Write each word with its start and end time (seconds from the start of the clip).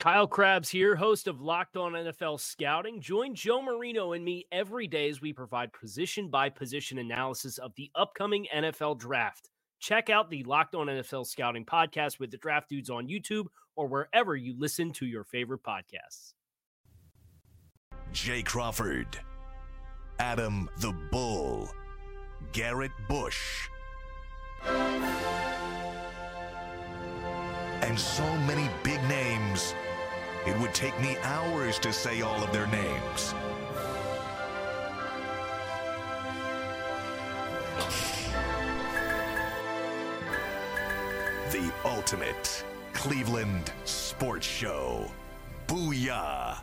Kyle 0.00 0.26
Crabbs 0.26 0.68
here, 0.68 0.96
host 0.96 1.28
of 1.28 1.40
Locked 1.40 1.76
On 1.76 1.92
NFL 1.92 2.38
Scouting. 2.40 3.00
Join 3.00 3.34
Joe 3.34 3.62
Marino 3.62 4.12
and 4.12 4.24
me 4.24 4.44
every 4.52 4.86
day 4.86 5.08
as 5.08 5.20
we 5.20 5.32
provide 5.32 5.72
position 5.72 6.28
by 6.28 6.50
position 6.50 6.98
analysis 6.98 7.58
of 7.58 7.72
the 7.76 7.90
upcoming 7.94 8.46
NFL 8.54 8.98
draft. 8.98 9.48
Check 9.80 10.10
out 10.10 10.30
the 10.30 10.42
Locked 10.44 10.74
On 10.74 10.88
NFL 10.88 11.26
Scouting 11.26 11.64
podcast 11.64 12.18
with 12.18 12.30
the 12.30 12.36
draft 12.36 12.68
dudes 12.68 12.90
on 12.90 13.08
YouTube 13.08 13.46
or 13.76 13.86
wherever 13.86 14.36
you 14.36 14.54
listen 14.58 14.92
to 14.92 15.06
your 15.06 15.24
favorite 15.24 15.62
podcasts. 15.62 16.34
Jay 18.12 18.42
Crawford, 18.42 19.18
Adam 20.18 20.68
the 20.78 20.92
Bull, 21.10 21.68
Garrett 22.52 22.92
Bush, 23.08 23.68
and 27.82 27.98
so 27.98 28.24
many 28.46 28.68
big 28.82 29.02
names. 29.08 29.74
It 30.46 30.58
would 30.58 30.74
take 30.74 30.98
me 31.00 31.16
hours 31.22 31.78
to 31.78 31.90
say 31.90 32.20
all 32.20 32.42
of 32.44 32.52
their 32.52 32.66
names. 32.66 33.32
The 41.50 41.72
ultimate 41.86 42.62
Cleveland 42.92 43.72
sports 43.84 44.46
show. 44.46 45.10
Booyah! 45.66 46.58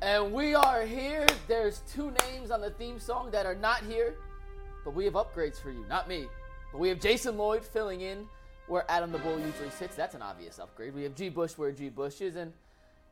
And 0.00 0.32
we 0.32 0.54
are 0.54 0.82
here. 0.82 1.26
There's 1.48 1.82
two 1.92 2.12
names 2.22 2.52
on 2.52 2.60
the 2.60 2.70
theme 2.70 3.00
song 3.00 3.32
that 3.32 3.46
are 3.46 3.56
not 3.56 3.82
here, 3.82 4.14
but 4.84 4.94
we 4.94 5.06
have 5.06 5.14
upgrades 5.14 5.60
for 5.60 5.72
you. 5.72 5.84
Not 5.88 6.08
me, 6.08 6.26
but 6.70 6.78
we 6.78 6.88
have 6.88 7.00
Jason 7.00 7.36
Lloyd 7.36 7.64
filling 7.64 8.02
in 8.02 8.28
where 8.66 8.84
Adam 8.88 9.12
the 9.12 9.18
Bull 9.18 9.38
usually 9.38 9.70
sits. 9.70 9.94
That's 9.94 10.14
an 10.14 10.22
obvious 10.22 10.58
upgrade. 10.58 10.94
We 10.94 11.02
have 11.02 11.14
G. 11.14 11.28
Bush 11.28 11.52
where 11.52 11.72
G. 11.72 11.88
Bush 11.88 12.20
is, 12.20 12.36
and 12.36 12.52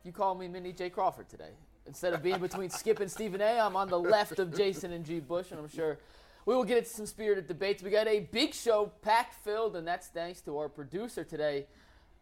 you 0.03 0.11
call 0.11 0.35
me 0.35 0.47
Mini 0.47 0.71
J. 0.71 0.89
Crawford 0.89 1.29
today. 1.29 1.51
Instead 1.85 2.13
of 2.13 2.23
being 2.23 2.39
between 2.39 2.69
Skip 2.71 2.99
and 2.99 3.11
Stephen 3.11 3.41
A., 3.41 3.59
I'm 3.59 3.75
on 3.75 3.89
the 3.89 3.99
left 3.99 4.39
of 4.39 4.55
Jason 4.55 4.91
and 4.93 5.05
G. 5.05 5.19
Bush, 5.19 5.51
and 5.51 5.59
I'm 5.59 5.69
sure 5.69 5.99
we 6.45 6.55
will 6.55 6.63
get 6.63 6.79
into 6.79 6.89
some 6.89 7.05
spirited 7.05 7.47
debates. 7.47 7.83
We 7.83 7.89
got 7.89 8.07
a 8.07 8.21
big 8.21 8.53
show, 8.53 8.91
packed 9.01 9.35
filled, 9.43 9.75
and 9.75 9.87
that's 9.87 10.07
thanks 10.07 10.41
to 10.41 10.57
our 10.57 10.69
producer 10.69 11.23
today, 11.23 11.67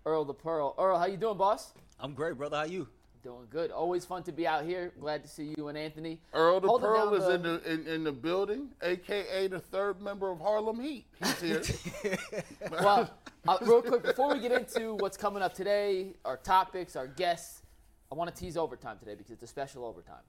Earl 0.06 0.26
the 0.26 0.34
Pearl. 0.34 0.76
Earl, 0.78 1.00
how 1.00 1.06
you 1.06 1.18
doing, 1.18 1.38
boss? 1.38 1.74
I'm 2.00 2.14
great, 2.14 2.38
brother. 2.38 2.58
How 2.58 2.64
you? 2.64 2.88
Doing 3.24 3.46
good. 3.52 3.70
Always 3.70 4.04
fun 4.04 4.24
to 4.24 4.32
be 4.32 4.48
out 4.48 4.66
here. 4.66 4.92
Glad 5.00 5.22
to 5.22 5.30
see 5.30 5.54
you 5.56 5.68
and 5.68 5.78
Anthony. 5.78 6.20
Earl 6.34 6.60
the 6.60 6.68
Holding 6.68 6.88
Pearl 6.88 7.12
down 7.12 7.22
is 7.22 7.36
in 7.36 7.44
the 7.44 7.72
in, 7.72 7.88
in 7.88 8.04
the 8.04 8.12
building, 8.12 8.70
aka 8.82 9.46
the 9.48 9.60
third 9.60 10.02
member 10.02 10.32
of 10.32 10.40
Harlem 10.40 10.80
Heat. 10.80 11.06
He's 11.20 11.40
here. 11.40 11.62
Well, 12.72 13.12
uh, 13.48 13.58
real 13.62 13.82
quick, 13.82 14.04
before 14.04 14.34
we 14.34 14.40
get 14.40 14.52
into 14.52 14.96
what's 14.96 15.18
coming 15.18 15.42
up 15.42 15.54
today, 15.54 16.14
our 16.26 16.38
topics, 16.38 16.96
our 16.96 17.08
guests, 17.08 17.64
I 18.12 18.16
want 18.16 18.34
to 18.34 18.40
tease 18.40 18.58
overtime 18.58 18.98
today 19.00 19.16
because 19.16 19.32
it's 19.32 19.44
a 19.44 19.48
special 19.48 19.84
overtime. 19.86 20.24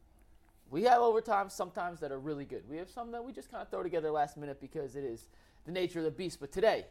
We 0.71 0.85
have 0.85 1.03
overtime 1.03 1.51
sometimes 1.51 2.01
that 2.01 2.11
are 2.11 2.19
really 2.19 2.47
good. 2.47 2.63
We 2.69 2.79
have 2.79 2.89
some 2.89 3.13
that 3.13 3.23
we 3.23 3.33
just 3.33 3.51
kind 3.51 3.61
of 3.61 3.69
throw 3.69 3.83
together 3.83 4.11
last 4.11 4.39
minute 4.39 4.61
because 4.61 4.97
it 4.97 5.05
is 5.05 5.29
the 5.67 5.73
nature 5.73 5.99
of 5.99 6.07
the 6.07 6.11
beast. 6.11 6.41
But 6.41 6.53
today, 6.53 6.87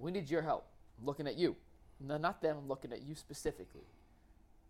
we 0.00 0.10
need 0.10 0.28
your 0.28 0.42
help. 0.42 0.66
I'm 0.98 1.06
looking 1.06 1.28
at 1.28 1.36
you. 1.36 1.54
No, 2.00 2.16
not 2.16 2.42
them. 2.42 2.56
I'm 2.58 2.68
looking 2.68 2.92
at 2.92 3.02
you 3.02 3.14
specifically. 3.14 3.86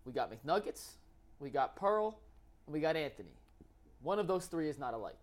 We 0.04 0.12
got 0.12 0.30
McNuggets, 0.30 0.96
we 1.40 1.48
got 1.48 1.76
Pearl, 1.76 2.18
and 2.66 2.74
we 2.74 2.80
got 2.80 2.96
Anthony. 2.96 3.32
One 4.02 4.18
of 4.18 4.26
those 4.26 4.44
three 4.44 4.68
is 4.68 4.78
not 4.78 4.92
alike. 4.92 5.16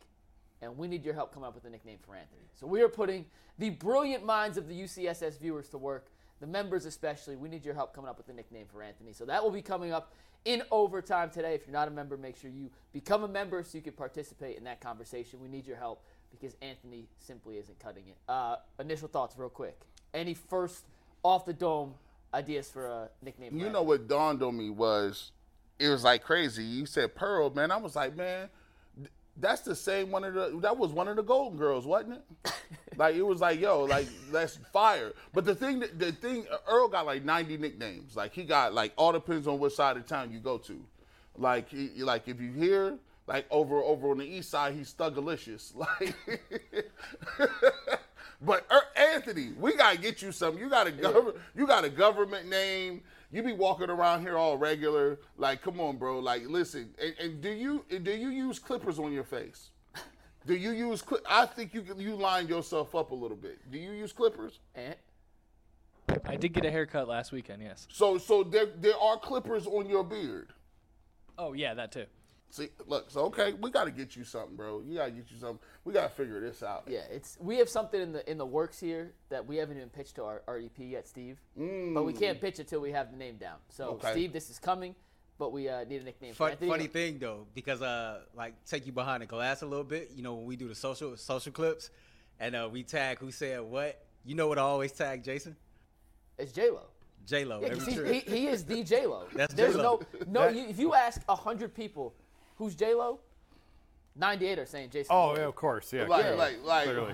And 0.61 0.77
we 0.77 0.87
need 0.87 1.03
your 1.03 1.13
help 1.13 1.33
coming 1.33 1.47
up 1.47 1.55
with 1.55 1.65
a 1.65 1.69
nickname 1.69 1.97
for 2.05 2.15
Anthony. 2.15 2.41
So 2.59 2.67
we 2.67 2.81
are 2.81 2.89
putting 2.89 3.25
the 3.57 3.71
brilliant 3.71 4.25
minds 4.25 4.57
of 4.57 4.67
the 4.67 4.79
UCSS 4.79 5.39
viewers 5.39 5.69
to 5.69 5.77
work, 5.77 6.07
the 6.39 6.47
members 6.47 6.85
especially. 6.85 7.35
We 7.35 7.49
need 7.49 7.65
your 7.65 7.73
help 7.73 7.93
coming 7.95 8.09
up 8.09 8.17
with 8.17 8.29
a 8.29 8.33
nickname 8.33 8.67
for 8.71 8.83
Anthony. 8.83 9.13
So 9.13 9.25
that 9.25 9.43
will 9.43 9.51
be 9.51 9.61
coming 9.61 9.91
up 9.91 10.13
in 10.45 10.61
overtime 10.71 11.29
today. 11.31 11.55
If 11.55 11.65
you're 11.65 11.73
not 11.73 11.87
a 11.87 11.91
member, 11.91 12.15
make 12.17 12.37
sure 12.37 12.49
you 12.51 12.69
become 12.93 13.23
a 13.23 13.27
member 13.27 13.63
so 13.63 13.77
you 13.77 13.83
can 13.83 13.93
participate 13.93 14.57
in 14.57 14.63
that 14.65 14.81
conversation. 14.81 15.39
We 15.41 15.47
need 15.47 15.65
your 15.65 15.77
help 15.77 16.03
because 16.31 16.55
Anthony 16.61 17.07
simply 17.17 17.57
isn't 17.57 17.79
cutting 17.79 18.03
it. 18.07 18.17
Uh, 18.29 18.57
initial 18.79 19.07
thoughts, 19.07 19.35
real 19.37 19.49
quick. 19.49 19.79
Any 20.13 20.33
first 20.33 20.85
off 21.23 21.45
the 21.45 21.53
dome 21.53 21.93
ideas 22.33 22.69
for 22.69 22.85
a 22.85 23.09
nickname? 23.23 23.49
For 23.51 23.55
you 23.55 23.65
Anthony? 23.65 23.73
know 23.73 23.83
what 23.83 24.07
dawned 24.07 24.41
on 24.43 24.57
me 24.57 24.69
was, 24.69 25.31
it 25.79 25.89
was 25.89 26.03
like 26.03 26.23
crazy. 26.23 26.63
You 26.63 26.85
said 26.85 27.15
Pearl, 27.15 27.49
man. 27.49 27.71
I 27.71 27.77
was 27.77 27.95
like, 27.95 28.15
man, 28.15 28.49
that's 29.37 29.61
the 29.61 29.75
same 29.75 30.11
one 30.11 30.23
of 30.23 30.33
the. 30.33 30.57
That 30.61 30.77
was 30.77 30.91
one 30.91 31.07
of 31.07 31.15
the 31.15 31.23
Golden 31.23 31.57
Girls, 31.57 31.85
wasn't 31.85 32.21
it? 32.43 32.53
like 32.97 33.15
it 33.15 33.21
was 33.23 33.39
like, 33.41 33.59
yo, 33.59 33.83
like 33.83 34.07
that's 34.31 34.57
fire. 34.73 35.13
But 35.33 35.45
the 35.45 35.55
thing, 35.55 35.79
that, 35.79 35.97
the 35.99 36.11
thing, 36.11 36.45
Earl 36.67 36.87
got 36.87 37.05
like 37.05 37.23
ninety 37.23 37.57
nicknames. 37.57 38.15
Like 38.15 38.33
he 38.33 38.43
got 38.43 38.73
like 38.73 38.93
all 38.97 39.11
depends 39.11 39.47
on 39.47 39.59
what 39.59 39.71
side 39.71 39.97
of 39.97 40.05
town 40.05 40.31
you 40.31 40.39
go 40.39 40.57
to. 40.59 40.79
Like 41.37 41.69
he, 41.69 41.89
like 41.97 42.27
if 42.27 42.39
you 42.41 42.51
hear. 42.51 42.97
Like 43.27 43.45
over 43.49 43.77
over 43.81 44.09
on 44.09 44.17
the 44.17 44.25
east 44.25 44.49
side, 44.49 44.73
he's 44.73 44.93
Thuggalicious. 44.93 45.73
Like, 45.77 46.15
but 48.41 48.65
Er- 48.71 48.87
Anthony, 48.99 49.53
we 49.57 49.75
gotta 49.75 49.97
get 49.97 50.21
you 50.21 50.31
some. 50.31 50.57
You 50.57 50.67
got 50.69 50.87
a 50.87 50.91
gov- 50.91 51.35
you 51.55 51.67
got 51.67 51.85
a 51.85 51.89
government 51.89 52.49
name. 52.49 53.03
You 53.31 53.41
be 53.43 53.53
walking 53.53 53.89
around 53.89 54.21
here 54.21 54.37
all 54.37 54.57
regular. 54.57 55.19
Like, 55.37 55.61
come 55.61 55.79
on, 55.79 55.97
bro. 55.97 56.19
Like, 56.19 56.43
listen. 56.47 56.93
And, 57.01 57.13
and 57.19 57.41
do 57.41 57.49
you 57.49 57.85
do 58.03 58.11
you 58.11 58.29
use 58.29 58.59
clippers 58.59 58.99
on 58.99 59.13
your 59.13 59.23
face? 59.23 59.69
Do 60.45 60.55
you 60.55 60.71
use? 60.71 61.01
Cli- 61.01 61.19
I 61.29 61.45
think 61.45 61.73
you 61.73 61.85
you 61.97 62.15
line 62.15 62.47
yourself 62.47 62.95
up 62.95 63.11
a 63.11 63.15
little 63.15 63.37
bit. 63.37 63.59
Do 63.71 63.77
you 63.77 63.91
use 63.91 64.11
clippers? 64.11 64.59
I 66.25 66.35
did 66.35 66.53
get 66.53 66.65
a 66.65 66.71
haircut 66.71 67.07
last 67.07 67.31
weekend, 67.31 67.61
yes. 67.61 67.87
So 67.91 68.17
so 68.17 68.43
there 68.43 68.65
there 68.65 68.97
are 68.97 69.17
clippers 69.17 69.67
on 69.67 69.87
your 69.89 70.03
beard. 70.03 70.53
Oh, 71.37 71.53
yeah, 71.53 71.73
that 71.73 71.91
too. 71.91 72.05
See, 72.51 72.67
look. 72.85 73.09
So 73.09 73.21
okay, 73.27 73.53
we 73.53 73.71
got 73.71 73.85
to 73.85 73.91
get 73.91 74.15
you 74.17 74.25
something, 74.25 74.57
bro. 74.57 74.81
You 74.85 74.97
got 74.97 75.05
to 75.05 75.11
get 75.11 75.31
you 75.31 75.37
something. 75.39 75.59
We 75.85 75.93
got 75.93 76.03
to 76.09 76.09
figure 76.09 76.39
this 76.41 76.61
out. 76.61 76.83
Yeah, 76.87 76.99
it's 77.09 77.37
we 77.39 77.57
have 77.59 77.69
something 77.69 77.99
in 78.01 78.11
the 78.11 78.29
in 78.29 78.37
the 78.37 78.45
works 78.45 78.77
here 78.77 79.13
that 79.29 79.47
we 79.47 79.55
haven't 79.55 79.77
even 79.77 79.89
pitched 79.89 80.15
to 80.15 80.23
our, 80.25 80.41
our 80.47 80.57
EP 80.57 80.77
yet, 80.77 81.07
Steve. 81.07 81.39
But 81.55 82.03
we 82.03 82.11
can't 82.13 82.41
pitch 82.41 82.59
it 82.59 82.67
till 82.67 82.81
we 82.81 82.91
have 82.91 83.09
the 83.09 83.17
name 83.17 83.37
down. 83.37 83.55
So 83.69 83.85
Mm. 83.85 83.93
Okay. 83.93 84.11
Steve, 84.11 84.33
this 84.33 84.49
is 84.49 84.59
coming, 84.59 84.95
but 85.39 85.53
we 85.53 85.69
uh, 85.69 85.85
need 85.85 86.01
a 86.01 86.03
nickname 86.03 86.33
Fun, 86.33 86.51
Anthony. 86.51 86.69
funny 86.69 86.87
thing 86.87 87.19
though, 87.19 87.47
because 87.55 87.81
uh, 87.81 88.19
like 88.35 88.53
take 88.65 88.85
you 88.85 88.91
behind 88.91 89.21
the 89.23 89.27
glass 89.27 89.61
a 89.61 89.65
little 89.65 89.85
bit. 89.85 90.11
You 90.13 90.21
know 90.21 90.33
when 90.33 90.45
we 90.45 90.57
do 90.57 90.67
the 90.67 90.75
social 90.75 91.15
social 91.15 91.53
clips, 91.53 91.89
and 92.37 92.53
uh, 92.53 92.67
we 92.69 92.83
tag 92.83 93.19
who 93.19 93.31
said 93.31 93.61
what. 93.61 94.03
You 94.25 94.35
know 94.35 94.47
what 94.47 94.57
I 94.57 94.61
always 94.63 94.91
tag 94.91 95.23
Jason? 95.23 95.55
It's 96.37 96.51
J 96.51 96.69
Lo. 96.69 96.81
J 97.25 97.45
Lo. 97.45 97.61
Yeah, 97.61 97.69
'cause 97.69 97.87
every 97.87 98.13
he, 98.15 98.19
he, 98.19 98.37
he 98.41 98.47
is 98.47 98.65
the 98.65 98.83
J 98.83 99.05
Lo. 99.05 99.23
That's 99.33 99.53
There's 99.53 99.75
J-Lo. 99.75 100.01
no 100.27 100.47
no. 100.47 100.49
You, 100.49 100.65
if 100.67 100.79
you 100.79 100.93
ask 100.93 101.21
hundred 101.29 101.73
people, 101.73 102.13
who's 102.61 102.75
J 102.75 102.93
Lo? 102.93 103.19
Ninety 104.15 104.45
eight 104.47 104.59
are 104.59 104.67
saying 104.67 104.91
Jason. 104.91 105.07
Oh, 105.09 105.29
Lloyd. 105.29 105.37
yeah, 105.39 105.43
of 105.45 105.55
course. 105.55 105.91
Yeah. 105.91 106.05
Like 106.05 106.21
clearly. 106.21 106.37
like 106.37 106.63
like. 106.63 106.83
Clearly. 106.85 107.13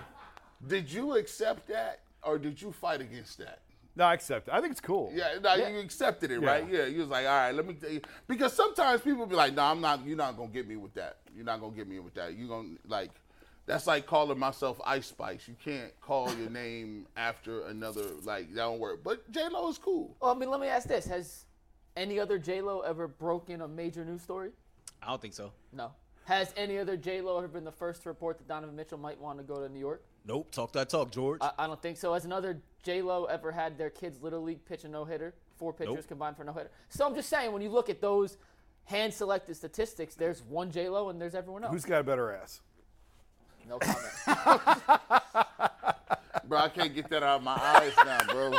Did 0.68 0.92
you 0.92 1.16
accept 1.16 1.68
that, 1.70 2.00
or 2.24 2.38
did 2.38 2.62
you 2.62 2.72
fight 2.74 3.00
against 3.00 3.38
that? 3.38 3.60
No, 3.96 4.04
I 4.06 4.14
accept 4.16 4.48
it. 4.50 4.54
I 4.54 4.60
think 4.60 4.72
it's 4.72 4.82
cool. 4.82 5.12
Yeah, 5.14 5.36
no, 5.42 5.56
Yeah. 5.56 5.70
you 5.70 5.80
accepted 5.80 6.32
it, 6.32 6.42
Yeah. 6.42 6.48
right? 6.48 6.68
Yeah, 6.70 6.86
you 6.86 7.00
was 7.00 7.10
like, 7.10 7.26
all 7.26 7.32
right, 7.32 7.52
let 7.56 7.66
me 7.66 7.76
tell 7.76 7.90
you, 7.92 8.02
because 8.28 8.54
sometimes 8.54 9.02
people 9.02 9.26
be 9.26 9.36
like, 9.36 9.54
no, 9.54 9.64
I'm 9.64 9.80
not. 9.80 10.06
You're 10.06 10.18
not 10.18 10.36
gonna 10.36 10.50
get 10.50 10.68
me 10.68 10.76
with 10.76 10.94
that. 10.96 11.18
You're 11.36 11.46
not 11.46 11.62
gonna 11.62 11.76
get 11.76 11.88
me 11.88 12.00
with 12.00 12.14
that. 12.16 12.34
You're 12.36 12.50
gonna 12.50 12.76
like, 12.88 13.12
that's 13.68 13.88
like 13.88 14.06
calling 14.06 14.38
myself 14.38 14.82
Ice 14.86 15.06
Spice. 15.08 15.48
You 15.48 15.56
can't 15.64 15.92
call 16.02 16.34
your 16.36 16.50
name 16.50 17.08
after 17.16 17.62
another. 17.68 18.04
Like 18.24 18.50
that 18.54 18.62
don't 18.62 18.80
work. 18.80 19.04
But 19.04 19.32
J 19.32 19.48
Lo 19.50 19.70
is 19.70 19.78
cool. 19.78 20.16
Well, 20.20 20.32
I 20.32 20.34
mean, 20.36 20.50
let 20.50 20.60
me 20.60 20.68
ask 20.68 20.88
this: 20.88 21.06
Has 21.06 21.46
any 21.96 22.20
other 22.20 22.38
J 22.40 22.62
Lo 22.62 22.82
ever 22.82 23.08
broken 23.08 23.62
a 23.62 23.68
major 23.68 24.04
news 24.04 24.22
story? 24.24 24.52
I 25.02 25.08
don't 25.08 25.22
think 25.22 25.34
so. 25.34 25.52
No. 25.72 25.92
Has 26.26 26.54
any 26.58 26.78
other 26.78 26.98
J 26.98 27.22
Lo 27.22 27.38
ever 27.38 27.48
been 27.48 27.64
the 27.64 27.72
first 27.72 28.04
to 28.04 28.10
report 28.10 28.38
that 28.38 28.48
Donovan 28.48 28.76
Mitchell 28.76 28.98
might 28.98 29.20
want 29.20 29.38
to 29.40 29.44
go 29.44 29.66
to 29.66 29.70
New 29.72 29.80
York? 29.80 30.04
Nope. 30.26 30.52
Talk 30.52 30.74
that 30.74 30.90
talk, 30.90 31.12
George. 31.12 31.40
I, 31.42 31.52
I 31.58 31.68
don't 31.68 31.82
think 31.82 31.98
so. 31.98 32.14
Has 32.14 32.26
another 32.26 32.60
J 32.84 33.02
Lo 33.02 33.26
ever 33.26 33.52
had 33.52 33.78
their 33.78 33.90
kids 33.90 34.22
little 34.22 34.42
league 34.42 34.64
pitch 34.66 34.84
a 34.84 34.90
no 34.90 35.06
hitter? 35.06 35.34
Four 35.58 35.74
pitchers 35.74 35.96
Nope. 35.96 36.08
combined 36.08 36.38
for 36.38 36.44
no 36.44 36.54
hitter. 36.54 36.70
So 36.90 37.08
I'm 37.08 37.16
just 37.16 37.30
saying, 37.30 37.52
when 37.54 37.62
you 37.62 37.70
look 37.70 37.90
at 37.90 38.02
those 38.02 38.38
hand 38.84 39.14
selected 39.14 39.56
statistics, 39.56 40.16
there's 40.16 40.44
one 40.44 40.70
J 40.70 40.90
Lo 40.90 41.10
and 41.10 41.22
there's 41.22 41.36
everyone 41.36 41.64
else. 41.64 41.74
Who's 41.74 41.86
got 41.86 42.02
a 42.02 42.04
better 42.04 42.32
ass? 42.32 42.62
No 43.68 43.80
comment. 43.80 44.14
bro, 46.48 46.60
I 46.60 46.70
can't 46.70 46.94
get 46.96 47.10
that 47.10 47.24
out 47.24 47.38
of 47.38 47.44
my 47.44 47.56
eyes 47.56 47.92
now, 48.06 48.20
bro. 48.32 48.54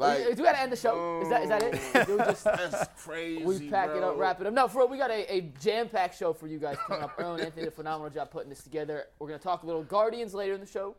Like, 0.00 0.28
we 0.28 0.34
gotta 0.34 0.60
end 0.60 0.72
the 0.72 0.76
show. 0.76 1.20
Is 1.22 1.28
that 1.28 1.42
is 1.42 1.48
that 1.50 1.62
it? 1.62 2.08
We 2.08 2.16
just 2.16 2.44
that's 2.44 3.04
crazy. 3.04 3.44
we 3.44 3.68
pack 3.68 3.90
it 3.90 4.02
up, 4.02 4.16
wrap 4.16 4.40
it 4.40 4.46
up. 4.46 4.54
No, 4.54 4.66
for 4.66 4.78
real, 4.78 4.88
we 4.88 4.96
got 4.96 5.10
a, 5.10 5.30
a 5.30 5.40
jam-packed 5.60 6.16
show 6.16 6.32
for 6.32 6.46
you 6.46 6.58
guys 6.58 6.76
coming 6.86 7.02
up. 7.02 7.12
Earl 7.18 7.34
and 7.34 7.42
Anthony 7.42 7.64
did 7.64 7.68
a 7.68 7.74
phenomenal 7.74 8.10
job 8.10 8.30
putting 8.30 8.48
this 8.48 8.62
together. 8.62 9.04
We're 9.18 9.28
gonna 9.28 9.38
talk 9.38 9.62
a 9.62 9.66
little 9.66 9.84
Guardians 9.84 10.32
later 10.32 10.54
in 10.54 10.60
the 10.60 10.66
show. 10.66 10.96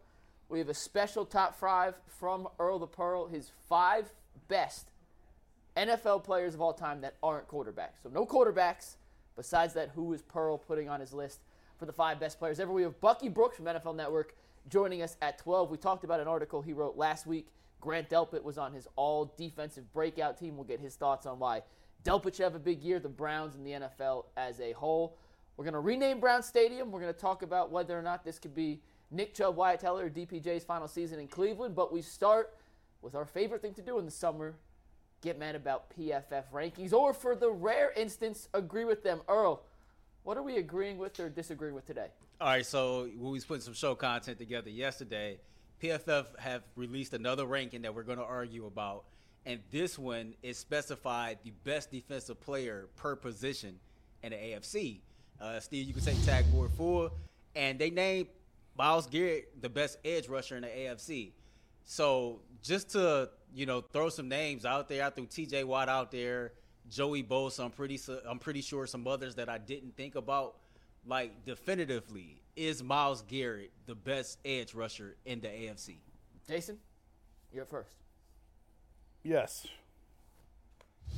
We 0.49 0.59
have 0.59 0.69
a 0.69 0.73
special 0.73 1.25
top 1.25 1.55
five 1.55 1.95
from 2.19 2.47
Earl 2.59 2.77
the 2.77 2.87
Pearl, 2.87 3.27
his 3.27 3.51
five 3.67 4.13
best 4.47 4.91
NFL 5.75 6.23
players 6.23 6.53
of 6.53 6.61
all 6.61 6.73
time 6.73 7.01
that 7.01 7.15
aren't 7.23 7.47
quarterbacks. 7.47 8.03
So 8.03 8.09
no 8.09 8.25
quarterbacks. 8.25 8.97
Besides 9.35 9.73
that, 9.73 9.89
who 9.95 10.13
is 10.13 10.21
Pearl 10.21 10.57
putting 10.57 10.89
on 10.89 10.99
his 10.99 11.13
list 11.13 11.39
for 11.79 11.85
the 11.85 11.93
five 11.93 12.19
best 12.19 12.37
players 12.37 12.59
ever? 12.59 12.71
We 12.71 12.83
have 12.83 12.99
Bucky 13.01 13.29
Brooks 13.29 13.55
from 13.55 13.65
NFL 13.65 13.95
Network 13.95 14.35
joining 14.69 15.01
us 15.01 15.17
at 15.21 15.39
12. 15.39 15.71
We 15.71 15.77
talked 15.77 16.03
about 16.03 16.19
an 16.19 16.27
article 16.27 16.61
he 16.61 16.73
wrote 16.73 16.97
last 16.97 17.25
week. 17.25 17.47
Grant 17.81 18.09
Delpit 18.09 18.43
was 18.43 18.57
on 18.57 18.71
his 18.71 18.87
all 18.95 19.33
defensive 19.37 19.91
breakout 19.91 20.37
team. 20.37 20.55
We'll 20.55 20.65
get 20.65 20.79
his 20.79 20.95
thoughts 20.95 21.25
on 21.25 21.39
why 21.39 21.63
Delpit 22.05 22.35
should 22.35 22.43
have 22.43 22.55
a 22.55 22.59
big 22.59 22.81
year, 22.81 22.99
the 22.99 23.09
Browns 23.09 23.55
and 23.55 23.65
the 23.65 23.71
NFL 23.71 24.25
as 24.37 24.61
a 24.61 24.71
whole. 24.71 25.17
We're 25.57 25.65
going 25.65 25.73
to 25.73 25.79
rename 25.79 26.19
Brown 26.19 26.43
Stadium. 26.43 26.91
We're 26.91 27.01
going 27.01 27.13
to 27.13 27.19
talk 27.19 27.41
about 27.41 27.71
whether 27.71 27.97
or 27.97 28.01
not 28.01 28.23
this 28.23 28.39
could 28.39 28.55
be 28.55 28.81
Nick 29.09 29.33
Chubb, 29.33 29.55
Wyatt 29.55 29.81
Teller, 29.81 30.05
or 30.05 30.09
DPJ's 30.09 30.63
final 30.63 30.87
season 30.87 31.19
in 31.19 31.27
Cleveland. 31.27 31.75
But 31.75 31.91
we 31.91 32.01
start 32.01 32.55
with 33.01 33.15
our 33.15 33.25
favorite 33.25 33.61
thing 33.61 33.73
to 33.73 33.81
do 33.81 33.99
in 33.99 34.05
the 34.05 34.11
summer 34.11 34.55
get 35.21 35.37
mad 35.37 35.55
about 35.55 35.95
PFF 35.95 36.45
rankings, 36.51 36.93
or 36.93 37.13
for 37.13 37.35
the 37.35 37.49
rare 37.49 37.91
instance, 37.95 38.49
agree 38.53 38.85
with 38.85 39.03
them. 39.03 39.21
Earl, 39.27 39.63
what 40.23 40.37
are 40.37 40.43
we 40.43 40.57
agreeing 40.57 40.97
with 40.97 41.19
or 41.19 41.29
disagreeing 41.29 41.75
with 41.75 41.85
today? 41.85 42.07
All 42.39 42.47
right, 42.47 42.65
so 42.65 43.07
we 43.17 43.31
was 43.31 43.45
putting 43.45 43.61
some 43.61 43.75
show 43.75 43.93
content 43.93 44.39
together 44.39 44.69
yesterday. 44.69 45.39
PFF 45.81 46.37
have 46.37 46.63
released 46.75 47.13
another 47.13 47.45
ranking 47.45 47.81
that 47.81 47.95
we're 47.95 48.03
going 48.03 48.19
to 48.19 48.23
argue 48.23 48.65
about, 48.65 49.05
and 49.45 49.59
this 49.71 49.97
one 49.97 50.35
is 50.43 50.57
specified 50.57 51.39
the 51.43 51.51
best 51.63 51.91
defensive 51.91 52.39
player 52.39 52.87
per 52.97 53.15
position 53.15 53.79
in 54.21 54.31
the 54.31 54.35
AFC. 54.35 54.99
Uh, 55.39 55.59
Steve, 55.59 55.87
you 55.87 55.93
can 55.93 56.03
take 56.03 56.23
tag 56.23 56.51
board 56.51 56.71
four, 56.77 57.11
and 57.55 57.79
they 57.79 57.89
named 57.89 58.27
Myles 58.77 59.07
Garrett 59.07 59.61
the 59.61 59.69
best 59.69 59.97
edge 60.05 60.27
rusher 60.27 60.55
in 60.55 60.61
the 60.61 60.67
AFC. 60.67 61.31
So 61.83 62.41
just 62.61 62.91
to 62.91 63.29
you 63.53 63.65
know 63.65 63.81
throw 63.81 64.09
some 64.09 64.29
names 64.29 64.65
out 64.65 64.87
there, 64.87 65.03
I 65.03 65.09
threw 65.09 65.25
T.J. 65.25 65.63
Watt 65.63 65.89
out 65.89 66.11
there, 66.11 66.53
Joey 66.89 67.23
Bosa. 67.23 67.65
I'm 67.65 67.71
pretty 67.71 67.99
I'm 68.27 68.39
pretty 68.39 68.61
sure 68.61 68.85
some 68.85 69.07
others 69.07 69.35
that 69.35 69.49
I 69.49 69.57
didn't 69.57 69.95
think 69.97 70.15
about. 70.15 70.55
Like 71.07 71.43
definitively, 71.45 72.40
is 72.55 72.83
Myles 72.83 73.21
Garrett 73.23 73.71
the 73.85 73.95
best 73.95 74.39
edge 74.45 74.73
rusher 74.73 75.15
in 75.25 75.39
the 75.41 75.47
AFC? 75.47 75.97
Jason, 76.47 76.77
you're 77.53 77.63
up 77.63 77.69
first. 77.69 77.95
Yes. 79.23 79.67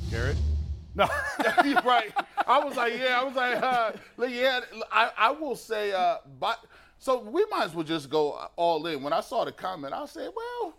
Garrett? 0.10 0.38
No, 0.96 1.08
right. 1.84 2.12
I 2.46 2.64
was 2.64 2.76
like, 2.78 2.94
yeah, 2.96 3.20
I 3.20 3.24
was 3.24 3.34
like, 3.36 3.56
uh, 3.64 3.94
yeah, 4.30 4.60
I, 4.92 5.10
I 5.18 5.32
will 5.32 5.56
say, 5.56 5.92
uh, 5.92 6.18
but 6.40 6.64
so 7.00 7.20
we 7.20 7.44
might 7.50 7.64
as 7.66 7.74
well 7.74 7.84
just 7.84 8.12
go 8.12 8.34
all 8.56 8.86
in. 8.86 9.02
When 9.02 9.12
I 9.12 9.22
saw 9.22 9.44
the 9.44 9.52
comment, 9.52 9.92
I 9.92 10.06
said, 10.06 10.30
well, 10.36 10.76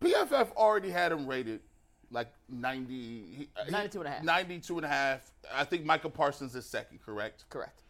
PFF 0.00 0.52
already 0.52 0.90
had 0.90 1.10
him 1.10 1.26
rated 1.26 1.58
like 2.12 2.28
90, 2.48 2.94
he- 2.94 3.48
he- 3.64 3.70
92 3.72 3.98
and 3.98 4.06
a 4.06 4.10
half. 4.12 4.22
92 4.22 4.76
and 4.76 4.84
a 4.84 4.88
half. 4.88 5.32
I 5.52 5.64
think 5.64 5.84
Michael 5.84 6.10
Parsons 6.10 6.54
is 6.54 6.64
second, 6.64 7.00
correct? 7.04 7.46
Correct. 7.50 7.82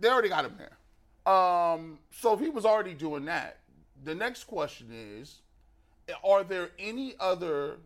They 0.00 0.08
already 0.08 0.28
got 0.28 0.44
him 0.44 0.56
there. 0.58 1.32
Um, 1.32 1.98
so 2.10 2.32
if 2.32 2.40
he 2.40 2.48
was 2.48 2.64
already 2.64 2.94
doing 2.94 3.26
that, 3.26 3.58
the 4.02 4.14
next 4.14 4.44
question 4.44 4.88
is: 4.90 5.42
Are 6.24 6.42
there 6.42 6.70
any 6.78 7.14
other 7.20 7.76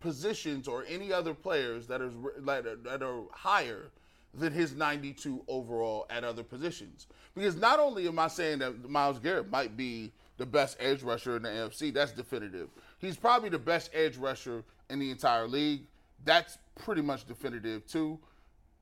positions 0.00 0.66
or 0.66 0.84
any 0.88 1.12
other 1.12 1.34
players 1.34 1.86
that 1.88 2.00
is 2.00 2.14
that 2.38 2.66
are, 2.66 2.76
that 2.76 3.02
are 3.02 3.22
higher 3.32 3.90
than 4.34 4.52
his 4.52 4.74
92 4.74 5.44
overall 5.46 6.06
at 6.10 6.24
other 6.24 6.42
positions? 6.42 7.06
Because 7.34 7.56
not 7.56 7.78
only 7.78 8.08
am 8.08 8.18
I 8.18 8.28
saying 8.28 8.60
that 8.60 8.88
Myles 8.88 9.18
Garrett 9.18 9.50
might 9.50 9.76
be 9.76 10.10
the 10.38 10.46
best 10.46 10.76
edge 10.80 11.02
rusher 11.02 11.36
in 11.36 11.42
the 11.42 11.48
AFC, 11.48 11.92
that's 11.92 12.12
definitive. 12.12 12.68
He's 12.98 13.16
probably 13.16 13.50
the 13.50 13.58
best 13.58 13.90
edge 13.92 14.16
rusher 14.16 14.64
in 14.88 14.98
the 14.98 15.10
entire 15.10 15.46
league. 15.46 15.82
That's 16.24 16.58
pretty 16.76 17.02
much 17.02 17.26
definitive 17.26 17.86
too. 17.86 18.18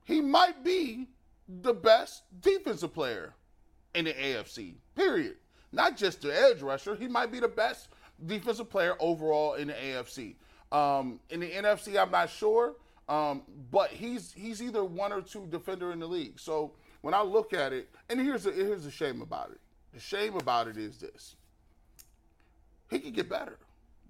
He 0.05 0.21
might 0.21 0.63
be 0.63 1.07
the 1.47 1.73
best 1.73 2.23
defensive 2.41 2.93
player 2.93 3.33
in 3.93 4.05
the 4.05 4.13
AFC. 4.13 4.75
Period. 4.95 5.35
Not 5.71 5.97
just 5.97 6.21
the 6.21 6.37
edge 6.37 6.61
rusher. 6.61 6.95
He 6.95 7.07
might 7.07 7.31
be 7.31 7.39
the 7.39 7.47
best 7.47 7.89
defensive 8.25 8.69
player 8.69 8.95
overall 8.99 9.53
in 9.53 9.67
the 9.67 9.73
AFC. 9.73 10.35
Um, 10.71 11.19
in 11.29 11.39
the 11.39 11.49
NFC, 11.49 12.01
I'm 12.01 12.11
not 12.11 12.29
sure, 12.29 12.75
um, 13.07 13.43
but 13.71 13.89
he's 13.89 14.33
he's 14.33 14.61
either 14.61 14.83
one 14.83 15.13
or 15.13 15.21
two 15.21 15.47
defender 15.49 15.91
in 15.91 15.99
the 15.99 16.07
league. 16.07 16.39
So 16.39 16.73
when 17.01 17.13
I 17.13 17.21
look 17.21 17.53
at 17.53 17.71
it, 17.71 17.89
and 18.09 18.19
here's 18.19 18.45
a, 18.45 18.51
here's 18.51 18.85
a 18.85 18.91
shame 18.91 19.21
about 19.21 19.51
it. 19.51 19.61
The 19.93 19.99
shame 19.99 20.35
about 20.35 20.67
it 20.67 20.77
is 20.77 20.99
this: 20.99 21.35
he 22.89 22.99
could 22.99 23.13
get 23.13 23.29
better. 23.29 23.57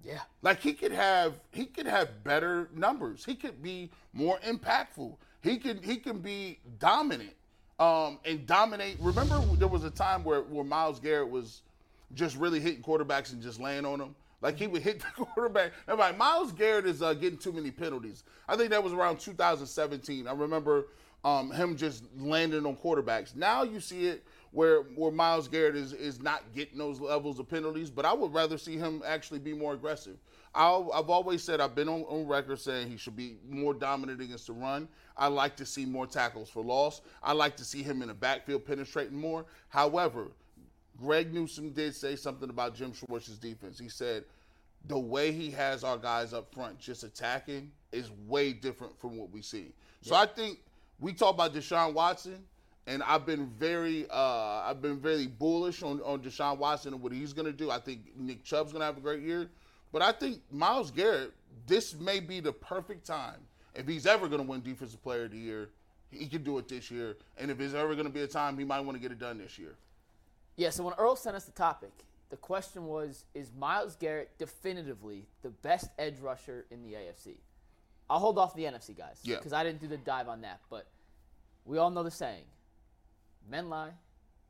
Yeah. 0.04 0.20
Like 0.42 0.60
he 0.60 0.72
could 0.72 0.92
have 0.92 1.34
he 1.52 1.66
could 1.66 1.86
have 1.86 2.24
better 2.24 2.68
numbers. 2.74 3.24
He 3.24 3.34
could 3.34 3.62
be 3.62 3.90
more 4.12 4.38
impactful. 4.40 5.16
He 5.42 5.56
can 5.58 5.82
he 5.82 5.96
can 5.96 6.18
be 6.18 6.58
dominant. 6.78 7.34
Um 7.78 8.18
and 8.24 8.46
dominate. 8.46 8.96
Remember 9.00 9.40
there 9.56 9.68
was 9.68 9.84
a 9.84 9.90
time 9.90 10.24
where, 10.24 10.42
where 10.42 10.64
Myles 10.64 10.98
Garrett 11.00 11.30
was 11.30 11.62
just 12.14 12.36
really 12.36 12.60
hitting 12.60 12.82
quarterbacks 12.82 13.32
and 13.32 13.42
just 13.42 13.60
laying 13.60 13.84
on 13.84 13.98
them. 13.98 14.14
Like 14.40 14.56
he 14.56 14.66
would 14.66 14.82
hit 14.82 15.00
the 15.00 15.06
quarterback. 15.24 15.72
Like 15.86 16.16
Myles 16.16 16.52
Garrett 16.52 16.86
is 16.86 17.02
uh, 17.02 17.14
getting 17.14 17.38
too 17.38 17.52
many 17.52 17.70
penalties. 17.70 18.24
I 18.48 18.56
think 18.56 18.70
that 18.70 18.82
was 18.82 18.92
around 18.92 19.18
2017. 19.18 20.26
I 20.26 20.32
remember 20.32 20.86
um, 21.24 21.50
him 21.50 21.76
just 21.76 22.04
landing 22.16 22.64
on 22.64 22.76
quarterbacks. 22.76 23.34
Now 23.34 23.62
you 23.62 23.80
see 23.80 24.06
it 24.06 24.24
where 24.52 24.82
where 24.94 25.10
Myles 25.10 25.48
Garrett 25.48 25.76
is 25.76 25.92
is 25.92 26.20
not 26.22 26.42
getting 26.54 26.78
those 26.78 27.00
levels 27.00 27.38
of 27.38 27.48
penalties. 27.48 27.90
But 27.90 28.04
I 28.04 28.12
would 28.12 28.32
rather 28.32 28.58
see 28.58 28.76
him 28.76 29.02
actually 29.04 29.40
be 29.40 29.52
more 29.52 29.74
aggressive. 29.74 30.16
I'll, 30.54 30.90
I've 30.92 31.10
always 31.10 31.42
said 31.42 31.60
I've 31.60 31.74
been 31.74 31.88
on, 31.88 32.02
on 32.02 32.26
record 32.26 32.58
saying 32.58 32.88
he 32.88 32.96
should 32.96 33.16
be 33.16 33.36
more 33.48 33.74
dominant 33.74 34.20
against 34.20 34.46
the 34.46 34.52
run. 34.52 34.88
I 35.16 35.28
like 35.28 35.56
to 35.56 35.66
see 35.66 35.84
more 35.84 36.06
tackles 36.06 36.48
for 36.48 36.62
loss. 36.62 37.00
I 37.22 37.32
like 37.32 37.56
to 37.56 37.64
see 37.64 37.82
him 37.82 38.02
in 38.02 38.08
the 38.08 38.14
backfield 38.14 38.64
penetrating 38.64 39.18
more. 39.18 39.46
However, 39.68 40.28
Greg 40.96 41.32
Newsome 41.32 41.70
did 41.70 41.94
say 41.94 42.16
something 42.16 42.50
about 42.50 42.74
Jim 42.74 42.92
Schwartz's 42.92 43.38
defense. 43.38 43.78
He 43.78 43.88
said 43.88 44.24
the 44.86 44.98
way 44.98 45.32
he 45.32 45.50
has 45.50 45.84
our 45.84 45.98
guys 45.98 46.32
up 46.32 46.52
front 46.52 46.78
just 46.78 47.04
attacking 47.04 47.70
is 47.92 48.10
way 48.26 48.52
different 48.52 48.98
from 48.98 49.16
what 49.16 49.30
we 49.30 49.42
see. 49.42 49.72
So 50.00 50.14
I 50.14 50.26
think 50.26 50.58
we 51.00 51.12
talk 51.12 51.34
about 51.34 51.54
Deshaun 51.54 51.94
Watson, 51.94 52.44
and 52.86 53.02
I've 53.02 53.26
been 53.26 53.46
very, 53.58 54.06
uh, 54.10 54.62
I've 54.64 54.80
been 54.80 54.98
very 54.98 55.26
bullish 55.26 55.82
on, 55.82 56.00
on 56.02 56.20
Deshaun 56.20 56.58
Watson 56.58 56.94
and 56.94 57.02
what 57.02 57.12
he's 57.12 57.32
going 57.32 57.46
to 57.46 57.52
do. 57.52 57.70
I 57.70 57.78
think 57.78 58.16
Nick 58.16 58.44
Chubb's 58.44 58.72
going 58.72 58.80
to 58.80 58.86
have 58.86 58.96
a 58.96 59.00
great 59.00 59.22
year, 59.22 59.50
but 59.92 60.02
I 60.02 60.12
think 60.12 60.40
Myles 60.50 60.90
Garrett, 60.90 61.32
this 61.66 61.94
may 61.94 62.20
be 62.20 62.40
the 62.40 62.52
perfect 62.52 63.06
time 63.06 63.40
if 63.74 63.86
he's 63.86 64.06
ever 64.06 64.28
going 64.28 64.42
to 64.42 64.48
win 64.48 64.62
Defensive 64.62 65.02
Player 65.02 65.24
of 65.24 65.32
the 65.32 65.38
Year. 65.38 65.70
He 66.10 66.26
could 66.26 66.42
do 66.42 66.56
it 66.56 66.68
this 66.68 66.90
year, 66.90 67.18
and 67.36 67.50
if 67.50 67.58
there's 67.58 67.74
ever 67.74 67.94
going 67.94 68.06
to 68.06 68.12
be 68.12 68.22
a 68.22 68.26
time, 68.26 68.56
he 68.56 68.64
might 68.64 68.80
want 68.80 68.96
to 68.96 69.00
get 69.02 69.12
it 69.12 69.18
done 69.18 69.36
this 69.36 69.58
year. 69.58 69.74
Yeah, 70.56 70.70
so 70.70 70.82
when 70.82 70.94
Earl 70.94 71.16
sent 71.16 71.36
us 71.36 71.44
the 71.44 71.52
topic, 71.52 71.92
the 72.30 72.36
question 72.36 72.86
was 72.86 73.24
Is 73.34 73.52
Myles 73.56 73.94
Garrett 73.94 74.30
definitively 74.38 75.26
the 75.42 75.50
best 75.50 75.90
edge 75.98 76.18
rusher 76.18 76.64
in 76.70 76.82
the 76.82 76.94
AFC? 76.94 77.36
I'll 78.08 78.20
hold 78.20 78.38
off 78.38 78.54
the 78.54 78.64
NFC 78.64 78.96
guys 78.96 79.20
Yeah. 79.22 79.36
because 79.36 79.52
I 79.52 79.62
didn't 79.62 79.80
do 79.82 79.86
the 79.86 79.98
dive 79.98 80.28
on 80.28 80.40
that, 80.40 80.60
but 80.70 80.86
we 81.66 81.76
all 81.76 81.90
know 81.90 82.02
the 82.02 82.10
saying 82.10 82.44
men 83.48 83.68
lie, 83.68 83.90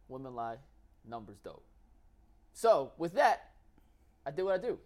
women 0.08 0.34
lie, 0.36 0.58
numbers 1.04 1.38
don't. 1.42 1.60
So, 2.52 2.92
with 2.98 3.14
that, 3.14 3.50
I 4.24 4.30
did 4.30 4.42
what 4.44 4.54
I 4.54 4.58
do. 4.58 4.78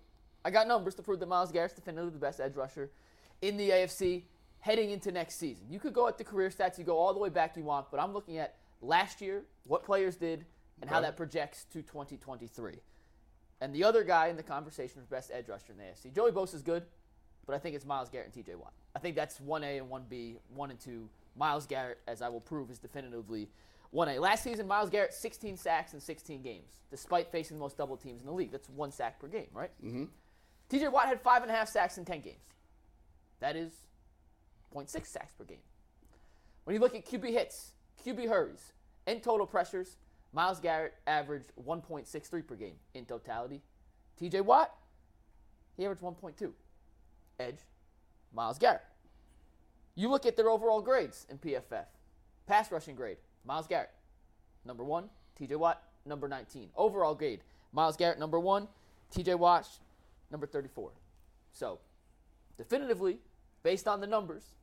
I 0.45 0.51
got 0.51 0.67
numbers 0.67 0.95
to 0.97 1.03
prove 1.03 1.21
that 1.21 1.29
Myles 1.29 1.53
Garrett's 1.53 1.75
definitively 1.75 2.11
the 2.11 2.19
best 2.19 2.41
edge 2.41 2.57
rusher 2.57 2.91
in 3.41 3.57
the 3.57 3.71
AFC 3.71 4.25
heading 4.61 4.91
into 4.91 5.13
next 5.13 5.37
season. 5.37 5.67
You 5.69 5.79
could 5.79 5.93
go 5.93 6.07
at 6.09 6.19
the 6.19 6.25
career 6.25 6.49
stats, 6.49 6.79
you 6.79 6.85
go 6.85 6.99
all 6.99 7.13
the 7.13 7.19
way 7.19 7.29
back 7.29 7.57
you 7.57 7.65
want, 7.65 7.91
but 7.91 8.01
I'm 8.01 8.13
looking 8.13 8.39
at 8.39 8.57
last 8.81 9.21
year, 9.21 9.43
what 9.65 9.85
players 9.85 10.17
did, 10.17 10.45
and 10.81 10.91
how 10.91 11.01
that 11.01 11.17
projects 11.17 11.65
to 11.73 11.83
2023. 11.83 12.75
And 13.61 13.75
the 13.75 13.85
other 13.85 14.03
guy 14.03 14.29
in 14.29 14.37
the 14.37 14.43
conversation 14.43 15.01
for 15.01 15.15
best 15.15 15.31
edge 15.33 15.49
rusher 15.49 15.73
in 15.73 15.79
the 15.79 15.85
AFC, 15.85 16.13
Joey 16.13 16.33
Bosa 16.33 16.55
is 16.55 16.63
good, 16.63 16.85
but 17.47 17.55
I 17.55 17.59
think 17.59 17.77
it's 17.77 17.85
Myles 17.85 18.09
Garrett 18.09 18.33
and 18.35 18.45
TJ 18.45 18.57
Watt. 18.57 18.73
I 18.95 18.99
think 18.99 19.15
that's 19.15 19.39
1A 19.39 19.79
and 19.79 19.89
1B, 19.89 20.37
1 20.55 20.71
and 20.71 20.81
2. 20.81 21.09
Myles 21.37 21.67
Garrett, 21.67 21.99
as 22.07 22.23
I 22.23 22.29
will 22.29 22.41
prove, 22.41 22.71
is 22.71 22.79
definitively 22.79 23.49
1A. 23.95 24.21
Last 24.21 24.43
season, 24.43 24.67
Myles 24.67 24.91
Garrett, 24.91 25.15
16 25.15 25.57
sacks 25.57 25.95
in 25.95 26.01
16 26.01 26.43
games, 26.43 26.81
despite 26.91 27.31
facing 27.31 27.57
the 27.57 27.61
most 27.61 27.77
double 27.77 27.97
teams 27.97 28.23
in 28.23 28.27
the 28.27 28.33
league. 28.33 28.51
That's 28.51 28.69
one 28.69 28.91
sack 28.91 29.21
per 29.21 29.29
game, 29.29 29.49
right? 29.53 29.71
Mm-hmm. 29.85 30.05
TJ 30.73 30.91
Watt 30.91 31.07
had 31.07 31.21
five 31.21 31.43
and 31.43 31.51
a 31.51 31.55
half 31.55 31.69
sacks 31.69 31.99
in 31.99 32.05
10 32.05 32.23
games. 32.23 32.37
That 33.41 33.57
is 33.57 33.73
0.6 34.75 35.07
sacks 35.07 35.33
per 35.33 35.45
game. 35.45 35.59
When 36.65 36.75
you 36.75 36.81
look 36.81 36.95
at 36.95 37.05
QB 37.05 37.31
hits, 37.31 37.73
QB 38.07 38.29
hurries, 38.29 38.73
and 39.07 39.23
total 39.23 39.47
pressures, 39.47 39.97
Myles 40.33 40.61
Garrett 40.61 40.95
averaged 41.07 41.53
1.63 41.67 42.47
per 42.47 42.55
game 42.55 42.77
in 42.95 43.05
totality. 43.05 43.61
TJ 44.21 44.43
Watt, 44.43 44.75
he 45.77 45.85
averaged 45.85 46.03
1.2. 46.03 46.53
Edge, 47.39 47.59
Myles 48.33 48.59
Garrett. 48.59 48.83
You 49.95 50.09
look 50.09 50.25
at 50.25 50.37
their 50.37 50.49
overall 50.49 50.81
grades 50.81 51.27
in 51.29 51.37
PFF. 51.37 51.85
Pass 52.47 52.73
rushing 52.73 52.95
grade, 52.95 53.19
Myles 53.45 53.67
Garrett, 53.67 53.91
number 54.65 54.85
one. 54.85 55.11
TJ 55.39 55.57
Watt, 55.57 55.83
number 56.07 56.29
19. 56.29 56.71
Overall 56.77 57.15
grade, 57.15 57.41
Myles 57.73 57.97
Garrett, 57.97 58.19
number 58.19 58.41
one. 58.41 58.69
TJ 59.15 59.39
Watt, 59.39 59.69
number 60.33 60.47
34. 60.47 60.91
So, 61.53 61.79
definitively, 62.57 63.19
based 63.63 63.87
on 63.87 64.01
the 64.01 64.07
numbers, 64.07 64.57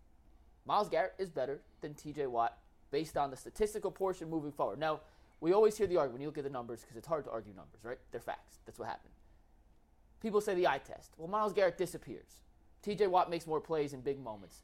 Myles 0.65 0.89
Garrett 0.89 1.13
is 1.17 1.29
better 1.29 1.61
than 1.81 1.93
TJ 1.93 2.27
Watt 2.27 2.57
based 2.91 3.15
on 3.15 3.29
the 3.29 3.37
statistical 3.37 3.91
portion 3.91 4.29
moving 4.29 4.51
forward. 4.51 4.79
Now, 4.79 5.01
we 5.41 5.53
always 5.53 5.77
hear 5.77 5.87
the 5.87 5.97
argument 5.97 6.15
when 6.15 6.21
you 6.23 6.27
look 6.27 6.37
at 6.37 6.43
the 6.43 6.49
numbers 6.49 6.81
because 6.81 6.97
it's 6.97 7.07
hard 7.07 7.23
to 7.25 7.31
argue 7.31 7.53
numbers, 7.53 7.79
right? 7.83 7.99
They're 8.11 8.19
facts. 8.19 8.57
That's 8.65 8.77
what 8.77 8.89
happened. 8.89 9.13
People 10.21 10.41
say 10.41 10.53
the 10.53 10.67
eye 10.67 10.79
test. 10.79 11.13
Well, 11.17 11.29
Myles 11.29 11.53
Garrett 11.53 11.77
disappears. 11.77 12.41
TJ 12.83 13.07
Watt 13.07 13.29
makes 13.29 13.47
more 13.47 13.61
plays 13.61 13.93
in 13.93 14.01
big 14.01 14.19
moments. 14.19 14.63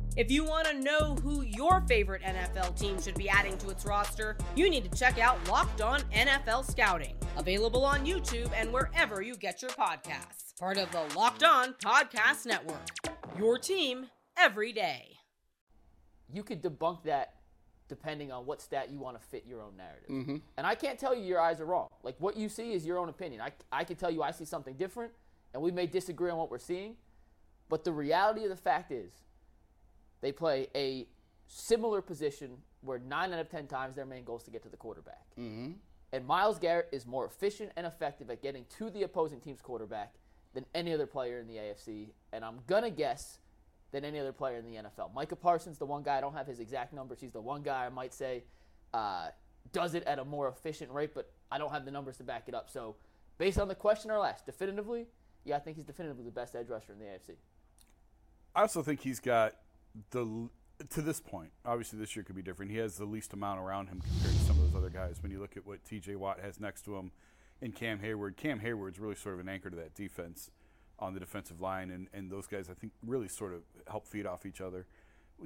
If 0.17 0.29
you 0.29 0.43
want 0.43 0.67
to 0.67 0.73
know 0.73 1.15
who 1.23 1.43
your 1.43 1.79
favorite 1.87 2.21
NFL 2.21 2.77
team 2.77 3.01
should 3.01 3.15
be 3.15 3.29
adding 3.29 3.57
to 3.59 3.69
its 3.69 3.85
roster, 3.85 4.35
you 4.57 4.69
need 4.69 4.83
to 4.91 4.97
check 4.97 5.17
out 5.17 5.47
Locked 5.47 5.79
On 5.79 6.01
NFL 6.13 6.69
Scouting, 6.69 7.15
available 7.37 7.85
on 7.85 8.05
YouTube 8.05 8.51
and 8.53 8.73
wherever 8.73 9.21
you 9.21 9.37
get 9.37 9.61
your 9.61 9.71
podcasts. 9.71 10.57
Part 10.59 10.77
of 10.77 10.91
the 10.91 11.03
Locked 11.15 11.43
On 11.43 11.73
Podcast 11.75 12.45
Network. 12.45 12.81
Your 13.37 13.57
team 13.57 14.07
every 14.35 14.73
day. 14.73 15.15
You 16.29 16.43
could 16.43 16.61
debunk 16.61 17.03
that 17.03 17.35
depending 17.87 18.33
on 18.33 18.45
what 18.45 18.61
stat 18.61 18.89
you 18.91 18.99
want 18.99 19.19
to 19.19 19.25
fit 19.25 19.45
your 19.47 19.61
own 19.61 19.77
narrative. 19.77 20.09
Mm-hmm. 20.09 20.37
And 20.57 20.67
I 20.67 20.75
can't 20.75 20.99
tell 20.99 21.15
you 21.15 21.23
your 21.23 21.39
eyes 21.39 21.61
are 21.61 21.65
wrong. 21.65 21.87
Like 22.03 22.15
what 22.19 22.35
you 22.35 22.49
see 22.49 22.73
is 22.73 22.85
your 22.85 22.97
own 22.97 23.07
opinion. 23.07 23.39
I, 23.39 23.51
I 23.71 23.85
can 23.85 23.95
tell 23.95 24.11
you 24.11 24.23
I 24.23 24.31
see 24.31 24.45
something 24.45 24.75
different, 24.75 25.13
and 25.53 25.63
we 25.63 25.71
may 25.71 25.87
disagree 25.87 26.29
on 26.29 26.37
what 26.37 26.51
we're 26.51 26.59
seeing. 26.59 26.97
But 27.69 27.85
the 27.85 27.93
reality 27.93 28.43
of 28.43 28.49
the 28.49 28.57
fact 28.57 28.91
is, 28.91 29.13
they 30.21 30.31
play 30.31 30.67
a 30.75 31.07
similar 31.47 32.01
position 32.01 32.57
where 32.81 32.99
nine 32.99 33.33
out 33.33 33.39
of 33.39 33.49
ten 33.49 33.67
times 33.67 33.95
their 33.95 34.05
main 34.05 34.23
goal 34.23 34.37
is 34.37 34.43
to 34.43 34.51
get 34.51 34.63
to 34.63 34.69
the 34.69 34.77
quarterback. 34.77 35.25
Mm-hmm. 35.39 35.71
And 36.13 36.25
Myles 36.25 36.59
Garrett 36.59 36.89
is 36.91 37.05
more 37.05 37.25
efficient 37.25 37.71
and 37.75 37.85
effective 37.85 38.29
at 38.29 38.41
getting 38.41 38.65
to 38.77 38.89
the 38.89 39.03
opposing 39.03 39.39
team's 39.39 39.61
quarterback 39.61 40.13
than 40.53 40.65
any 40.75 40.93
other 40.93 41.05
player 41.05 41.39
in 41.39 41.47
the 41.47 41.55
AFC. 41.55 42.09
And 42.33 42.43
I'm 42.43 42.59
going 42.67 42.83
to 42.83 42.89
guess 42.89 43.39
than 43.91 44.03
any 44.03 44.19
other 44.19 44.33
player 44.33 44.57
in 44.57 44.65
the 44.65 44.75
NFL. 44.75 45.13
Micah 45.13 45.35
Parsons, 45.35 45.77
the 45.77 45.85
one 45.85 46.03
guy, 46.03 46.17
I 46.17 46.21
don't 46.21 46.33
have 46.33 46.47
his 46.47 46.59
exact 46.59 46.93
numbers. 46.93 47.19
He's 47.21 47.31
the 47.31 47.41
one 47.41 47.61
guy 47.61 47.85
I 47.85 47.89
might 47.89 48.13
say 48.13 48.43
uh, 48.93 49.29
does 49.71 49.93
it 49.93 50.03
at 50.03 50.19
a 50.19 50.25
more 50.25 50.47
efficient 50.47 50.91
rate, 50.91 51.13
but 51.13 51.31
I 51.51 51.57
don't 51.57 51.71
have 51.71 51.85
the 51.85 51.91
numbers 51.91 52.17
to 52.17 52.23
back 52.23 52.43
it 52.47 52.55
up. 52.55 52.69
So, 52.69 52.95
based 53.37 53.59
on 53.59 53.67
the 53.67 53.75
question 53.75 54.11
or 54.11 54.19
last, 54.19 54.45
definitively, 54.45 55.07
yeah, 55.43 55.57
I 55.57 55.59
think 55.59 55.77
he's 55.77 55.85
definitively 55.85 56.23
the 56.23 56.31
best 56.31 56.55
edge 56.55 56.69
rusher 56.69 56.93
in 56.93 56.99
the 56.99 57.05
AFC. 57.05 57.35
I 58.55 58.61
also 58.61 58.83
think 58.83 59.01
he's 59.01 59.19
got 59.19 59.55
the 60.11 60.49
to 60.89 61.01
this 61.01 61.19
point. 61.19 61.51
Obviously, 61.65 61.99
this 61.99 62.15
year 62.15 62.23
could 62.23 62.35
be 62.35 62.41
different. 62.41 62.71
He 62.71 62.77
has 62.77 62.97
the 62.97 63.05
least 63.05 63.33
amount 63.33 63.59
around 63.59 63.87
him 63.87 64.01
compared 64.01 64.33
to 64.33 64.43
some 64.43 64.57
of 64.57 64.71
those 64.71 64.75
other 64.75 64.89
guys. 64.89 65.21
When 65.21 65.31
you 65.31 65.39
look 65.39 65.55
at 65.57 65.65
what 65.65 65.83
T.J. 65.85 66.15
Watt 66.15 66.39
has 66.39 66.59
next 66.59 66.83
to 66.85 66.95
him, 66.95 67.11
and 67.61 67.75
Cam 67.75 67.99
Hayward, 67.99 68.37
Cam 68.37 68.59
Hayward's 68.59 68.99
really 68.99 69.15
sort 69.15 69.35
of 69.35 69.41
an 69.41 69.49
anchor 69.49 69.69
to 69.69 69.75
that 69.75 69.93
defense 69.93 70.49
on 70.97 71.13
the 71.13 71.19
defensive 71.19 71.61
line, 71.61 71.91
and 71.91 72.07
and 72.13 72.31
those 72.31 72.47
guys 72.47 72.69
I 72.69 72.73
think 72.73 72.93
really 73.05 73.27
sort 73.27 73.53
of 73.53 73.61
help 73.89 74.07
feed 74.07 74.25
off 74.25 74.45
each 74.45 74.61
other. 74.61 74.87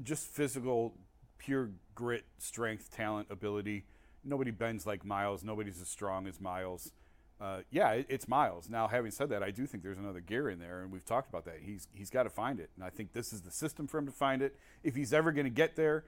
Just 0.03 0.27
physical, 0.27 0.93
pure 1.37 1.71
grit, 1.93 2.25
strength, 2.37 2.91
talent, 2.91 3.27
ability. 3.29 3.85
Nobody 4.23 4.51
bends 4.51 4.85
like 4.85 5.05
Myles. 5.05 5.43
Nobody's 5.43 5.81
as 5.81 5.87
strong 5.87 6.27
as 6.27 6.41
Myles. 6.41 6.91
Uh, 7.39 7.59
yeah, 7.69 7.91
it, 7.91 8.05
it's 8.09 8.27
Myles. 8.27 8.69
Now, 8.69 8.87
having 8.87 9.11
said 9.11 9.29
that, 9.29 9.43
I 9.43 9.51
do 9.51 9.65
think 9.65 9.83
there's 9.83 9.97
another 9.97 10.21
gear 10.21 10.49
in 10.49 10.59
there, 10.59 10.81
and 10.81 10.91
we've 10.91 11.05
talked 11.05 11.27
about 11.27 11.45
that. 11.45 11.59
He's 11.61 11.87
he's 11.93 12.09
got 12.09 12.23
to 12.23 12.29
find 12.29 12.59
it, 12.59 12.69
and 12.75 12.85
I 12.85 12.89
think 12.89 13.13
this 13.13 13.33
is 13.33 13.41
the 13.41 13.51
system 13.51 13.87
for 13.87 13.97
him 13.97 14.05
to 14.05 14.11
find 14.11 14.41
it. 14.41 14.55
If 14.83 14.95
he's 14.95 15.13
ever 15.13 15.31
going 15.31 15.45
to 15.45 15.51
get 15.51 15.75
there, 15.75 16.05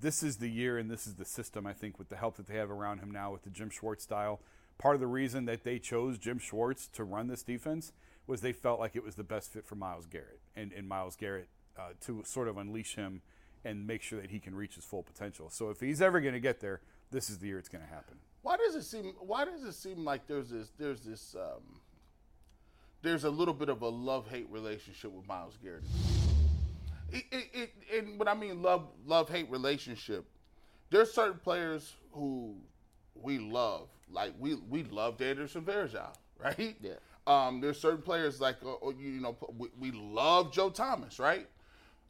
this 0.00 0.22
is 0.22 0.38
the 0.38 0.50
year, 0.50 0.76
and 0.76 0.90
this 0.90 1.06
is 1.06 1.14
the 1.14 1.24
system. 1.24 1.66
I 1.66 1.72
think 1.72 1.98
with 1.98 2.08
the 2.08 2.16
help 2.16 2.36
that 2.36 2.46
they 2.46 2.56
have 2.56 2.70
around 2.70 2.98
him 2.98 3.10
now, 3.10 3.32
with 3.32 3.42
the 3.42 3.50
Jim 3.50 3.70
Schwartz 3.70 4.04
style. 4.04 4.40
Part 4.76 4.96
of 4.96 5.00
the 5.00 5.06
reason 5.06 5.44
that 5.44 5.62
they 5.62 5.78
chose 5.78 6.18
Jim 6.18 6.40
Schwartz 6.40 6.88
to 6.88 7.04
run 7.04 7.28
this 7.28 7.44
defense 7.44 7.92
was 8.26 8.40
they 8.40 8.52
felt 8.52 8.80
like 8.80 8.96
it 8.96 9.04
was 9.04 9.14
the 9.14 9.22
best 9.22 9.52
fit 9.52 9.64
for 9.64 9.76
Myles 9.76 10.06
Garrett, 10.06 10.40
and 10.56 10.72
and 10.72 10.88
Myles 10.88 11.14
Garrett 11.14 11.48
uh, 11.78 11.90
to 12.00 12.22
sort 12.24 12.48
of 12.48 12.56
unleash 12.56 12.96
him 12.96 13.22
and 13.64 13.86
make 13.86 14.02
sure 14.02 14.20
that 14.20 14.30
he 14.30 14.40
can 14.40 14.54
reach 14.54 14.74
his 14.74 14.84
full 14.84 15.02
potential. 15.02 15.48
So 15.50 15.70
if 15.70 15.80
he's 15.80 16.02
ever 16.02 16.20
going 16.20 16.34
to 16.34 16.40
get 16.40 16.60
there, 16.60 16.80
this 17.10 17.30
is 17.30 17.38
the 17.38 17.46
year 17.46 17.58
it's 17.58 17.68
going 17.68 17.84
to 17.84 17.90
happen. 17.90 18.16
Why 18.44 18.58
does 18.58 18.74
it 18.74 18.82
seem? 18.82 19.14
Why 19.20 19.46
does 19.46 19.62
it 19.62 19.72
seem 19.72 20.04
like 20.04 20.26
there's 20.26 20.50
this? 20.50 20.70
There's 20.78 21.00
this. 21.00 21.34
Um, 21.34 21.80
there's 23.00 23.24
a 23.24 23.30
little 23.30 23.54
bit 23.54 23.70
of 23.70 23.80
a 23.80 23.88
love 23.88 24.28
hate 24.28 24.46
relationship 24.50 25.12
with 25.12 25.26
Myles 25.26 25.56
Garrett. 25.62 25.82
It, 27.10 27.24
it, 27.32 27.48
it, 27.54 27.70
and 27.96 28.18
when 28.18 28.28
I 28.28 28.34
mean 28.34 28.60
love 28.60 28.86
love 29.06 29.30
hate 29.30 29.50
relationship, 29.50 30.26
there's 30.90 31.10
certain 31.10 31.38
players 31.38 31.94
who 32.12 32.54
we 33.14 33.38
love. 33.38 33.88
Like 34.12 34.34
we 34.38 34.56
we 34.56 34.82
loved 34.82 35.22
Anderson 35.22 35.62
Varejao, 35.62 36.12
right? 36.38 36.76
Yeah. 36.82 36.92
Um, 37.26 37.62
there's 37.62 37.80
certain 37.80 38.02
players 38.02 38.42
like 38.42 38.56
uh, 38.62 38.90
you 38.90 39.22
know 39.22 39.38
we, 39.56 39.68
we 39.80 39.90
love 39.90 40.52
Joe 40.52 40.68
Thomas, 40.68 41.18
right? 41.18 41.48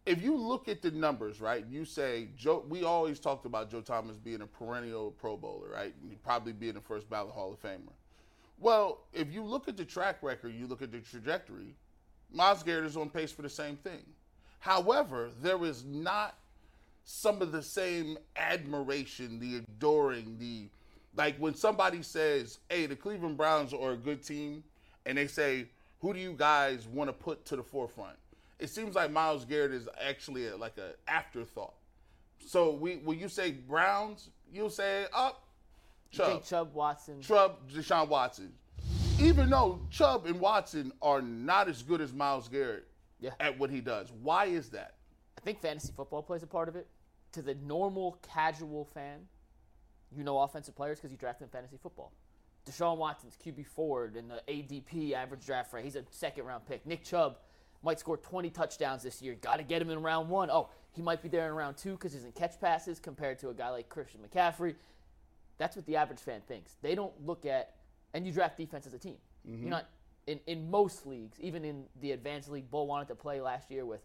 If 0.07 0.23
you 0.23 0.37
look 0.37 0.69
at 0.69 0.83
the 0.83 0.91
numbers, 0.91 1.41
right, 1.41 1.65
you 1.67 1.87
say 1.87 2.29
Joe. 2.37 2.65
We 2.69 2.85
always 2.85 3.19
talked 3.19 3.47
about 3.47 3.71
Joe 3.71 3.81
Thomas 3.81 4.19
being 4.19 4.43
a 4.43 4.47
perennial 4.47 5.13
Pro 5.13 5.37
Bowler, 5.37 5.71
right? 5.71 5.95
He'd 6.09 6.23
probably 6.23 6.53
being 6.53 6.75
the 6.75 6.81
first 6.81 7.09
ballot 7.09 7.33
Hall 7.33 7.53
of 7.53 7.63
Famer. 7.63 7.93
Well, 8.59 9.01
if 9.13 9.33
you 9.33 9.43
look 9.43 9.67
at 9.67 9.77
the 9.77 9.85
track 9.85 10.23
record, 10.23 10.55
you 10.55 10.67
look 10.67 10.83
at 10.83 10.93
the 10.93 11.01
trajectory. 11.01 11.75
Myles 12.31 12.63
Garrett 12.63 12.85
is 12.85 12.97
on 12.97 13.09
pace 13.09 13.33
for 13.33 13.43
the 13.43 13.49
same 13.49 13.77
thing. 13.77 14.05
However, 14.59 15.31
there 15.41 15.63
is 15.65 15.85
not 15.85 16.37
some 17.05 17.41
of 17.43 17.53
the 17.53 17.63
same 17.63 18.19
admiration, 18.37 19.39
the 19.39 19.57
adoring, 19.59 20.37
the 20.39 20.69
like 21.17 21.37
when 21.39 21.55
somebody 21.55 22.03
says, 22.03 22.59
"Hey, 22.69 22.87
the 22.87 22.97
Cleveland 22.97 23.37
Browns 23.37 23.73
are 23.73 23.93
a 23.93 23.97
good 23.97 24.23
team," 24.23 24.65
and 25.07 25.17
they 25.17 25.29
say, 25.29 25.69
"Who 26.01 26.13
do 26.13 26.19
you 26.19 26.33
guys 26.33 26.87
want 26.87 27.09
to 27.09 27.13
put 27.13 27.45
to 27.47 27.57
the 27.57 27.63
forefront?" 27.63 28.19
It 28.65 28.71
seems 28.71 28.95
like 28.95 29.11
Myles 29.11 29.45
Garrett 29.45 29.73
is 29.73 29.91
actually 30.03 30.49
a, 30.49 30.57
like 30.57 30.79
an 30.79 30.95
afterthought. 31.07 31.75
So 32.47 32.73
we 32.73 32.95
when 32.97 33.19
you 33.19 33.29
say 33.29 33.51
Browns, 33.53 34.31
you'll 34.51 34.71
say 34.71 35.05
up 35.15 35.45
You 36.11 36.17
Chubb, 36.17 36.29
think 36.29 36.45
Chubb, 36.47 36.73
Watson? 36.75 37.21
Chubb, 37.21 37.71
Deshaun 37.71 38.09
Watson. 38.09 38.55
Even 39.21 39.51
though 39.51 39.81
Chubb 39.91 40.25
and 40.25 40.41
Watson 40.41 40.93
are 41.03 41.21
not 41.21 41.69
as 41.69 41.83
good 41.83 42.01
as 42.01 42.15
Myles 42.15 42.49
Garrett 42.49 42.87
Yeah. 43.21 43.31
at 43.39 43.59
what 43.59 43.69
he 43.69 43.83
does, 43.83 44.11
why 44.23 44.47
is 44.47 44.71
that? 44.71 44.95
I 45.37 45.43
think 45.43 45.61
fantasy 45.61 45.93
football 45.95 46.23
plays 46.23 46.43
a 46.43 46.47
part 46.47 46.71
of 46.71 46.75
it. 46.77 46.87
To 47.33 47.43
the 47.43 47.55
normal 47.57 48.19
casual 48.35 48.87
fan, 48.95 49.21
you 50.11 50.25
know 50.25 50.39
offensive 50.39 50.75
players 50.75 50.99
because 50.99 51.11
you 51.11 51.19
draft 51.19 51.41
them 51.41 51.49
in 51.49 51.51
fantasy 51.51 51.77
football. 51.83 52.13
Deshaun 52.65 52.97
Watson's 52.97 53.37
QB 53.45 53.67
forward 53.67 54.17
and 54.17 54.31
the 54.31 54.41
ADP 54.49 55.13
average 55.13 55.45
draft 55.45 55.75
rate. 55.75 55.85
He's 55.85 55.97
a 55.97 56.05
second 56.09 56.45
round 56.47 56.65
pick. 56.65 56.87
Nick 56.87 57.05
Chubb 57.05 57.37
might 57.85 58.01
score 58.01 58.17
20 58.17 58.51
touchdowns 58.51 59.03
this 59.03 59.21
year. 59.21 59.35
Got 59.35 59.57
to 59.57 59.63
get 59.63 59.83
him 59.83 59.91
in 59.91 60.03
round 60.03 60.29
one. 60.29 60.51
Oh, 60.51 60.71
he 60.93 61.03
might 61.03 61.23
be 61.23 61.29
there 61.29 61.47
in 61.47 61.55
round 61.55 61.77
two 61.77 61.93
because 61.93 62.13
he's 62.13 62.25
in 62.25 62.33
catch 62.33 62.61
passes 62.61 62.99
compared 62.99 63.39
to 63.41 63.51
a 63.51 63.55
guy 63.55 63.71
like 63.71 63.89
Christian 63.89 64.21
McCaffrey. 64.21 64.75
That's 65.59 65.77
what 65.77 65.87
the 65.87 65.97
average 65.97 66.21
fan 66.21 66.41
thinks. 66.47 66.77
They 66.83 66.95
don't 66.95 67.13
look 67.25 67.47
at, 67.47 67.75
and 68.13 68.27
you 68.27 68.33
draft 68.33 68.57
defense 68.57 68.87
as 68.87 68.95
a 68.95 68.99
team. 68.99 69.17
Mm-hmm. 69.49 69.63
You're 69.63 69.71
not 69.71 69.89
in, 70.27 70.41
in 70.47 70.71
most 70.71 71.07
leagues, 71.07 71.39
even 71.41 71.65
in 71.65 71.85
the 72.01 72.13
advanced 72.13 72.51
league. 72.51 72.71
Bull 72.71 72.87
wanted 72.87 73.09
to 73.09 73.15
play 73.15 73.41
last 73.41 73.71
year 73.71 73.85
with 73.85 74.01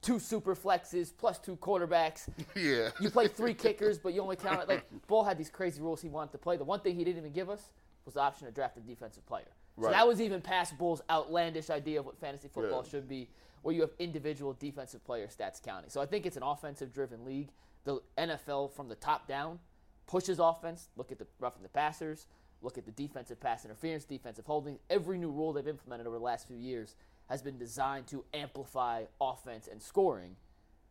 two 0.00 0.18
super 0.18 0.54
flexes 0.54 1.12
plus 1.16 1.38
two 1.38 1.56
quarterbacks. 1.56 2.28
Yeah. 2.56 2.90
You 3.00 3.10
play 3.10 3.28
three 3.28 3.54
kickers, 3.64 3.98
but 3.98 4.14
you 4.14 4.22
only 4.22 4.36
count 4.36 4.62
it. 4.62 4.68
Like 4.68 4.84
Bull 5.08 5.24
had 5.24 5.38
these 5.38 5.50
crazy 5.50 5.82
rules 5.82 6.00
he 6.00 6.08
wanted 6.08 6.32
to 6.32 6.38
play. 6.38 6.56
The 6.56 6.64
one 6.64 6.80
thing 6.80 6.94
he 6.94 7.04
didn't 7.04 7.18
even 7.18 7.32
give 7.32 7.50
us 7.50 7.70
was 8.04 8.14
the 8.14 8.20
option 8.20 8.46
to 8.46 8.52
draft 8.52 8.76
a 8.76 8.80
defensive 8.80 9.26
player. 9.26 9.48
So 9.80 9.90
that 9.90 10.06
was 10.06 10.20
even 10.20 10.40
past 10.40 10.78
Bull's 10.78 11.02
outlandish 11.10 11.68
idea 11.70 12.00
of 12.00 12.06
what 12.06 12.16
fantasy 12.18 12.48
football 12.48 12.82
Yeah. 12.84 12.90
should 12.90 13.08
be, 13.08 13.28
where 13.62 13.74
you 13.74 13.80
have 13.80 13.92
individual 13.98 14.52
defensive 14.52 15.02
player 15.04 15.26
stats 15.26 15.60
counting. 15.62 15.90
So 15.90 16.00
I 16.00 16.06
think 16.06 16.26
it's 16.26 16.36
an 16.36 16.42
offensive-driven 16.44 17.24
league. 17.24 17.50
The 17.84 18.00
NFL 18.16 18.68
from 18.72 18.88
the 18.88 18.94
top 18.94 19.26
down 19.26 19.58
pushes 20.06 20.38
offense. 20.38 20.88
Look 20.96 21.10
at 21.10 21.18
the 21.18 21.26
roughing 21.40 21.62
the 21.62 21.68
passers. 21.68 22.26
Look 22.62 22.78
at 22.78 22.86
the 22.86 22.92
defensive 22.92 23.40
pass 23.40 23.64
interference, 23.64 24.04
defensive 24.04 24.46
holding. 24.46 24.78
Every 24.88 25.18
new 25.18 25.30
rule 25.30 25.52
they've 25.52 25.66
implemented 25.66 26.06
over 26.06 26.18
the 26.18 26.24
last 26.24 26.46
few 26.46 26.56
years 26.56 26.94
has 27.28 27.42
been 27.42 27.58
designed 27.58 28.06
to 28.06 28.24
amplify 28.32 29.04
offense 29.20 29.66
and 29.66 29.82
scoring. 29.82 30.36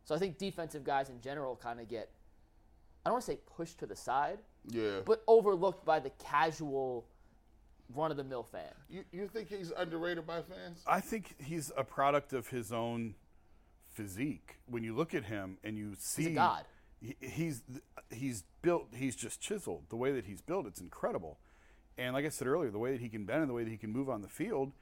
So 0.04 0.14
I 0.14 0.18
think 0.18 0.36
defensive 0.36 0.84
guys 0.84 1.08
in 1.08 1.20
general 1.20 1.56
kind 1.56 1.80
of 1.80 1.88
get, 1.88 2.10
I 3.04 3.08
don't 3.08 3.14
want 3.14 3.24
to 3.24 3.32
say 3.32 3.38
pushed 3.56 3.78
to 3.78 3.86
the 3.86 3.96
side, 3.96 4.40
Yeah. 4.66 5.00
but 5.04 5.22
overlooked 5.26 5.84
by 5.84 6.00
the 6.00 6.10
casual 6.10 7.06
run 7.94 8.10
of 8.10 8.16
the 8.16 8.24
mill 8.24 8.42
fan. 8.42 8.72
you, 8.88 9.04
you 9.12 9.28
think 9.28 9.48
he's 9.48 9.72
underrated 9.76 10.26
by 10.26 10.42
fans? 10.42 10.82
I 10.86 11.00
think 11.00 11.34
he's 11.42 11.72
a 11.76 11.84
product 11.84 12.32
of 12.32 12.48
his 12.48 12.72
own 12.72 13.14
physique. 13.92 14.56
When 14.66 14.82
you 14.82 14.94
look 14.94 15.14
at 15.14 15.24
him 15.24 15.58
and 15.62 15.76
you 15.76 15.94
see 15.98 16.34
god. 16.34 16.64
he- 17.00 17.16
he's 17.20 17.62
he's 18.10 18.44
built 18.62 18.88
he's 18.94 19.16
just 19.16 19.40
chiseled. 19.40 19.84
The 19.88 19.96
way 19.96 20.12
that 20.12 20.24
he's 20.26 20.40
built, 20.40 20.66
it's 20.66 20.80
incredible. 20.80 21.38
And 21.96 22.14
like 22.14 22.24
I 22.24 22.28
said 22.30 22.48
earlier, 22.48 22.70
the 22.70 22.78
way 22.78 22.92
that 22.92 23.00
he 23.00 23.08
can 23.08 23.24
bend 23.24 23.40
and 23.42 23.50
the 23.50 23.54
way 23.54 23.64
that 23.64 23.70
he 23.70 23.76
can 23.76 23.90
move 23.90 24.10
on 24.10 24.22
the 24.22 24.28
field, 24.28 24.72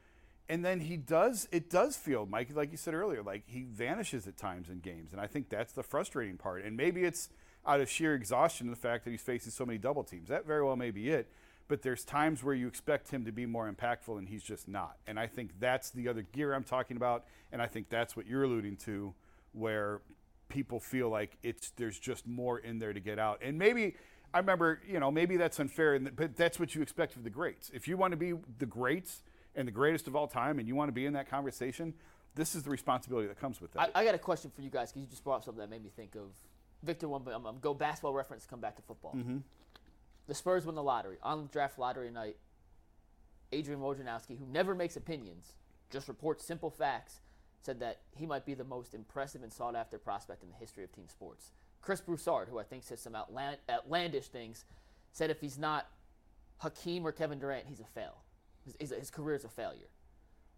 and 0.49 0.65
then 0.65 0.81
he 0.81 0.97
does 0.97 1.49
it 1.53 1.69
does 1.69 1.97
feel, 1.97 2.25
Mike, 2.27 2.49
like 2.55 2.71
you 2.71 2.77
said 2.79 2.95
earlier, 2.95 3.23
like 3.23 3.43
he 3.47 3.63
vanishes 3.63 4.27
at 4.27 4.37
times 4.37 4.69
in 4.69 4.79
games, 4.81 5.13
and 5.13 5.21
I 5.21 5.27
think 5.27 5.49
that's 5.49 5.73
the 5.73 5.83
frustrating 5.83 6.37
part. 6.39 6.65
And 6.65 6.77
maybe 6.77 7.05
it's 7.05 7.29
out 7.67 7.81
of 7.81 7.89
sheer 7.89 8.15
exhaustion 8.15 8.71
the 8.71 8.77
fact 8.77 9.05
that 9.05 9.11
he's 9.11 9.21
facing 9.21 9.53
so 9.53 9.65
many 9.67 9.79
double 9.79 10.03
teams. 10.05 10.29
That 10.29 10.47
very 10.47 10.65
well 10.65 10.77
may 10.77 10.91
be 10.91 11.11
it. 11.11 11.31
But 11.73 11.81
there's 11.81 12.05
times 12.05 12.45
where 12.45 12.55
you 12.55 12.69
expect 12.69 13.11
him 13.11 13.25
to 13.25 13.33
be 13.33 13.47
more 13.47 13.67
impactful, 13.73 14.19
and 14.19 14.29
he's 14.29 14.43
just 14.43 14.69
not. 14.69 14.99
And 15.07 15.19
I 15.19 15.27
think 15.27 15.59
that's 15.59 15.89
the 15.89 16.07
other 16.07 16.21
gear 16.21 16.53
I'm 16.53 16.65
talking 16.65 16.99
about, 16.99 17.25
and 17.51 17.63
I 17.63 17.67
think 17.67 17.89
that's 17.89 18.15
what 18.15 18.27
you're 18.27 18.43
alluding 18.43 18.77
to, 18.85 19.15
where 19.53 20.03
people 20.51 20.81
feel 20.81 21.09
like 21.09 21.39
it's 21.43 21.71
there's 21.77 21.99
just 21.99 22.27
more 22.27 22.59
in 22.59 22.79
there 22.79 22.93
to 22.93 23.01
get 23.01 23.19
out. 23.19 23.41
And 23.41 23.59
maybe 23.59 23.97
I 24.35 24.41
remember, 24.41 24.83
you 24.87 25.01
know, 25.01 25.11
maybe 25.11 25.39
that's 25.39 25.59
unfair, 25.61 25.95
and 25.95 26.15
but 26.15 26.37
that's 26.37 26.61
what 26.61 26.75
you 26.75 26.83
expect 26.83 27.17
of 27.17 27.25
the 27.25 27.31
greats. 27.31 27.71
If 27.73 27.89
you 27.89 27.97
want 27.97 28.11
to 28.11 28.19
be 28.19 28.35
the 28.59 28.67
greats 28.67 29.23
and 29.57 29.67
the 29.67 29.73
greatest 29.73 30.07
of 30.07 30.15
all 30.15 30.27
time, 30.27 30.59
and 30.59 30.69
you 30.69 30.75
want 30.75 30.89
to 30.89 30.93
be 30.93 31.07
in 31.07 31.15
that 31.15 31.31
conversation, 31.31 31.95
this 32.35 32.55
is 32.55 32.65
the 32.65 32.71
responsibility 32.71 33.29
that 33.29 33.41
comes 33.41 33.63
with 33.63 33.73
that. 33.73 33.93
I, 33.95 34.03
I 34.03 34.05
got 34.05 34.15
a 34.15 34.19
question 34.19 34.53
for 34.55 34.61
you 34.61 34.69
guys 34.69 34.93
because 34.93 35.05
you 35.05 35.09
just 35.09 35.25
brought 35.25 35.37
up 35.37 35.45
something 35.45 35.63
that 35.63 35.71
made 35.71 35.83
me 35.83 35.91
think 35.97 36.17
of 36.17 36.35
Victor. 36.83 37.09
One, 37.09 37.23
I'm 37.27 37.61
go 37.63 37.73
basketball 37.73 38.13
reference. 38.13 38.45
Come 38.45 38.61
back 38.61 38.77
to 38.77 38.83
football. 38.83 39.15
Mm-hmm. 39.17 39.39
The 40.29 40.35
Spurs 40.35 40.65
win 40.65 40.75
the 40.75 40.83
lottery 40.83 41.19
on 41.23 41.49
draft 41.53 41.79
lottery 41.79 42.11
night. 42.11 42.37
Adrian 43.51 43.81
Wojnarowski, 43.81 44.39
who 44.39 44.47
never 44.47 44.75
makes 44.75 44.97
opinions, 44.97 45.53
just 45.91 46.09
reports 46.09 46.45
simple 46.45 46.71
facts, 46.71 47.21
said 47.61 47.81
that 47.81 48.01
he 48.17 48.27
might 48.27 48.47
be 48.47 48.55
the 48.55 48.65
most 48.65 48.95
impressive 48.95 49.43
and 49.43 49.53
sought 49.53 49.77
after 49.77 49.99
prospect 49.99 50.43
in 50.43 50.49
the 50.49 50.55
history 50.57 50.85
of 50.85 50.93
team 50.93 51.09
sports. 51.09 51.53
Chris 51.81 52.01
Broussard, 52.01 52.49
who 52.49 52.59
I 52.59 52.63
think 52.63 52.83
says 52.83 53.01
some 53.01 53.15
outland, 53.15 53.59
outlandish 53.69 54.29
things, 54.29 54.65
said 55.13 55.31
if 55.31 55.41
he's 55.41 55.59
not 55.59 55.87
Hakeem 56.59 57.07
or 57.07 57.13
Kevin 57.13 57.39
Durant, 57.39 57.67
he's 57.69 57.81
a 57.81 57.85
fail. 57.85 58.23
His, 58.65 58.77
his, 58.81 58.91
his 58.99 59.11
career 59.11 59.37
is 59.37 59.45
a 59.45 59.49
failure. 59.49 59.91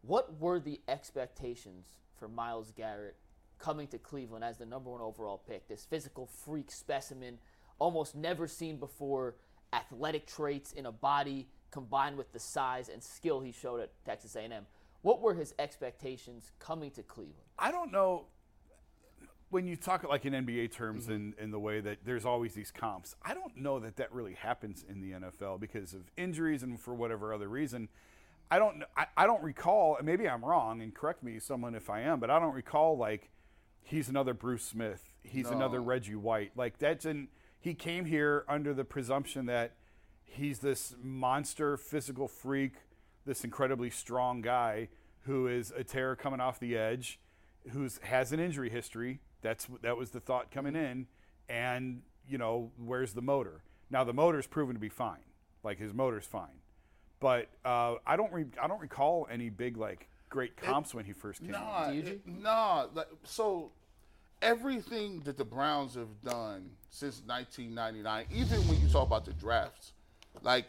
What 0.02 0.38
were 0.38 0.60
the 0.60 0.80
expectations 0.86 1.86
for 2.18 2.28
Myles 2.28 2.72
Garrett 2.76 3.16
coming 3.58 3.88
to 3.88 3.98
Cleveland 3.98 4.44
as 4.44 4.58
the 4.58 4.66
number 4.66 4.90
one 4.90 5.00
overall 5.00 5.42
pick? 5.48 5.66
This 5.66 5.84
physical 5.84 6.26
freak 6.26 6.70
specimen, 6.70 7.38
almost 7.78 8.14
never 8.14 8.46
seen 8.46 8.76
before, 8.76 9.34
athletic 9.74 10.26
traits 10.26 10.72
in 10.72 10.86
a 10.86 10.92
body 10.92 11.48
combined 11.70 12.16
with 12.16 12.32
the 12.32 12.38
size 12.38 12.88
and 12.88 13.02
skill 13.02 13.40
he 13.40 13.52
showed 13.52 13.80
at 13.80 13.90
Texas 14.04 14.36
A&M. 14.36 14.66
What 15.02 15.20
were 15.20 15.34
his 15.34 15.54
expectations 15.58 16.52
coming 16.58 16.90
to 16.92 17.02
Cleveland? 17.02 17.36
I 17.58 17.70
don't 17.70 17.92
know 17.92 18.26
when 19.50 19.66
you 19.66 19.76
talk 19.76 20.02
like 20.04 20.24
in 20.24 20.32
NBA 20.32 20.72
terms 20.72 21.04
mm-hmm. 21.04 21.12
in, 21.12 21.34
in 21.38 21.50
the 21.50 21.58
way 21.58 21.80
that 21.80 21.98
there's 22.04 22.24
always 22.24 22.54
these 22.54 22.70
comps. 22.70 23.14
I 23.22 23.34
don't 23.34 23.56
know 23.56 23.78
that 23.80 23.96
that 23.96 24.12
really 24.12 24.34
happens 24.34 24.84
in 24.88 25.00
the 25.00 25.12
NFL 25.12 25.60
because 25.60 25.94
of 25.94 26.10
injuries 26.16 26.62
and 26.62 26.80
for 26.80 26.94
whatever 26.94 27.34
other 27.34 27.48
reason. 27.48 27.88
I 28.50 28.58
don't 28.58 28.84
I, 28.96 29.06
I 29.16 29.26
don't 29.26 29.42
recall. 29.42 29.98
Maybe 30.02 30.28
I'm 30.28 30.44
wrong, 30.44 30.80
and 30.80 30.94
correct 30.94 31.22
me, 31.22 31.38
someone 31.38 31.74
if 31.74 31.90
I 31.90 32.00
am. 32.00 32.20
But 32.20 32.30
I 32.30 32.38
don't 32.38 32.54
recall 32.54 32.96
like 32.96 33.30
he's 33.82 34.08
another 34.08 34.34
Bruce 34.34 34.64
Smith. 34.64 35.02
He's 35.22 35.50
another 35.50 35.82
Reggie 35.82 36.14
White. 36.14 36.52
Like 36.56 36.78
that's 36.78 37.04
in. 37.04 37.28
He 37.64 37.72
came 37.72 38.04
here 38.04 38.44
under 38.46 38.74
the 38.74 38.84
presumption 38.84 39.46
that 39.46 39.72
he's 40.26 40.58
this 40.58 40.94
monster 41.02 41.78
physical 41.78 42.28
freak, 42.28 42.74
this 43.24 43.42
incredibly 43.42 43.88
strong 43.88 44.42
guy 44.42 44.88
who 45.22 45.46
is 45.48 45.72
a 45.74 45.82
terror 45.82 46.14
coming 46.14 46.40
off 46.40 46.60
the 46.60 46.76
edge, 46.76 47.18
who's 47.70 48.00
has 48.02 48.32
an 48.32 48.38
injury 48.38 48.68
history. 48.68 49.20
That's 49.40 49.66
that 49.80 49.96
was 49.96 50.10
the 50.10 50.20
thought 50.20 50.50
coming 50.50 50.76
in, 50.76 51.06
and 51.48 52.02
you 52.28 52.36
know 52.36 52.70
where's 52.76 53.14
the 53.14 53.22
motor? 53.22 53.62
Now 53.88 54.04
the 54.04 54.12
motor's 54.12 54.46
proven 54.46 54.74
to 54.74 54.80
be 54.80 54.90
fine. 54.90 55.24
Like 55.62 55.78
his 55.78 55.94
motor's 55.94 56.26
fine, 56.26 56.60
but 57.18 57.48
uh, 57.64 57.94
I 58.06 58.16
don't 58.16 58.30
re- 58.30 58.44
I 58.62 58.66
don't 58.68 58.80
recall 58.82 59.26
any 59.30 59.48
big 59.48 59.78
like 59.78 60.10
great 60.28 60.54
comps 60.58 60.92
when 60.92 61.06
he 61.06 61.14
first 61.14 61.40
came. 61.40 61.52
Nah, 61.52 61.90
Do 61.90 61.98
it- 61.98 62.26
nah. 62.26 62.88
Like, 62.92 63.08
so 63.22 63.70
everything 64.42 65.20
that 65.20 65.38
the 65.38 65.46
Browns 65.46 65.94
have 65.94 66.20
done 66.22 66.72
since 66.94 67.22
1999, 67.26 68.26
even 68.32 68.68
when 68.68 68.80
you 68.80 68.86
talk 68.88 69.08
about 69.08 69.24
the 69.24 69.32
drafts, 69.32 69.94
like 70.42 70.66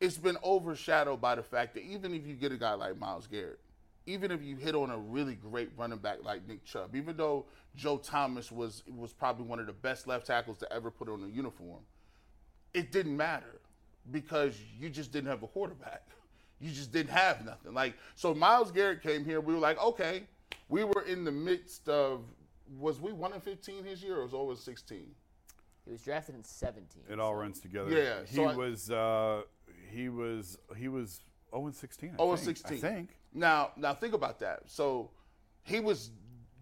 it's 0.00 0.18
been 0.18 0.36
overshadowed 0.42 1.20
by 1.20 1.36
the 1.36 1.42
fact 1.42 1.74
that 1.74 1.84
even 1.84 2.12
if 2.12 2.26
you 2.26 2.34
get 2.34 2.50
a 2.50 2.56
guy 2.56 2.74
like 2.74 2.98
Myles 2.98 3.28
Garrett, 3.28 3.60
even 4.06 4.32
if 4.32 4.42
you 4.42 4.56
hit 4.56 4.74
on 4.74 4.90
a 4.90 4.98
really 4.98 5.36
great 5.36 5.70
running 5.76 5.98
back 5.98 6.18
like 6.24 6.46
Nick 6.48 6.64
Chubb, 6.64 6.96
even 6.96 7.16
though 7.16 7.46
Joe 7.76 7.98
Thomas 7.98 8.50
was 8.50 8.82
was 8.88 9.12
probably 9.12 9.46
one 9.46 9.60
of 9.60 9.66
the 9.66 9.72
best 9.72 10.08
left 10.08 10.26
tackles 10.26 10.58
to 10.58 10.72
ever 10.72 10.90
put 10.90 11.08
on 11.08 11.22
a 11.22 11.28
uniform, 11.28 11.80
it 12.74 12.90
didn't 12.90 13.16
matter 13.16 13.60
because 14.10 14.58
you 14.80 14.90
just 14.90 15.12
didn't 15.12 15.30
have 15.30 15.42
a 15.42 15.48
quarterback. 15.48 16.02
You 16.60 16.70
just 16.70 16.92
didn't 16.92 17.10
have 17.10 17.44
nothing. 17.44 17.74
Like 17.74 17.94
so, 18.14 18.32
Myles 18.32 18.70
Garrett 18.70 19.02
came 19.02 19.24
here. 19.24 19.40
We 19.40 19.52
were 19.52 19.60
like, 19.60 19.78
okay, 19.82 20.22
we 20.68 20.84
were 20.84 21.02
in 21.02 21.24
the 21.24 21.32
midst 21.32 21.88
of. 21.88 22.22
Was 22.78 23.00
we 23.00 23.12
one 23.12 23.32
and 23.32 23.42
fifteen 23.42 23.84
his 23.84 24.02
year, 24.02 24.18
or 24.18 24.22
was 24.24 24.34
over 24.34 24.56
sixteen? 24.56 25.10
He 25.84 25.92
was 25.92 26.00
drafted 26.00 26.34
in 26.34 26.42
17. 26.42 27.02
It 27.10 27.20
all 27.20 27.34
runs 27.34 27.60
together. 27.60 27.90
Yeah, 27.90 28.20
he 28.26 28.36
so 28.36 28.44
I- 28.46 28.56
was 28.56 28.90
uh, 28.90 29.42
he 29.90 30.08
was 30.08 30.56
he 30.76 30.88
was 30.88 31.20
0 31.50 31.66
and 31.66 31.74
16. 31.74 32.10
I 32.10 32.14
Oh, 32.18 32.30
and 32.32 32.40
16. 32.40 32.78
I 32.78 32.80
think. 32.80 33.10
Now, 33.34 33.72
now 33.76 33.92
think 33.92 34.14
about 34.14 34.38
that. 34.40 34.60
So, 34.66 35.10
he 35.62 35.80
was 35.80 36.10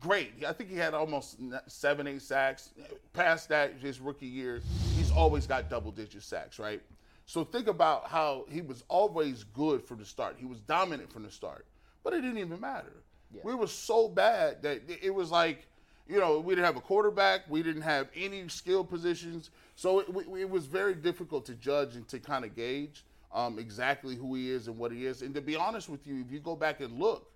great. 0.01 0.45
I 0.47 0.53
think 0.53 0.71
he 0.71 0.77
had 0.77 0.93
almost 0.93 1.39
seven, 1.69 2.09
eight 2.09 2.21
sacks. 2.23 2.71
Past 3.13 3.49
that, 3.51 3.75
his 3.75 4.01
rookie 4.01 4.27
year, 4.27 4.61
he's 4.97 5.13
always 5.13 5.47
got 5.47 5.71
double-digit 5.71 6.23
sacks, 6.23 6.59
right? 6.59 6.83
So 7.25 7.45
think 7.45 7.69
about 7.69 8.09
how 8.09 8.45
he 8.51 8.61
was 8.61 8.83
always 8.89 9.45
good 9.45 9.85
from 9.85 9.99
the 9.99 10.05
start. 10.05 10.35
He 10.39 10.47
was 10.47 10.61
dominant 10.61 11.13
from 11.13 11.23
the 11.23 11.31
start, 11.31 11.67
but 12.03 12.13
it 12.13 12.23
didn't 12.23 12.39
even 12.39 12.59
matter. 12.61 13.03
We 13.45 13.55
were 13.55 13.67
so 13.69 14.09
bad 14.09 14.63
that 14.63 14.83
it- 14.91 15.05
it 15.05 15.11
was 15.15 15.31
like, 15.31 15.67
you 16.09 16.19
know, 16.19 16.41
we 16.41 16.55
didn't 16.55 16.67
have 16.67 16.77
a 16.77 16.81
quarterback. 16.81 17.43
We 17.49 17.63
didn't 17.63 17.83
have 17.83 18.09
any 18.15 18.49
skill 18.49 18.85
positions. 18.85 19.51
So 19.77 20.01
it, 20.01 20.13
we- 20.13 20.43
it 20.43 20.51
was 20.51 20.67
very 20.67 20.95
difficult 20.95 21.47
to 21.47 21.55
judge 21.55 21.97
and 21.97 22.07
to 22.09 22.19
kind 22.19 22.45
of 22.45 22.55
gauge 22.57 23.05
um, 23.33 23.59
exactly 23.59 24.15
who 24.17 24.35
he 24.35 24.51
is 24.51 24.69
and 24.69 24.77
what 24.77 24.93
he 24.93 25.07
is. 25.07 25.23
And 25.23 25.35
to 25.35 25.41
be 25.41 25.57
honest 25.57 25.89
with 25.89 26.07
you, 26.07 26.21
if 26.21 26.31
you 26.31 26.39
go 26.41 26.55
back 26.57 26.81
and 26.81 26.99
look, 26.99 27.31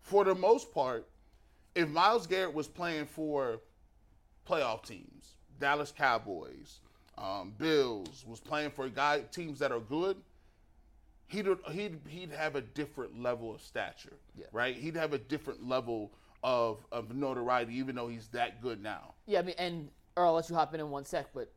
for 0.00 0.24
the 0.24 0.34
most 0.34 0.72
part, 0.72 1.08
if 1.74 1.88
Myles 1.88 2.26
Garrett 2.26 2.54
was 2.54 2.68
playing 2.68 3.06
for 3.06 3.60
playoff 4.48 4.84
teams, 4.84 5.34
Dallas 5.58 5.92
Cowboys, 5.96 6.80
um, 7.18 7.54
Bills, 7.58 8.24
was 8.26 8.40
playing 8.40 8.70
for 8.70 8.88
guy 8.88 9.20
teams 9.32 9.58
that 9.60 9.72
are 9.72 9.80
good, 9.80 10.16
he'd 11.28 11.46
he'd 11.70 11.98
he'd 12.08 12.30
have 12.32 12.56
a 12.56 12.60
different 12.60 13.20
level 13.20 13.54
of 13.54 13.62
stature, 13.62 14.16
Yeah. 14.36 14.46
right? 14.52 14.74
He'd 14.76 14.96
have 14.96 15.12
a 15.12 15.18
different 15.18 15.66
level 15.66 16.12
of 16.42 16.84
of 16.90 17.14
notoriety, 17.14 17.74
even 17.76 17.94
though 17.94 18.08
he's 18.08 18.28
that 18.28 18.60
good 18.60 18.82
now. 18.82 19.14
Yeah, 19.26 19.38
I 19.40 19.42
mean, 19.42 19.54
and 19.58 19.90
Earl, 20.16 20.28
I'll 20.28 20.34
let 20.34 20.48
you 20.48 20.54
hop 20.56 20.74
in 20.74 20.80
in 20.80 20.90
one 20.90 21.04
sec, 21.04 21.28
but 21.32 21.52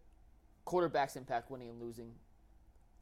quarterbacks 0.66 1.16
impact 1.16 1.50
winning 1.52 1.70
and 1.70 1.82
losing 1.82 2.12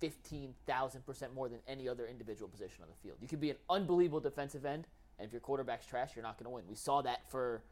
15,000% 0.02 1.34
more 1.34 1.48
than 1.50 1.60
any 1.68 1.88
other 1.88 2.06
individual 2.06 2.50
position 2.50 2.84
on 2.84 2.90
the 2.90 2.96
field. 3.08 3.18
You 3.22 3.28
could 3.28 3.40
be 3.40 3.50
an 3.52 3.58
unbelievable 3.70 4.20
defensive 4.20 4.66
end, 4.66 4.86
and 5.18 5.26
if 5.26 5.32
your 5.32 5.40
quarterback's 5.42 5.86
trash, 5.86 6.12
you're 6.16 6.24
not 6.24 6.38
going 6.38 6.46
to 6.46 6.50
win. 6.50 6.66
We 6.68 6.76
saw 6.76 7.02
that 7.02 7.30
for, 7.30 7.64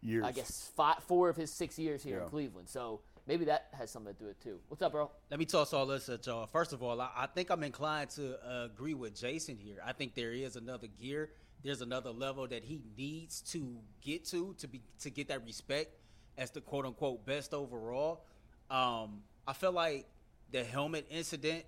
Years. 0.00 0.24
I 0.24 0.30
guess, 0.32 0.70
five, 0.76 1.02
four 1.08 1.28
of 1.28 1.36
his 1.36 1.52
six 1.52 1.76
years 1.76 2.04
here 2.04 2.18
Yeah. 2.18 2.22
in 2.22 2.28
Cleveland. 2.30 2.68
So 2.68 3.00
maybe 3.26 3.44
that 3.46 3.66
has 3.72 3.90
something 3.90 4.14
to 4.14 4.18
do 4.18 4.26
with 4.26 4.36
it, 4.36 4.40
too. 4.42 4.60
What's 4.68 4.80
up, 4.80 4.94
Earl? 4.94 5.10
Let 5.28 5.40
me 5.40 5.44
toss 5.44 5.72
all 5.72 5.86
this 5.86 6.08
at 6.08 6.24
y'all. 6.24 6.46
First 6.46 6.72
of 6.72 6.84
all, 6.84 7.00
I, 7.00 7.10
I 7.16 7.26
think 7.26 7.50
I'm 7.50 7.64
inclined 7.64 8.10
to 8.10 8.36
uh, 8.48 8.66
agree 8.66 8.94
with 8.94 9.18
Jason 9.18 9.56
here. 9.58 9.78
I 9.84 9.92
think 9.92 10.14
there 10.14 10.30
is 10.32 10.54
another 10.54 10.86
gear. 10.86 11.30
There's 11.62 11.80
another 11.80 12.10
level 12.10 12.46
that 12.48 12.64
he 12.64 12.80
needs 12.96 13.40
to 13.52 13.78
get 14.00 14.24
to 14.26 14.54
to 14.58 14.68
be 14.68 14.82
to 15.00 15.10
get 15.10 15.28
that 15.28 15.44
respect 15.44 15.96
as 16.36 16.50
the 16.50 16.60
quote 16.60 16.86
unquote 16.86 17.26
best 17.26 17.52
overall. 17.52 18.24
Um, 18.70 19.22
I 19.46 19.52
feel 19.52 19.72
like 19.72 20.06
the 20.52 20.62
helmet 20.62 21.06
incident 21.10 21.64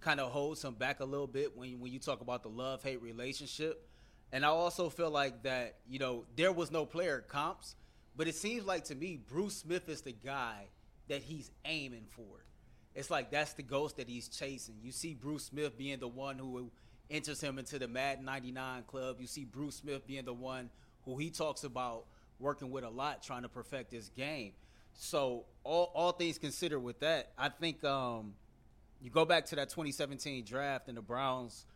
kind 0.00 0.20
of 0.20 0.30
holds 0.30 0.64
him 0.64 0.74
back 0.74 1.00
a 1.00 1.04
little 1.04 1.26
bit 1.26 1.56
when 1.56 1.78
when 1.80 1.92
you 1.92 1.98
talk 1.98 2.20
about 2.20 2.42
the 2.42 2.48
love 2.48 2.82
hate 2.82 3.02
relationship. 3.02 3.86
And 4.32 4.44
I 4.44 4.48
also 4.48 4.88
feel 4.88 5.10
like 5.10 5.42
that 5.42 5.76
you 5.88 5.98
know 5.98 6.24
there 6.36 6.52
was 6.52 6.70
no 6.70 6.86
player 6.86 7.24
comps, 7.28 7.76
but 8.16 8.26
it 8.26 8.34
seems 8.34 8.64
like 8.64 8.84
to 8.84 8.94
me 8.94 9.16
Bruce 9.28 9.58
Smith 9.58 9.88
is 9.88 10.00
the 10.00 10.12
guy 10.12 10.68
that 11.08 11.22
he's 11.22 11.50
aiming 11.64 12.06
for. 12.10 12.44
It's 12.94 13.10
like 13.10 13.30
that's 13.30 13.52
the 13.52 13.62
ghost 13.62 13.96
that 13.98 14.08
he's 14.08 14.28
chasing. 14.28 14.76
You 14.82 14.92
see 14.92 15.14
Bruce 15.14 15.44
Smith 15.44 15.76
being 15.76 15.98
the 15.98 16.08
one 16.08 16.38
who 16.38 16.70
enters 17.10 17.40
him 17.40 17.58
into 17.58 17.78
the 17.78 17.88
Mad 17.88 18.22
99 18.22 18.84
club. 18.84 19.16
You 19.20 19.26
see 19.26 19.44
Bruce 19.44 19.76
Smith 19.76 20.06
being 20.06 20.24
the 20.24 20.32
one 20.32 20.70
who 21.04 21.16
he 21.16 21.30
talks 21.30 21.64
about 21.64 22.04
working 22.38 22.70
with 22.70 22.84
a 22.84 22.88
lot, 22.88 23.22
trying 23.22 23.42
to 23.42 23.48
perfect 23.48 23.92
his 23.92 24.08
game. 24.10 24.52
So 24.94 25.44
all, 25.64 25.90
all 25.94 26.12
things 26.12 26.38
considered 26.38 26.80
with 26.80 27.00
that, 27.00 27.32
I 27.36 27.48
think 27.48 27.82
um, 27.84 28.34
you 29.00 29.10
go 29.10 29.24
back 29.24 29.46
to 29.46 29.56
that 29.56 29.68
2017 29.70 30.44
draft 30.44 30.88
and 30.88 30.96
the 30.96 31.02
Browns 31.02 31.66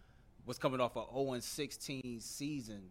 was 0.47 0.59
coming 0.59 0.81
off 0.81 0.97
a 0.97 1.03
0-16 1.03 2.23
season. 2.23 2.83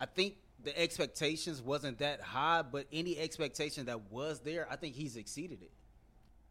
I 0.00 0.06
think 0.06 0.34
the 0.62 0.76
expectations 0.78 1.62
wasn't 1.62 1.98
that 1.98 2.20
high, 2.20 2.62
but 2.62 2.86
any 2.92 3.18
expectation 3.18 3.86
that 3.86 4.10
was 4.10 4.40
there, 4.40 4.66
I 4.70 4.76
think 4.76 4.94
he's 4.94 5.16
exceeded 5.16 5.62
it. 5.62 5.70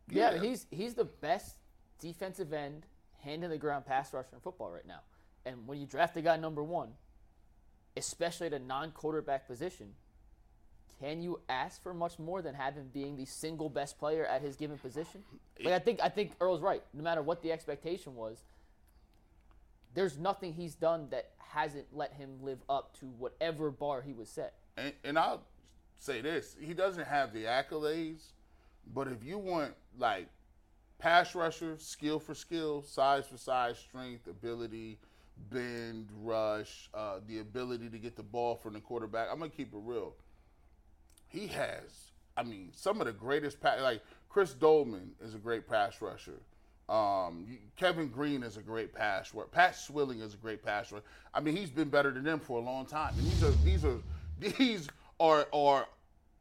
Yeah, 0.10 0.30
I 0.30 0.34
mean, 0.36 0.44
he's 0.44 0.68
he's 0.70 0.94
the 0.94 1.06
best 1.06 1.56
defensive 2.00 2.54
end, 2.54 2.86
hand 3.26 3.44
in 3.44 3.50
the 3.50 3.58
ground 3.58 3.86
pass 3.86 4.14
rusher 4.14 4.30
in 4.34 4.40
football 4.40 4.72
right 4.72 4.88
now. 4.88 5.02
And 5.46 5.68
when 5.68 5.80
you 5.80 5.86
draft 5.86 6.16
a 6.16 6.22
guy 6.22 6.38
number 6.38 6.64
one, 6.64 6.90
especially 7.98 8.48
at 8.48 8.54
a 8.54 8.60
non-quarterback 8.60 9.48
position, 9.48 9.94
can 11.00 11.22
you 11.22 11.42
ask 11.50 11.82
for 11.84 11.94
much 11.94 12.20
more 12.20 12.42
than 12.42 12.56
have 12.56 12.76
him 12.76 12.90
being 12.94 13.18
the 13.18 13.26
single 13.26 13.70
best 13.70 14.00
player 14.00 14.26
at 14.26 14.42
his 14.42 14.56
given 14.56 14.78
position? 14.78 15.24
Like 15.62 15.74
I 15.74 15.80
think 15.80 16.00
I 16.02 16.10
think 16.10 16.32
Earl's 16.40 16.62
right. 16.62 16.84
No 16.94 17.04
matter 17.04 17.22
what 17.22 17.42
the 17.42 17.52
expectation 17.52 18.16
was, 18.16 18.44
there's 19.94 20.18
nothing 20.18 20.54
he's 20.54 20.76
done 20.76 21.08
that 21.10 21.32
hasn't 21.38 21.88
let 21.94 22.14
him 22.14 22.38
live 22.42 22.60
up 22.70 22.98
to 23.00 23.08
whatever 23.08 23.72
bar 23.72 24.02
he 24.02 24.14
was 24.14 24.30
set. 24.30 24.54
And, 24.78 24.94
and 25.04 25.20
I'll 25.20 25.44
say 26.00 26.22
this: 26.22 26.56
he 26.60 26.74
doesn't 26.74 27.08
have 27.08 27.34
the 27.34 27.44
accolades, 27.44 28.32
but 28.94 29.08
if 29.08 29.24
you 29.24 29.38
want 29.38 29.74
like 29.98 30.28
pass 30.98 31.36
rusher, 31.36 31.76
skill 31.78 32.20
for 32.20 32.34
skill, 32.34 32.82
size 32.84 33.28
for 33.28 33.38
size, 33.38 33.78
strength, 33.78 34.28
ability, 34.28 35.00
bend, 35.52 36.10
rush, 36.22 36.90
uh, 36.94 37.20
the 37.28 37.40
ability 37.40 37.90
to 37.90 37.98
get 37.98 38.16
the 38.16 38.24
ball 38.24 38.56
from 38.56 38.74
the 38.74 38.80
quarterback, 38.80 39.28
I'm 39.32 39.40
gonna 39.40 39.50
keep 39.50 39.74
it 39.74 39.80
real. 39.84 40.14
He 41.28 41.48
has, 41.48 42.12
I 42.38 42.44
mean, 42.44 42.72
some 42.74 43.02
of 43.02 43.08
the 43.08 43.14
greatest 43.14 43.60
pass. 43.60 43.82
Like 43.82 44.02
Chris 44.30 44.54
Doleman 44.54 45.12
is 45.22 45.36
a 45.36 45.38
great 45.38 45.68
pass 45.68 46.02
rusher. 46.02 46.40
Um, 46.88 47.58
Kevin 47.76 48.10
Greene 48.10 48.44
is 48.44 48.58
a 48.58 48.62
great 48.62 48.94
pass 48.94 49.34
rusher. 49.34 49.50
Pat 49.52 49.76
Swilling 49.76 50.22
is 50.22 50.34
a 50.34 50.38
great 50.38 50.64
pass 50.64 50.92
rusher. 50.92 51.04
I 51.34 51.40
mean, 51.40 51.56
he's 51.56 51.72
been 51.72 51.90
better 51.90 52.12
than 52.12 52.24
them 52.24 52.40
for 52.40 52.60
a 52.60 52.62
long 52.62 52.86
time. 52.86 53.14
And 53.18 53.28
these 53.28 53.44
are 53.44 53.52
these 53.64 53.86
are 53.86 53.98
these 54.58 54.88
are 55.20 55.48
are 55.52 55.88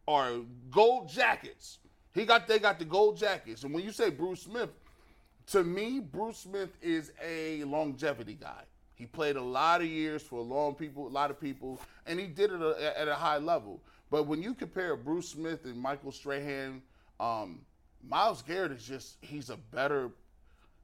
are 0.06 0.32
gold 0.70 1.08
jackets. 1.08 1.78
He 2.14 2.24
got 2.24 2.46
they 2.46 2.58
got 2.58 2.78
the 2.78 2.84
gold 2.84 3.16
jackets. 3.16 3.64
And 3.64 3.74
when 3.74 3.84
you 3.84 3.92
say 3.92 4.10
Bruce 4.10 4.42
Smith, 4.42 4.70
to 5.48 5.64
me, 5.64 6.00
Bruce 6.00 6.38
Smith 6.38 6.76
is 6.80 7.12
a 7.22 7.64
longevity 7.64 8.34
guy. 8.40 8.62
He 8.94 9.06
played 9.06 9.36
a 9.36 9.42
lot 9.42 9.80
of 9.80 9.88
years 9.88 10.22
for 10.22 10.38
a 10.38 10.42
long 10.42 10.74
people, 10.74 11.06
a 11.06 11.08
lot 11.08 11.30
of 11.30 11.40
people, 11.40 11.80
and 12.06 12.18
he 12.18 12.26
did 12.26 12.52
it 12.52 12.62
a- 12.62 12.98
at 12.98 13.08
a 13.08 13.14
high 13.14 13.38
level. 13.38 13.80
But 14.10 14.24
when 14.24 14.40
you 14.40 14.54
compare 14.54 14.94
Bruce 14.96 15.30
Smith 15.30 15.64
and 15.64 15.76
Michael 15.76 16.12
Strahan, 16.12 16.80
um, 17.18 17.66
Myles 18.08 18.42
Garrett 18.42 18.70
is 18.70 18.84
just 18.84 19.16
he's 19.20 19.50
a 19.50 19.56
better 19.56 20.10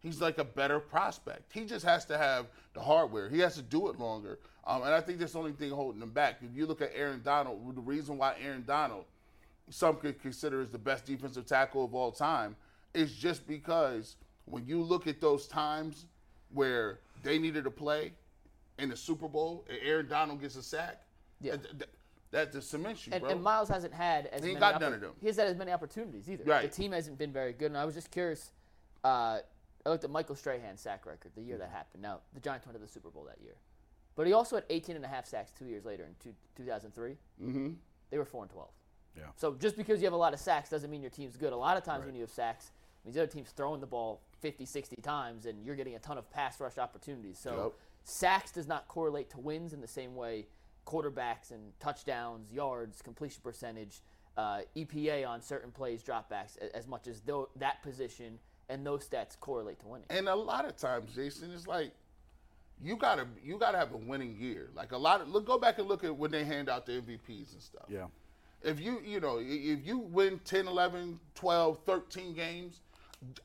he's 0.00 0.20
like 0.20 0.38
a 0.38 0.44
better 0.44 0.80
prospect. 0.80 1.52
He 1.52 1.64
just 1.64 1.84
has 1.84 2.04
to 2.06 2.18
have 2.18 2.46
the 2.74 2.80
hardware. 2.80 3.28
He 3.28 3.38
has 3.40 3.54
to 3.56 3.62
do 3.62 3.88
it 3.88 3.98
longer. 4.00 4.38
Um, 4.66 4.82
and 4.82 4.94
I 4.94 5.00
think 5.00 5.18
that's 5.18 5.32
the 5.32 5.38
only 5.38 5.52
thing 5.52 5.70
holding 5.70 6.00
him 6.00 6.10
back. 6.10 6.38
If 6.42 6.56
you 6.56 6.66
look 6.66 6.80
at 6.80 6.90
Aaron 6.94 7.20
Donald, 7.22 7.76
the 7.76 7.80
reason 7.80 8.18
why 8.18 8.34
Aaron 8.40 8.64
Donald, 8.66 9.04
some 9.70 9.96
could 9.96 10.20
consider 10.20 10.60
as 10.60 10.70
the 10.70 10.78
best 10.78 11.06
defensive 11.06 11.46
tackle 11.46 11.84
of 11.84 11.94
all 11.94 12.12
time, 12.12 12.56
is 12.94 13.14
just 13.14 13.46
because 13.46 14.16
when 14.44 14.66
you 14.66 14.82
look 14.82 15.06
at 15.06 15.20
those 15.20 15.46
times 15.46 16.06
where 16.52 17.00
they 17.22 17.38
needed 17.38 17.64
to 17.64 17.70
play 17.70 18.12
in 18.78 18.88
the 18.88 18.96
Super 18.96 19.28
Bowl 19.28 19.64
and 19.68 19.78
Aaron 19.82 20.08
Donald 20.08 20.40
gets 20.40 20.56
a 20.56 20.62
sack, 20.62 21.02
Yeah. 21.40 21.52
that, 21.52 21.78
that, 21.78 21.88
that 22.32 22.52
just 22.52 22.70
cements 22.70 23.06
you, 23.06 23.12
And, 23.12 23.22
bro. 23.22 23.30
and 23.30 23.42
Myles 23.42 23.68
hasn't 23.68 23.94
had 23.94 24.26
as 24.26 24.42
He 24.42 24.50
ain't 24.50 24.60
many 24.60 24.72
got 24.72 24.80
none 24.80 24.92
of 24.94 25.00
them. 25.00 25.12
He 25.20 25.26
hasn't 25.26 25.46
had 25.46 25.52
as 25.52 25.58
many 25.58 25.72
opportunities 25.72 26.28
either. 26.28 26.44
Right. 26.44 26.62
The 26.62 26.76
team 26.76 26.92
hasn't 26.92 27.18
been 27.18 27.32
very 27.32 27.52
good. 27.52 27.66
And 27.66 27.78
I 27.78 27.84
was 27.84 27.94
just 27.94 28.10
curious. 28.10 28.52
Uh, 29.04 29.38
I 29.84 29.88
looked 29.88 30.04
at 30.04 30.10
Michael 30.10 30.34
Strahan's 30.34 30.80
sack 30.80 31.06
record 31.06 31.32
the 31.34 31.42
year 31.42 31.58
that 31.58 31.70
happened. 31.70 32.02
Now 32.02 32.20
the 32.34 32.40
Giants 32.40 32.66
went 32.66 32.78
to 32.78 32.84
the 32.84 32.90
Super 32.90 33.10
Bowl 33.10 33.24
that 33.24 33.40
year, 33.42 33.54
but 34.14 34.26
he 34.26 34.32
also 34.32 34.56
had 34.56 34.64
18 34.68 34.96
and 34.96 35.04
a 35.04 35.08
half 35.08 35.26
sacks 35.26 35.52
two 35.58 35.64
years 35.66 35.84
later 35.84 36.04
in 36.04 36.14
two, 36.22 36.34
2003. 36.56 37.10
mm-hmm. 37.42 37.70
They 38.10 38.18
were 38.18 38.24
four 38.24 38.42
and 38.42 38.50
12. 38.50 38.68
Yeah. 39.20 39.26
So 39.36 39.54
just 39.54 39.76
because 39.76 40.00
you 40.00 40.06
have 40.06 40.12
a 40.12 40.16
lot 40.16 40.32
of 40.34 40.40
sacks 40.40 40.68
doesn't 40.70 40.90
mean 40.90 41.02
your 41.02 41.10
team's 41.10 41.36
good. 41.36 41.52
A 41.52 41.56
lot 41.56 41.76
of 41.76 41.84
times 41.84 42.04
when 42.06 42.14
you 42.14 42.22
have 42.22 42.30
sacks, 42.30 42.66
it 42.66 43.06
means 43.06 43.14
the 43.14 43.22
other 43.22 43.30
team's 43.30 43.50
throwing 43.50 43.80
the 43.80 43.86
ball 43.86 44.20
50, 44.40 44.64
60 44.64 44.96
times, 45.02 45.46
and 45.46 45.64
you're 45.64 45.76
getting 45.76 45.94
a 45.94 45.98
ton 45.98 46.18
of 46.18 46.30
pass 46.30 46.60
rush 46.60 46.78
opportunities. 46.78 47.38
So 47.38 47.64
Yep. 47.64 47.72
sacks 48.04 48.52
does 48.52 48.66
not 48.66 48.88
correlate 48.88 49.30
to 49.30 49.40
wins 49.40 49.72
in 49.72 49.80
the 49.80 49.86
same 49.88 50.14
way 50.16 50.46
quarterbacks 50.86 51.50
and 51.50 51.78
touchdowns, 51.78 52.50
yards, 52.52 53.02
completion 53.02 53.40
percentage, 53.42 54.00
uh, 54.36 54.62
EPA 54.74 55.24
on 55.28 55.42
certain 55.42 55.70
plays, 55.70 56.02
dropbacks, 56.02 56.56
a- 56.58 56.74
as 56.74 56.86
much 56.86 57.06
as 57.06 57.20
though 57.20 57.48
that 57.56 57.82
position 57.82 58.38
and 58.68 58.86
those 58.86 59.06
stats 59.08 59.38
correlate 59.38 59.78
to 59.80 59.86
winning. 59.86 60.06
And 60.10 60.28
a 60.28 60.34
lot 60.34 60.64
of 60.64 60.76
times, 60.76 61.14
Jason, 61.14 61.50
it's 61.52 61.66
like 61.66 61.92
you 62.82 62.96
gotta 62.96 63.26
you 63.42 63.58
gotta 63.58 63.76
have 63.76 63.92
a 63.92 63.96
winning 63.96 64.36
year. 64.38 64.70
Like 64.74 64.92
a 64.92 64.96
lot 64.96 65.20
of 65.20 65.28
look, 65.28 65.44
go 65.44 65.58
back 65.58 65.78
and 65.78 65.86
look 65.86 66.02
at 66.04 66.16
when 66.16 66.30
they 66.30 66.44
hand 66.44 66.68
out 66.70 66.86
the 66.86 66.92
MVPs 66.92 67.52
and 67.52 67.60
stuff. 67.62 67.84
Yeah. 67.88 68.06
If 68.62 68.80
you 68.80 69.00
you 69.04 69.20
know 69.20 69.38
if 69.40 69.86
you 69.86 69.98
win 69.98 70.40
10, 70.44 70.66
11, 70.66 71.18
12, 71.34 71.78
13 71.84 72.34
games, 72.34 72.80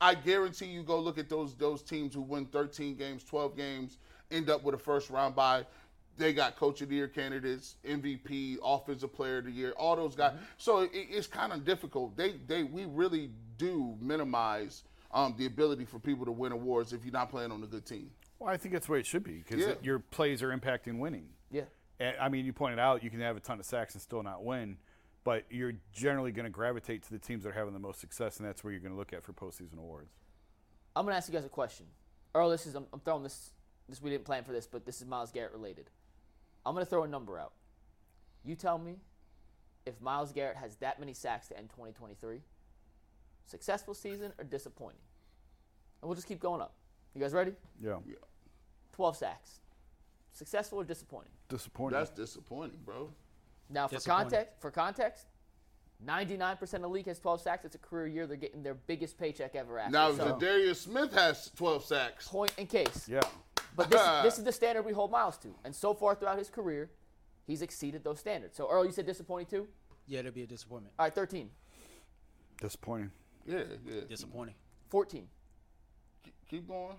I 0.01 0.15
guarantee 0.15 0.65
you 0.65 0.83
go 0.83 0.99
look 0.99 1.17
at 1.17 1.29
those 1.29 1.55
those 1.55 1.81
teams 1.81 2.13
who 2.13 2.21
win 2.21 2.45
13 2.47 2.95
games, 2.95 3.23
12 3.23 3.55
games, 3.55 3.97
end 4.31 4.49
up 4.49 4.63
with 4.63 4.75
a 4.75 4.77
first 4.79 5.09
round 5.09 5.35
bye. 5.35 5.65
They 6.17 6.31
got 6.31 6.55
coach 6.55 6.81
of 6.81 6.87
the 6.87 6.95
year 6.95 7.09
candidates, 7.09 7.75
MVP, 7.85 8.57
offensive 8.63 9.13
player 9.13 9.39
of 9.39 9.45
the 9.45 9.51
year, 9.51 9.71
all 9.71 9.97
those 9.97 10.15
guys. 10.15 10.31
So 10.57 10.79
it, 10.79 10.91
it's 10.93 11.27
kind 11.27 11.51
of 11.51 11.65
difficult. 11.65 12.15
They 12.15 12.35
they 12.47 12.63
we 12.63 12.85
really 12.85 13.31
do 13.57 13.95
minimize 13.99 14.83
um, 15.11 15.35
the 15.37 15.45
ability 15.45 15.85
for 15.85 15.99
people 15.99 16.25
to 16.25 16.31
win 16.31 16.51
awards 16.51 16.93
if 16.93 17.03
you're 17.03 17.13
not 17.13 17.29
playing 17.29 17.51
on 17.51 17.63
a 17.63 17.67
good 17.67 17.85
team. 17.85 18.11
Well, 18.39 18.49
I 18.53 18.57
think 18.57 18.73
that's 18.73 18.85
the 18.87 18.91
way 18.93 18.99
it 18.99 19.05
should 19.05 19.23
be 19.23 19.43
because 19.47 19.61
Yeah. 19.61 19.73
your 19.81 19.99
plays 19.99 20.43
are 20.43 20.49
impacting 20.57 20.99
winning. 20.99 21.29
Yeah. 21.51 21.63
And, 21.99 22.15
I 22.19 22.27
mean, 22.27 22.45
you 22.45 22.51
pointed 22.51 22.79
out 22.79 23.01
you 23.03 23.09
can 23.09 23.21
have 23.21 23.37
a 23.37 23.39
ton 23.39 23.59
of 23.59 23.65
sacks 23.65 23.93
and 23.93 24.01
still 24.01 24.21
not 24.23 24.43
win, 24.43 24.77
but 25.25 25.43
you're 25.49 25.73
generally 25.91 26.31
going 26.31 26.45
to 26.45 26.49
gravitate 26.49 27.03
to 27.03 27.11
the 27.11 27.19
teams 27.19 27.43
that 27.43 27.49
are 27.49 27.53
having 27.53 27.73
the 27.73 27.79
most 27.79 27.99
success, 27.99 28.37
and 28.37 28.47
that's 28.47 28.63
where 28.63 28.71
you're 28.71 28.79
going 28.79 28.93
to 28.93 28.97
look 28.97 29.11
at 29.11 29.23
for 29.23 29.33
postseason 29.33 29.77
awards. 29.77 30.13
I'm 30.95 31.05
gonna 31.05 31.17
ask 31.17 31.27
you 31.27 31.33
guys 31.33 31.45
a 31.45 31.49
question. 31.49 31.87
Earl, 32.33 32.49
this 32.49 32.65
is 32.65 32.75
I'm, 32.75 32.85
I'm 32.93 33.01
throwing 33.01 33.23
this. 33.23 33.51
This 33.89 34.01
we 34.01 34.09
didn't 34.09 34.23
plan 34.23 34.43
for 34.43 34.53
this, 34.53 34.65
but 34.65 34.85
this 34.85 35.01
is 35.01 35.07
Myles 35.07 35.31
Garrett 35.31 35.51
related. 35.51 35.89
I'm 36.65 36.73
gonna 36.73 36.85
throw 36.85 37.03
a 37.03 37.07
number 37.07 37.37
out. 37.37 37.53
You 38.45 38.55
tell 38.55 38.77
me 38.77 38.95
if 39.85 39.99
Myles 40.01 40.31
Garrett 40.31 40.57
has 40.57 40.77
that 40.77 40.99
many 40.99 41.13
sacks 41.13 41.47
to 41.49 41.57
end 41.57 41.69
2023. 41.69 42.41
Successful 43.45 43.93
season 43.93 44.31
or 44.37 44.43
disappointing? 44.43 45.01
And 46.01 46.07
we'll 46.09 46.15
just 46.15 46.27
keep 46.27 46.39
going 46.39 46.61
up. 46.61 46.75
You 47.13 47.21
guys 47.21 47.33
ready? 47.33 47.53
Yeah. 47.81 47.97
12 48.93 49.17
sacks. 49.17 49.59
Successful 50.31 50.79
or 50.79 50.83
disappointing? 50.83 51.31
Disappointing. 51.49 51.99
That's 51.99 52.09
disappointing, 52.09 52.79
bro. 52.83 53.11
Now, 53.69 53.87
for 53.87 53.95
Disappointing. 53.95 54.23
context, 54.23 54.61
for 54.61 54.71
context, 54.71 55.25
99% 56.05 56.61
of 56.73 56.81
the 56.81 56.89
league 56.89 57.07
has 57.07 57.19
12 57.19 57.41
sacks. 57.41 57.65
It's 57.65 57.75
a 57.75 57.79
career 57.79 58.07
year. 58.07 58.27
They're 58.27 58.37
getting 58.37 58.63
their 58.63 58.73
biggest 58.75 59.17
paycheck 59.17 59.55
ever 59.55 59.79
after. 59.79 59.91
Now, 59.91 60.13
so, 60.13 60.37
Darius 60.39 60.81
Smith 60.81 61.13
has 61.13 61.51
12 61.55 61.85
sacks. 61.85 62.27
point 62.27 62.53
in 62.57 62.67
case. 62.67 63.07
yeah. 63.07 63.21
But 63.75 63.89
this, 63.89 64.01
this 64.23 64.37
is 64.37 64.43
the 64.43 64.51
standard 64.51 64.83
we 64.85 64.93
hold 64.93 65.11
Myles 65.11 65.37
to. 65.39 65.55
And 65.63 65.75
so 65.75 65.93
far 65.93 66.15
throughout 66.15 66.37
his 66.37 66.49
career, 66.49 66.89
he's 67.47 67.61
exceeded 67.61 68.03
those 68.03 68.19
standards. 68.19 68.55
So, 68.55 68.69
Earl, 68.69 68.85
you 68.85 68.91
said 68.91 69.05
disappointing 69.05 69.47
too? 69.47 69.67
Yeah, 70.07 70.19
that'd 70.19 70.35
be 70.35 70.43
a 70.43 70.47
disappointment. 70.47 70.93
All 70.99 71.05
right, 71.05 71.13
13. 71.13 71.49
Disappointing. 72.61 73.11
Yeah, 73.47 73.63
yeah. 73.85 74.01
Disappointing. 74.07 74.55
14. 74.89 75.27
Keep 76.49 76.67
going. 76.67 76.95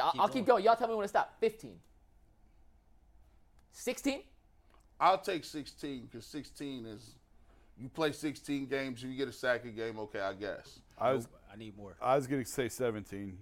I'll, 0.00 0.12
Keep 0.12 0.20
I'll 0.20 0.28
keep 0.28 0.46
going. 0.46 0.64
Y'all 0.64 0.76
tell 0.76 0.88
me 0.88 0.94
when 0.94 1.04
to 1.04 1.08
stop. 1.08 1.36
15. 1.40 1.78
16? 3.72 4.22
I'll 5.00 5.18
take 5.18 5.44
16 5.44 6.06
because 6.06 6.26
16 6.26 6.86
is 6.86 7.14
you 7.78 7.88
play 7.88 8.12
16 8.12 8.66
games, 8.66 9.02
you 9.02 9.14
get 9.14 9.28
a 9.28 9.32
sack 9.32 9.64
a 9.64 9.68
game. 9.68 9.98
Okay, 9.98 10.20
I 10.20 10.32
guess. 10.32 10.80
I 10.98 11.12
was 11.12 11.28
I 11.52 11.56
need 11.56 11.76
more. 11.76 11.94
I 12.00 12.16
was 12.16 12.26
going 12.26 12.42
to 12.42 12.50
say 12.50 12.68
17. 12.68 13.36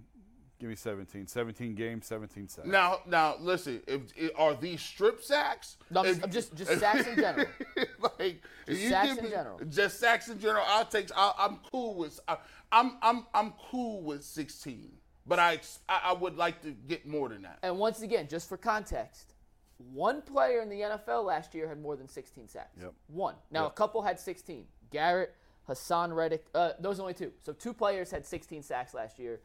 Give 0.60 0.68
me 0.70 0.76
17. 0.76 1.26
17 1.26 1.74
games, 1.74 2.06
17 2.06 2.48
sacks. 2.48 2.66
Now, 2.66 3.00
now, 3.06 3.36
listen. 3.40 3.82
If, 3.86 4.02
if 4.16 4.30
are 4.36 4.54
these 4.54 4.80
strip 4.80 5.20
sacks? 5.22 5.76
No, 5.90 6.04
If- 6.04 6.20
just- 6.30 6.54
just- 6.54 6.56
just 6.56 6.80
sacks 6.80 7.06
in 7.06 7.16
general. 7.16 7.46
like 8.18 8.40
Just 8.66 8.80
you 8.82 8.88
sacks 8.88 9.14
give 9.14 9.24
in 9.24 9.30
general. 9.30 9.60
Just 9.68 10.00
sacks 10.00 10.28
in 10.28 10.38
general. 10.40 10.64
I'll 10.66 10.84
take. 10.86 11.10
I, 11.16 11.32
I'm 11.38 11.58
cool 11.70 11.94
with. 11.94 12.18
I, 12.26 12.38
I'm 12.72 12.96
I'm 13.02 13.26
I'm 13.34 13.52
cool 13.70 14.02
with 14.02 14.24
16. 14.24 14.90
But 15.26 15.38
I, 15.38 15.60
I 15.88 16.00
I 16.06 16.12
would 16.12 16.36
like 16.36 16.62
to 16.62 16.70
get 16.70 17.06
more 17.06 17.28
than 17.28 17.42
that. 17.42 17.58
And 17.62 17.78
once 17.78 18.02
again, 18.02 18.26
just 18.28 18.48
for 18.48 18.56
context, 18.56 19.33
one 19.78 20.22
player 20.22 20.60
in 20.60 20.68
the 20.68 20.80
NFL 20.80 21.24
last 21.24 21.54
year 21.54 21.68
had 21.68 21.80
more 21.80 21.96
than 21.96 22.08
16 22.08 22.48
sacks. 22.48 22.76
Yep. 22.80 22.92
One. 23.08 23.34
Now, 23.50 23.66
a 23.66 23.70
couple 23.70 24.02
had 24.02 24.20
16. 24.20 24.64
Garrett, 24.90 25.34
Haason 25.68 26.14
Reddick. 26.14 26.46
Uh, 26.54 26.72
those 26.78 26.98
are 26.98 27.02
only 27.02 27.14
two. 27.14 27.32
So 27.42 27.52
two 27.52 27.72
players 27.72 28.10
had 28.10 28.24
16 28.24 28.62
sacks 28.62 28.94
last 28.94 29.18
year. 29.18 29.40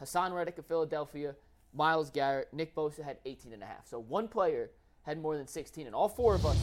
Haason 0.00 0.32
Reddick 0.32 0.58
of 0.58 0.66
Philadelphia, 0.66 1.34
Myles 1.72 2.10
Garrett, 2.10 2.48
Nick 2.52 2.74
Bosa 2.74 3.02
had 3.02 3.18
18 3.24 3.52
and 3.52 3.62
a 3.62 3.66
half. 3.66 3.86
So 3.86 4.00
one 4.00 4.28
player 4.28 4.70
had 5.02 5.20
more 5.20 5.36
than 5.36 5.46
16, 5.46 5.86
and 5.86 5.94
all 5.94 6.08
four 6.08 6.34
of 6.34 6.46
us, 6.46 6.58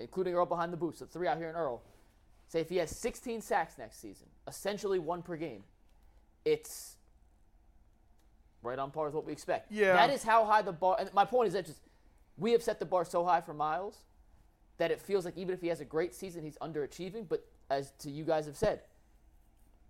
including 0.00 0.34
Earl 0.34 0.46
behind 0.46 0.72
the 0.72 0.76
booth, 0.76 0.96
so 0.98 1.06
three 1.06 1.28
out 1.28 1.36
here 1.36 1.48
in 1.48 1.54
Earl, 1.54 1.82
say 2.48 2.60
if 2.60 2.68
he 2.68 2.76
has 2.76 2.90
16 2.90 3.40
sacks 3.40 3.78
next 3.78 4.00
season, 4.00 4.26
essentially 4.48 4.98
one 4.98 5.22
per 5.22 5.36
game, 5.36 5.62
it's 6.44 6.96
right 8.62 8.78
on 8.78 8.90
par 8.90 9.06
with 9.06 9.14
what 9.14 9.26
we 9.26 9.32
expect. 9.32 9.70
Yeah. 9.70 9.92
That 9.92 10.10
is 10.10 10.22
how 10.22 10.44
high 10.44 10.62
the 10.62 10.72
bar. 10.72 10.96
And 10.98 11.12
my 11.12 11.24
point 11.24 11.48
is 11.48 11.52
that 11.52 11.66
just 11.66 11.80
we 12.36 12.52
have 12.52 12.62
set 12.62 12.78
the 12.78 12.86
bar 12.86 13.04
so 13.04 13.24
high 13.24 13.40
for 13.40 13.54
Myles 13.54 13.98
that 14.78 14.90
it 14.90 15.00
feels 15.00 15.24
like 15.24 15.36
even 15.36 15.54
if 15.54 15.60
he 15.60 15.68
has 15.68 15.80
a 15.80 15.84
great 15.84 16.14
season, 16.14 16.42
he's 16.42 16.58
underachieving. 16.58 17.28
But 17.28 17.46
as 17.70 17.92
to 18.00 18.10
you 18.10 18.24
guys 18.24 18.46
have 18.46 18.56
said, 18.56 18.80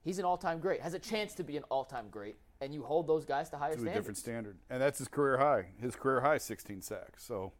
he's 0.02 0.18
an 0.18 0.24
all-time 0.24 0.61
great. 0.61 0.80
Has 0.80 0.94
a 0.94 0.98
chance 0.98 1.35
to 1.35 1.44
be 1.44 1.57
an 1.57 1.64
all-time 1.70 2.07
great, 2.11 2.37
and 2.61 2.74
you 2.74 2.83
hold 2.83 3.07
those 3.07 3.24
guys 3.24 3.50
to 3.50 3.57
higher 3.57 3.70
to 3.70 3.76
a 3.76 3.80
standards. 3.80 3.98
different 3.98 4.18
standard, 4.18 4.57
and 4.70 4.80
that's 4.80 4.98
his 4.98 5.09
career 5.09 5.38
high. 5.38 5.66
His 5.80 5.96
career 5.96 6.20
high, 6.20 6.37
is 6.37 6.42
16 6.42 6.83
sacks. 6.83 7.24
So, 7.24 7.52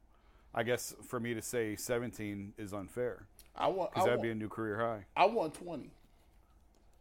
I 0.55 0.62
guess 0.62 0.94
for 1.09 1.18
me 1.18 1.35
to 1.35 1.42
say 1.42 1.77
17 1.77 2.55
is 2.59 2.73
unfair 2.73 3.27
I 3.57 3.68
want. 3.68 3.92
Because 3.92 4.05
that'd 4.05 4.18
want, 4.18 4.23
be 4.23 4.31
a 4.31 4.35
new 4.35 4.49
career 4.49 4.79
high. 4.79 5.05
I 5.16 5.27
want 5.27 5.55
20. 5.55 5.90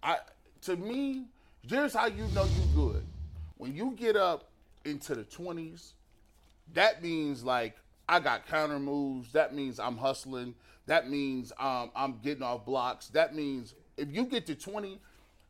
I 0.01 0.17
to 0.61 0.75
me, 0.77 1.25
here's 1.67 1.93
how 1.93 2.07
you 2.07 2.25
know 2.33 2.45
you're 2.45 2.87
good. 2.87 3.05
When 3.57 3.75
you 3.75 3.91
get 3.91 4.15
up 4.15 4.49
into 4.85 5.15
the 5.15 5.23
20s, 5.23 5.93
that 6.73 7.01
means 7.03 7.43
like 7.43 7.75
I 8.07 8.19
got 8.19 8.47
counter 8.47 8.79
moves. 8.79 9.31
That 9.31 9.53
means 9.53 9.79
I'm 9.79 9.97
hustling. 9.97 10.55
That 10.85 11.09
means 11.09 11.51
um, 11.59 11.91
I'm 11.95 12.19
getting 12.23 12.43
off 12.43 12.65
blocks. 12.65 13.07
That 13.07 13.35
means 13.35 13.75
if 13.97 14.13
you 14.13 14.25
get 14.25 14.45
to 14.47 14.55
20, 14.55 14.99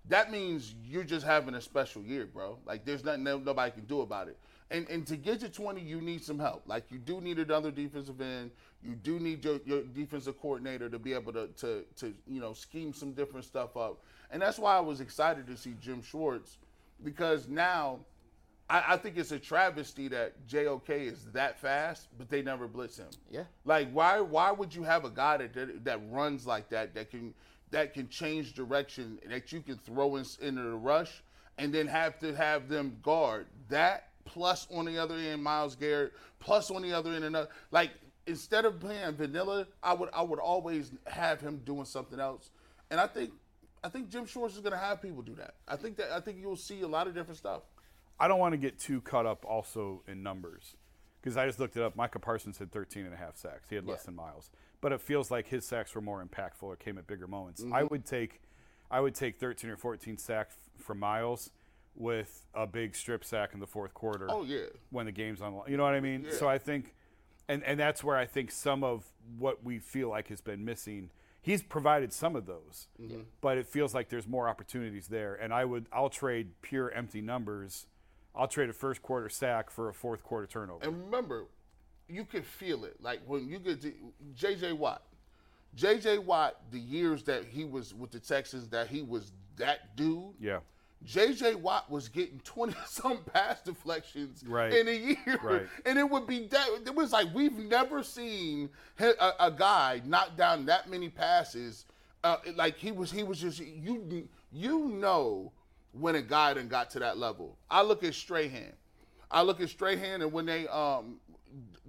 that 0.09 0.31
means 0.31 0.75
you're 0.85 1.03
just 1.03 1.25
having 1.25 1.55
a 1.55 1.61
special 1.61 2.03
year, 2.03 2.25
bro. 2.25 2.57
Like 2.65 2.85
there's 2.85 3.03
nothing 3.03 3.23
nobody 3.23 3.71
can 3.71 3.85
do 3.85 4.01
about 4.01 4.27
it. 4.27 4.37
And 4.69 4.87
and 4.89 5.05
to 5.07 5.17
get 5.17 5.39
to 5.41 5.49
20, 5.49 5.81
you 5.81 6.01
need 6.01 6.23
some 6.23 6.39
help. 6.39 6.63
Like 6.67 6.91
you 6.91 6.97
do 6.97 7.21
need 7.21 7.39
another 7.39 7.71
defensive 7.71 8.19
end. 8.21 8.51
You 8.83 8.95
do 8.95 9.19
need 9.19 9.43
your, 9.45 9.59
your 9.65 9.81
defensive 9.81 10.39
coordinator 10.41 10.89
to 10.89 10.99
be 10.99 11.13
able 11.13 11.31
to, 11.33 11.47
to 11.57 11.85
to 11.97 12.13
you 12.27 12.41
know 12.41 12.53
scheme 12.53 12.93
some 12.93 13.13
different 13.13 13.45
stuff 13.45 13.77
up. 13.77 13.99
And 14.31 14.41
that's 14.41 14.59
why 14.59 14.75
I 14.75 14.79
was 14.79 14.99
excited 14.99 15.47
to 15.47 15.55
see 15.55 15.75
Jim 15.79 16.01
Schwartz 16.01 16.57
because 17.03 17.47
now 17.47 17.99
I, 18.69 18.83
I 18.89 18.97
think 18.97 19.17
it's 19.17 19.31
a 19.31 19.39
travesty 19.39 20.07
that 20.09 20.47
JOK 20.47 20.89
is 20.89 21.25
that 21.33 21.59
fast, 21.59 22.07
but 22.17 22.29
they 22.29 22.41
never 22.41 22.67
blitz 22.67 22.97
him. 22.97 23.09
Yeah. 23.29 23.43
Like 23.65 23.91
why 23.91 24.19
why 24.19 24.51
would 24.51 24.73
you 24.73 24.83
have 24.83 25.05
a 25.05 25.09
guy 25.09 25.37
that 25.37 25.53
that, 25.53 25.85
that 25.85 25.99
runs 26.09 26.47
like 26.47 26.69
that 26.69 26.93
that 26.95 27.11
can 27.11 27.33
that 27.71 27.93
can 27.93 28.07
change 28.07 28.53
direction 28.53 29.19
that 29.27 29.51
you 29.51 29.61
can 29.61 29.77
throw 29.77 30.15
in, 30.15 30.25
into 30.41 30.61
the 30.61 30.75
rush 30.75 31.23
and 31.57 31.73
then 31.73 31.87
have 31.87 32.19
to 32.19 32.35
have 32.35 32.69
them 32.69 32.97
guard 33.01 33.47
that 33.69 34.09
plus 34.25 34.67
on 34.71 34.85
the 34.85 34.97
other 34.97 35.15
end 35.15 35.43
Myles 35.43 35.75
Garrett 35.75 36.13
plus 36.39 36.71
on 36.71 36.81
the 36.81 36.93
other 36.93 37.11
end 37.11 37.25
another 37.25 37.49
like 37.71 37.91
instead 38.27 38.63
of 38.65 38.79
playing 38.79 39.13
vanilla 39.15 39.67
I 39.81 39.93
would 39.93 40.09
I 40.13 40.21
would 40.21 40.39
always 40.39 40.91
have 41.07 41.41
him 41.41 41.61
doing 41.65 41.85
something 41.85 42.19
else 42.19 42.51
and 42.89 42.99
I 42.99 43.07
think 43.07 43.31
I 43.83 43.89
think 43.89 44.09
Jim 44.09 44.25
Schwartz 44.25 44.55
is 44.55 44.61
going 44.61 44.71
to 44.71 44.79
have 44.79 45.01
people 45.01 45.21
do 45.21 45.35
that. 45.35 45.55
I 45.67 45.75
think 45.75 45.97
that 45.97 46.11
I 46.11 46.21
think 46.21 46.37
you'll 46.39 46.55
see 46.55 46.81
a 46.81 46.87
lot 46.87 47.07
of 47.07 47.13
different 47.13 47.37
stuff. 47.37 47.63
I 48.19 48.27
don't 48.27 48.39
want 48.39 48.53
to 48.53 48.57
get 48.57 48.79
too 48.79 49.01
caught 49.01 49.25
up 49.25 49.45
also 49.45 50.01
in 50.07 50.23
numbers 50.23 50.75
because 51.21 51.35
I 51.37 51.45
just 51.45 51.59
looked 51.59 51.75
it 51.77 51.83
up. 51.83 51.95
Micah 51.95 52.19
Parsons 52.19 52.57
had 52.57 52.71
13 52.71 53.05
and 53.05 53.13
a 53.13 53.17
half 53.17 53.37
sacks. 53.37 53.67
He 53.69 53.75
had 53.75 53.85
less 53.85 54.01
Yeah. 54.01 54.05
than 54.07 54.15
Myles, 54.15 54.49
but 54.81 54.91
it 54.91 55.01
feels 55.01 55.31
like 55.31 55.47
his 55.47 55.65
sacks 55.65 55.93
were 55.95 56.01
more 56.01 56.23
impactful 56.23 56.63
or 56.63 56.75
came 56.75 56.97
at 56.97 57.07
bigger 57.07 57.27
moments. 57.27 57.61
Mm-hmm. 57.61 57.73
I 57.73 57.83
would 57.83 58.05
take, 58.05 58.41
I 58.91 58.99
would 58.99 59.15
take 59.15 59.37
13 59.39 59.69
or 59.69 59.77
14 59.77 60.17
sacks 60.17 60.55
from 60.77 60.99
Myles 60.99 61.49
with 61.95 62.45
a 62.53 62.65
big 62.65 62.95
strip 62.95 63.23
sack 63.23 63.51
in 63.53 63.59
the 63.59 63.67
fourth 63.67 63.93
quarter. 63.93 64.27
Oh, 64.29 64.43
yeah. 64.43 64.65
when 64.89 65.05
the 65.05 65.11
game's 65.11 65.41
on. 65.41 65.61
You 65.67 65.77
know 65.77 65.83
what 65.83 65.93
I 65.93 65.99
mean? 65.99 66.27
So 66.31 66.47
I 66.49 66.57
think, 66.57 66.95
and 67.47 67.63
and 67.63 67.79
that's 67.79 68.03
where 68.03 68.17
I 68.17 68.25
think 68.25 68.51
some 68.51 68.83
of 68.83 69.05
what 69.37 69.63
we 69.63 69.79
feel 69.79 70.09
like 70.09 70.27
has 70.29 70.41
been 70.41 70.63
missing. 70.65 71.09
He's 71.41 71.61
provided 71.61 72.13
some 72.13 72.35
of 72.37 72.45
those, 72.45 72.87
but 73.41 73.57
it 73.57 73.67
feels 73.67 73.93
like 73.93 74.07
there's 74.07 74.27
more 74.27 74.47
opportunities 74.47 75.07
there. 75.09 75.35
And 75.35 75.53
I 75.53 75.65
would, 75.65 75.87
I'll 75.91 76.09
trade 76.09 76.51
pure 76.61 76.89
empty 76.91 77.19
numbers. 77.21 77.85
I'll 78.35 78.47
trade 78.47 78.69
a 78.69 78.73
first 78.73 79.01
quarter 79.01 79.29
sack 79.29 79.69
for 79.69 79.89
a 79.89 79.93
fourth 79.93 80.23
quarter 80.23 80.47
turnover. 80.47 80.83
And 80.83 81.03
remember, 81.05 81.45
you 82.07 82.25
can 82.25 82.41
feel 82.43 82.83
it. 82.85 82.97
Like 83.01 83.21
when 83.27 83.47
you 83.47 83.59
get 83.59 83.81
to 83.81 83.93
JJ 84.35 84.73
Watt. 84.73 85.03
JJ 85.77 86.19
Watt, 86.23 86.57
the 86.71 86.79
years 86.79 87.23
that 87.23 87.45
he 87.45 87.65
was 87.65 87.93
with 87.95 88.11
the 88.11 88.19
Texans, 88.19 88.67
that 88.69 88.87
he 88.87 89.01
was 89.01 89.31
that 89.57 89.95
dude. 89.95 90.33
yeah, 90.39 90.59
JJ 91.05 91.55
Watt 91.55 91.89
was 91.89 92.09
getting 92.09 92.39
20 92.43 92.75
some 92.85 93.17
pass 93.33 93.61
deflections 93.61 94.43
Right. 94.47 94.71
in 94.73 94.87
a 94.87 94.91
year. 94.91 95.39
Right. 95.41 95.67
And 95.85 95.97
it 95.97 96.07
would 96.09 96.27
be 96.27 96.45
that, 96.47 96.67
it 96.85 96.93
was 96.93 97.11
like, 97.11 97.33
we've 97.33 97.57
never 97.57 98.03
seen 98.03 98.69
a, 98.99 99.31
a 99.39 99.51
guy 99.51 100.01
knock 100.05 100.37
down 100.37 100.65
that 100.67 100.89
many 100.89 101.09
passes. 101.09 101.85
Uh, 102.23 102.37
like 102.55 102.77
he 102.77 102.91
was, 102.91 103.11
he 103.11 103.23
was 103.23 103.39
just, 103.39 103.59
you, 103.59 104.27
you 104.51 104.87
know, 104.89 105.51
when 105.93 106.15
a 106.15 106.21
guy 106.21 106.53
done 106.53 106.67
got 106.67 106.89
to 106.91 106.99
that 106.99 107.17
level. 107.17 107.57
I 107.71 107.81
look 107.81 108.03
at 108.03 108.13
Strahan. 108.13 108.73
I 109.31 109.41
look 109.41 109.61
at 109.61 109.69
Strahan 109.69 110.21
and 110.21 110.31
when 110.33 110.45
they, 110.45 110.67
um, 110.67 111.19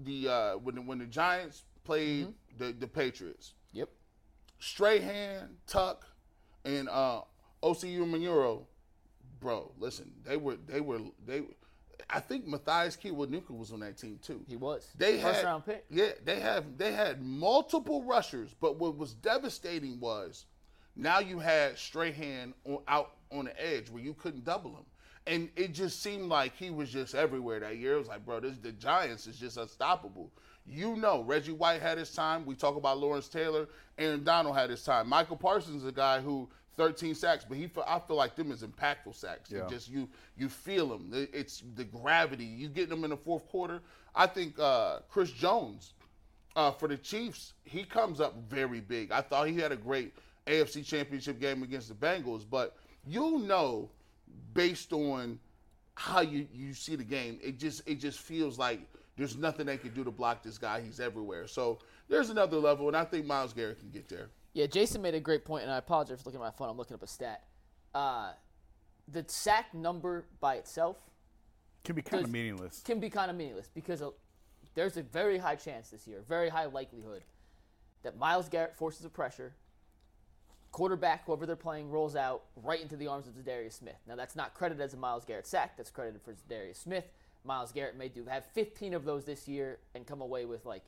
the, 0.05 0.29
uh, 0.29 0.53
when, 0.59 0.77
the- 0.77 0.83
when 0.83 0.99
the 0.99 1.07
Giants 1.07 1.65
played 1.85 2.29
the, 2.59 2.73
the 2.73 2.87
Patriots, 2.87 3.55
Yep. 3.73 3.89
Strahan, 4.59 5.57
Tuck, 5.67 6.07
and 6.65 6.89
uh, 6.89 7.21
Osi 7.63 7.99
Umenyiora, 7.99 8.63
bro, 9.41 9.73
listen, 9.79 10.11
they 10.25 10.37
were 10.37 10.57
they 10.67 10.81
were 10.81 11.01
they. 11.27 11.43
I 12.09 12.21
think 12.21 12.47
Mathias 12.47 12.97
Kiwanuka 12.97 13.51
was 13.51 13.73
on 13.73 13.81
that 13.81 13.99
team 13.99 14.19
too. 14.23 14.43
He 14.47 14.57
was. 14.57 14.89
They 14.97 15.19
First 15.21 15.37
had, 15.41 15.45
round 15.45 15.67
pick. 15.67 15.85
Yeah, 15.91 16.11
they 16.25 16.41
have 16.41 16.79
they 16.79 16.93
had 16.93 17.21
multiple 17.23 18.05
rushers, 18.05 18.55
but 18.61 18.79
what 18.79 18.97
was 18.97 19.13
devastating 19.15 20.01
was 20.01 20.47
now 20.97 21.19
you 21.19 21.39
had 21.41 21.77
Strahan 21.79 22.55
on, 22.65 22.79
out 22.89 23.11
on 23.35 23.47
the 23.47 23.65
edge 23.65 23.91
where 23.91 24.03
you 24.03 24.15
couldn't 24.15 24.45
double 24.45 24.71
him. 24.71 24.85
And 25.27 25.49
it 25.57 25.73
just 25.73 26.03
seemed 26.03 26.29
like 26.29 26.55
he 26.57 26.71
was 26.71 26.91
just 26.91 27.15
everywhere 27.15 27.59
that 27.61 27.79
year. 27.79 27.95
It 27.95 27.99
was 27.99 28.09
like, 28.09 28.25
bro, 28.27 28.41
this 28.41 28.59
the 28.59 28.73
Giants 28.73 29.27
is 29.27 29.39
just 29.39 29.57
unstoppable. 29.57 30.31
You 30.67 30.97
know, 30.97 31.23
Reggie 31.23 31.53
White 31.53 31.81
had 31.81 31.99
his 31.99 32.13
time. 32.13 32.45
We 32.47 32.55
talk 32.55 32.77
about 32.77 32.99
Lawrence 32.99 33.29
Taylor. 33.29 33.69
Aaron 33.99 34.25
Donald 34.25 34.57
had 34.57 34.71
his 34.71 34.83
time. 34.83 35.09
Michael 35.09 35.37
Parsons 35.37 35.83
is 35.83 35.89
a 35.89 35.93
guy 35.93 36.21
who 36.21 36.49
13 36.77 37.15
sacks, 37.15 37.45
but 37.49 37.57
he 37.57 37.71
I 37.87 37.99
feel 38.01 38.17
like 38.17 38.35
them 38.35 38.51
is 38.51 38.63
impactful 38.63 39.15
sacks. 39.15 39.51
Yeah. 39.51 39.67
just 39.69 39.89
you 39.89 40.09
you 40.37 40.49
feel 40.49 40.89
them. 40.89 41.11
It's 41.33 41.63
the 41.77 41.85
gravity. 41.85 42.45
You 42.45 42.69
get 42.69 42.89
them 42.89 43.05
in 43.05 43.11
the 43.11 43.17
fourth 43.17 43.47
quarter. 43.49 43.81
I 44.15 44.27
think 44.27 44.59
uh, 44.59 45.01
Chris 45.09 45.31
Jones 45.31 45.95
uh, 46.57 46.71
for 46.71 46.89
the 46.89 46.97
Chiefs, 46.97 47.55
he 47.65 47.85
comes 47.85 48.21
up 48.21 48.35
very 48.49 48.81
big. 48.81 49.11
I 49.13 49.21
thought 49.21 49.49
he 49.49 49.57
had 49.59 49.73
a 49.73 49.77
great 49.77 50.15
AFC 50.47 50.85
Championship 50.85 51.41
game 51.41 51.63
against 51.63 51.89
the 51.89 51.95
Bengals, 51.95 52.45
but 52.49 52.77
you 53.07 53.39
know, 53.39 53.91
based 54.53 54.93
on 54.93 55.39
how 55.95 56.21
you, 56.21 56.47
you 56.53 56.75
see 56.75 56.97
the 56.97 57.05
game, 57.05 57.39
it 57.43 57.59
just 57.59 57.83
it 57.87 57.97
just 57.97 58.21
feels 58.21 58.59
like 58.59 58.81
there's 59.17 59.37
nothing 59.37 59.67
they 59.67 59.77
can 59.77 59.91
do 59.91 60.05
to 60.05 60.11
block 60.11 60.43
this 60.43 60.59
guy. 60.59 60.81
He's 60.81 61.01
everywhere. 61.01 61.47
So 61.47 61.79
there's 62.09 62.31
another 62.31 62.57
level, 62.57 62.89
and 62.89 62.97
I 62.97 63.05
think 63.05 63.27
Myles 63.27 63.53
Garrett 63.53 63.79
can 63.79 63.91
get 63.91 64.09
there. 64.09 64.31
Yeah, 64.53 64.67
Jason 64.67 65.03
made 65.03 65.15
a 65.15 65.21
great 65.21 65.45
point, 65.45 65.65
and 65.65 65.73
I 65.73 65.79
apologize 65.79 66.21
for 66.21 66.31
looking 66.31 66.41
at 66.41 66.45
my 66.45 66.51
phone. 66.51 66.69
I'm 66.69 66.77
looking 66.77 66.95
up 66.95 67.03
a 67.03 67.07
stat. 67.07 67.45
Uh, 67.95 68.33
the 69.09 69.25
sack 69.29 69.75
number 69.75 70.27
by 70.41 70.57
itself 70.57 70.97
can 71.85 71.95
be 71.95 72.03
kind 72.03 72.25
of 72.25 72.31
meaningless. 72.31 72.81
can 72.85 72.99
be 72.99 73.11
kind 73.11 73.31
of 73.31 73.37
meaningless 73.37 73.69
because 73.75 74.01
uh, 74.01 74.11
there's 74.75 74.97
a 74.97 75.03
very 75.03 75.39
high 75.39 75.57
chance 75.57 75.91
this 75.91 76.07
year, 76.07 76.23
very 76.27 76.49
high 76.49 76.65
likelihood, 76.67 77.23
that 78.03 78.17
Miles 78.17 78.49
Garrett 78.49 78.77
forces 78.77 79.05
a 79.05 79.11
pressure, 79.11 79.55
quarterback, 80.75 81.25
whoever 81.25 81.47
they're 81.47 81.55
playing, 81.55 81.89
rolls 81.89 82.17
out 82.17 82.43
right 82.65 82.81
into 82.83 82.97
the 82.97 83.07
arms 83.07 83.29
of 83.29 83.35
Za'Darius 83.35 83.75
Smith. 83.75 83.95
Now, 84.09 84.17
that's 84.17 84.35
not 84.35 84.55
credited 84.55 84.83
as 84.83 84.93
a 84.93 84.97
Myles 84.97 85.25
Garrett 85.25 85.47
sack. 85.47 85.77
That's 85.77 85.89
credited 85.89 86.21
for 86.21 86.33
Za'Darius 86.33 86.79
Smith. 86.83 87.05
Myles 87.45 87.71
Garrett 87.71 87.97
may 87.97 88.09
do 88.09 88.25
have 88.25 88.45
15 88.47 88.93
of 88.93 89.05
those 89.05 89.25
this 89.25 89.47
year 89.47 89.79
and 89.95 90.05
come 90.05 90.21
away 90.21 90.47
with 90.47 90.67
like 90.67 90.83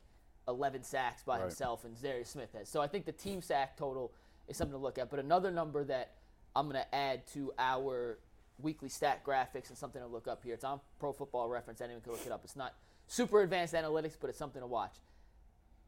11 0.49 0.83
sacks 0.83 1.23
by 1.23 1.35
Right. 1.37 1.43
himself, 1.43 1.85
and 1.85 1.95
Za'Darius 1.95 2.27
Smith 2.27 2.49
has. 2.53 2.67
So 2.67 2.81
I 2.81 2.87
think 2.87 3.05
the 3.05 3.13
team 3.13 3.41
sack 3.41 3.77
total 3.77 4.11
is 4.49 4.57
something 4.57 4.73
to 4.73 4.77
look 4.77 4.97
at. 4.97 5.09
But 5.09 5.19
another 5.19 5.51
number 5.51 5.85
that 5.85 6.15
I'm 6.53 6.67
going 6.69 6.83
to 6.83 6.93
add 6.95 7.25
to 7.27 7.53
our 7.57 8.19
weekly 8.59 8.89
stat 8.89 9.23
graphics 9.23 9.69
and 9.69 9.77
something 9.77 10.01
to 10.01 10.07
look 10.07 10.27
up 10.27 10.43
here. 10.43 10.53
It's 10.53 10.65
on 10.65 10.81
Pro 10.99 11.13
Football 11.13 11.47
Reference. 11.47 11.79
Anyone 11.79 12.01
can 12.01 12.11
look 12.11 12.25
it 12.25 12.31
up. 12.33 12.41
It's 12.43 12.57
not 12.57 12.73
super 13.07 13.41
advanced 13.41 13.73
analytics, 13.73 14.17
but 14.19 14.29
it's 14.29 14.39
something 14.39 14.61
to 14.61 14.67
watch. 14.67 14.95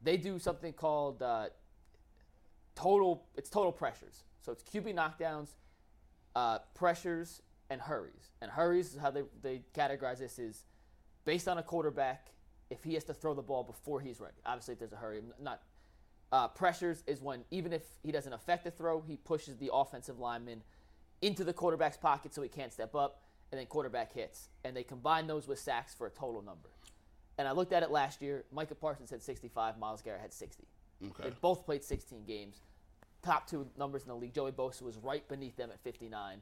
They 0.02 0.16
do 0.16 0.38
something 0.38 0.72
called 0.72 1.20
uh, 1.20 1.48
total. 2.80 3.26
It's 3.36 3.50
total 3.50 3.72
pressures. 3.72 4.24
So 4.40 4.52
it's 4.52 4.62
QB 4.62 4.94
knockdowns, 4.94 5.48
uh, 6.34 6.58
pressures, 6.74 7.42
and 7.68 7.80
hurries. 7.80 8.32
And 8.40 8.50
hurries 8.50 8.94
is 8.94 9.00
how 9.00 9.10
they, 9.10 9.22
they 9.42 9.62
categorize 9.74 10.18
this 10.18 10.38
is 10.38 10.64
based 11.24 11.48
on 11.48 11.58
a 11.58 11.62
quarterback 11.62 12.28
if 12.70 12.82
he 12.82 12.94
has 12.94 13.04
to 13.04 13.14
throw 13.14 13.34
the 13.34 13.42
ball 13.42 13.62
before 13.64 14.00
he's 14.00 14.20
ready. 14.20 14.36
Obviously, 14.46 14.72
if 14.72 14.78
there's 14.78 14.92
a 14.92 14.96
hurry, 14.96 15.18
I'm 15.18 15.44
not. 15.44 15.62
Uh, 16.32 16.46
pressures 16.48 17.02
is 17.06 17.20
when 17.20 17.44
even 17.50 17.72
if 17.72 17.82
he 18.04 18.12
doesn't 18.12 18.32
affect 18.32 18.64
the 18.64 18.70
throw, 18.70 19.00
he 19.00 19.16
pushes 19.16 19.56
the 19.56 19.70
offensive 19.72 20.18
lineman 20.18 20.62
into 21.22 21.44
the 21.44 21.52
quarterback's 21.52 21.96
pocket 21.96 22.32
so 22.32 22.40
he 22.40 22.48
can't 22.48 22.72
step 22.72 22.94
up. 22.94 23.22
and 23.52 23.58
then 23.58 23.66
quarterback 23.66 24.12
hits, 24.12 24.48
and 24.62 24.76
they 24.76 24.84
combine 24.84 25.26
those 25.26 25.48
with 25.48 25.58
sacks 25.58 25.92
for 25.92 26.06
a 26.06 26.10
total 26.10 26.40
number. 26.40 26.68
And 27.36 27.48
I 27.48 27.52
looked 27.52 27.72
at 27.72 27.82
it 27.82 27.90
last 27.90 28.22
year. 28.22 28.44
Micah 28.52 28.76
Parsons 28.76 29.10
had 29.10 29.22
65. 29.22 29.76
Myles 29.76 30.02
Garrett 30.02 30.20
had 30.20 30.32
60. 30.32 30.62
Okay. 31.04 31.24
They 31.24 31.34
both 31.40 31.64
played 31.64 31.82
16 31.82 32.24
games. 32.24 32.60
Top 33.22 33.46
two 33.46 33.66
numbers 33.78 34.02
in 34.02 34.08
the 34.08 34.14
league. 34.14 34.32
Joey 34.34 34.52
Bosa 34.52 34.82
was 34.82 34.96
right 34.96 35.26
beneath 35.28 35.56
them 35.56 35.70
at 35.70 35.80
59. 35.80 36.40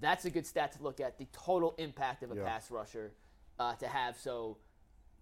That's 0.00 0.24
a 0.24 0.30
good 0.30 0.46
stat 0.46 0.72
to 0.72 0.82
look 0.82 1.00
at. 1.00 1.18
The 1.18 1.26
total 1.32 1.74
impact 1.78 2.22
of 2.22 2.30
a 2.30 2.36
Yeah. 2.36 2.44
pass 2.44 2.70
rusher 2.70 3.12
uh, 3.58 3.74
to 3.76 3.88
have. 3.88 4.18
So 4.18 4.56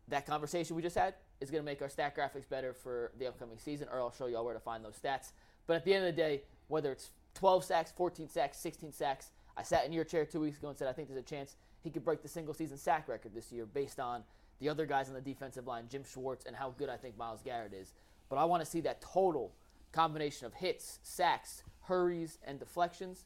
that 0.08 0.26
conversation 0.26 0.76
we 0.76 0.82
just 0.82 0.96
had 0.96 1.14
is 1.40 1.50
going 1.50 1.62
to 1.62 1.64
make 1.64 1.82
our 1.82 1.88
stat 1.88 2.16
graphics 2.16 2.48
better 2.48 2.72
for 2.72 3.12
the 3.18 3.26
upcoming 3.26 3.58
season, 3.58 3.88
or 3.92 3.98
I'll 4.00 4.12
show 4.12 4.26
y'all 4.26 4.44
where 4.44 4.54
to 4.54 4.61
find 4.61 4.84
those 4.84 4.98
stats. 4.98 5.32
But 5.66 5.74
at 5.76 5.84
the 5.84 5.94
end 5.94 6.06
of 6.06 6.14
the 6.14 6.20
day, 6.20 6.42
whether 6.68 6.90
it's 6.92 7.11
12 7.34 7.64
sacks, 7.64 7.92
14 7.96 8.28
sacks, 8.28 8.58
16 8.58 8.92
sacks, 8.92 9.30
I 9.56 9.62
sat 9.62 9.84
in 9.87 9.92
your 9.92 10.04
chair 10.04 10.24
two 10.24 10.40
weeks 10.40 10.58
ago 10.58 10.68
and 10.68 10.76
said 10.78 10.88
I 10.88 10.92
think 10.92 11.08
there's 11.08 11.20
a 11.20 11.22
chance 11.22 11.56
he 11.82 11.90
could 11.90 12.04
break 12.04 12.22
the 12.22 12.28
single 12.28 12.54
season 12.54 12.78
sack 12.78 13.08
record 13.08 13.34
this 13.34 13.50
year 13.52 13.66
based 13.66 14.00
on 14.00 14.22
the 14.61 14.68
other 14.68 14.87
guys 14.87 15.08
on 15.08 15.14
the 15.14 15.20
defensive 15.20 15.66
line, 15.66 15.84
Jim 15.88 16.02
Schwartz, 16.04 16.44
and 16.44 16.56
how 16.56 16.70
good 16.78 16.88
I 16.88 16.96
think 16.96 17.16
Myles 17.16 17.42
Garrett 17.42 17.72
is. 17.72 17.92
But 18.28 18.37
I 18.37 18.44
want 18.44 18.64
to 18.64 18.66
see 18.70 18.80
that 18.82 19.00
total 19.00 19.52
combination 19.98 20.46
of 20.46 20.54
hits, 20.54 21.00
sacks, 21.02 21.64
hurries, 21.80 22.38
and 22.44 22.61
deflections 22.61 23.24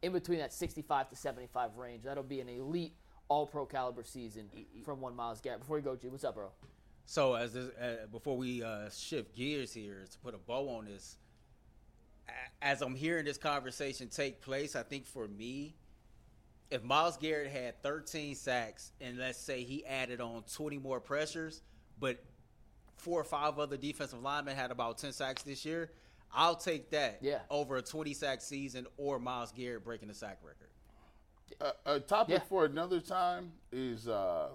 in 0.00 0.12
between 0.12 0.38
that 0.38 0.50
65 0.50 1.10
to 1.10 1.14
75 1.14 1.76
range. 1.76 2.04
That'll 2.04 2.22
be 2.22 2.40
an 2.40 2.48
elite 2.48 2.94
all 3.28 3.46
pro 3.46 3.66
caliber 3.66 4.02
season 4.02 4.48
from 4.82 5.02
one 5.02 5.14
Myles 5.14 5.42
Garrett. 5.42 5.60
Before 5.60 5.76
you 5.76 5.84
go, 5.84 5.96
G, 5.96 6.08
what's 6.08 6.24
up, 6.24 6.36
bro? 6.36 6.48
So 7.04 7.34
as 7.34 7.52
this, 7.52 7.68
uh, 7.76 8.06
before 8.10 8.34
we 8.38 8.62
uh, 8.62 8.88
shift 8.88 9.36
gears 9.36 9.74
here 9.74 10.06
to 10.10 10.18
put 10.20 10.34
a 10.34 10.38
bow 10.38 10.70
on 10.70 10.86
this, 10.86 11.18
as 12.62 12.80
I'm 12.80 12.94
hearing 12.94 13.26
this 13.26 13.36
conversation 13.36 14.08
take 14.08 14.40
place, 14.40 14.76
I 14.76 14.82
think 14.82 15.04
for 15.04 15.28
me, 15.28 15.74
if 16.70 16.82
Myles 16.82 17.18
Garrett 17.18 17.50
had 17.50 17.82
13 17.82 18.36
sacks 18.36 18.92
and 19.02 19.18
let's 19.18 19.38
say 19.38 19.64
he 19.64 19.84
added 19.84 20.22
on 20.22 20.44
20 20.50 20.78
more 20.78 20.98
pressures, 20.98 21.60
but 21.98 22.24
four 23.00 23.20
or 23.20 23.24
five 23.24 23.58
other 23.58 23.76
defensive 23.76 24.22
linemen 24.22 24.54
had 24.56 24.70
about 24.70 24.98
10 24.98 25.12
sacks 25.12 25.42
this 25.42 25.64
year, 25.64 25.90
I'll 26.32 26.54
take 26.54 26.90
that 26.90 27.18
Yeah. 27.22 27.40
over 27.50 27.76
a 27.76 27.82
20 27.82 28.14
sack 28.14 28.40
season 28.40 28.86
or 28.96 29.18
Myles 29.18 29.52
Garrett 29.52 29.84
breaking 29.84 30.08
the 30.08 30.14
sack 30.14 30.38
record. 30.42 30.68
a, 31.86 31.94
a 31.96 32.00
topic 32.00 32.34
Yeah. 32.34 32.38
for 32.48 32.64
another 32.64 33.00
time 33.00 33.52
is 33.72 34.06
uh, 34.06 34.50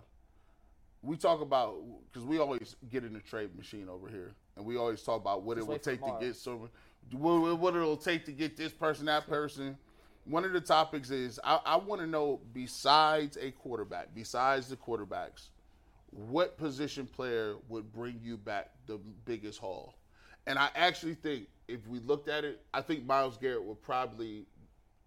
we 1.01 1.17
talk 1.17 1.41
about 1.41 1.75
because 2.11 2.25
we 2.25 2.39
always 2.39 2.75
get 2.89 3.03
in 3.03 3.11
the 3.13 3.19
trade 3.19 3.55
machine 3.55 3.89
over 3.89 4.07
here, 4.07 4.33
and 4.55 4.65
we 4.65 4.77
always 4.77 5.01
talk 5.03 5.19
about 5.19 5.43
what 5.43 5.57
Just 5.57 5.65
it 5.65 5.67
will 5.67 5.73
wait 5.75 5.83
for 5.83 5.89
take 5.91 6.01
to 6.01 6.25
get 6.25 6.35
some, 6.37 6.69
what, 7.11 7.59
what 7.59 7.75
it'll 7.75 7.97
take 7.97 8.25
to 8.25 8.31
get 8.31 8.55
this 8.55 8.71
person, 8.71 9.05
that 9.07 9.27
person. 9.27 9.77
One 10.23 10.45
of 10.45 10.53
the 10.53 10.61
topics 10.61 11.11
is 11.11 11.39
I, 11.43 11.59
I 11.65 11.75
want 11.75 11.99
to 12.01 12.07
know 12.07 12.39
besides 12.53 13.37
a 13.39 13.51
quarterback, 13.51 14.15
besides 14.15 14.69
the 14.69 14.77
quarterbacks, 14.77 15.49
what 16.15 16.57
position 16.57 17.05
player 17.05 17.55
would 17.67 17.91
bring 17.91 18.19
you 18.23 18.37
back 18.37 18.71
the 18.87 18.97
biggest 19.25 19.59
haul? 19.59 19.95
And 20.47 20.57
I 20.57 20.69
actually 20.75 21.15
think 21.15 21.47
if 21.67 21.85
we 21.87 21.99
looked 21.99 22.29
at 22.29 22.43
it, 22.45 22.61
I 22.73 22.81
think 22.81 23.05
Myles 23.05 23.37
Garrett 23.37 23.63
would 23.63 23.81
probably, 23.81 24.45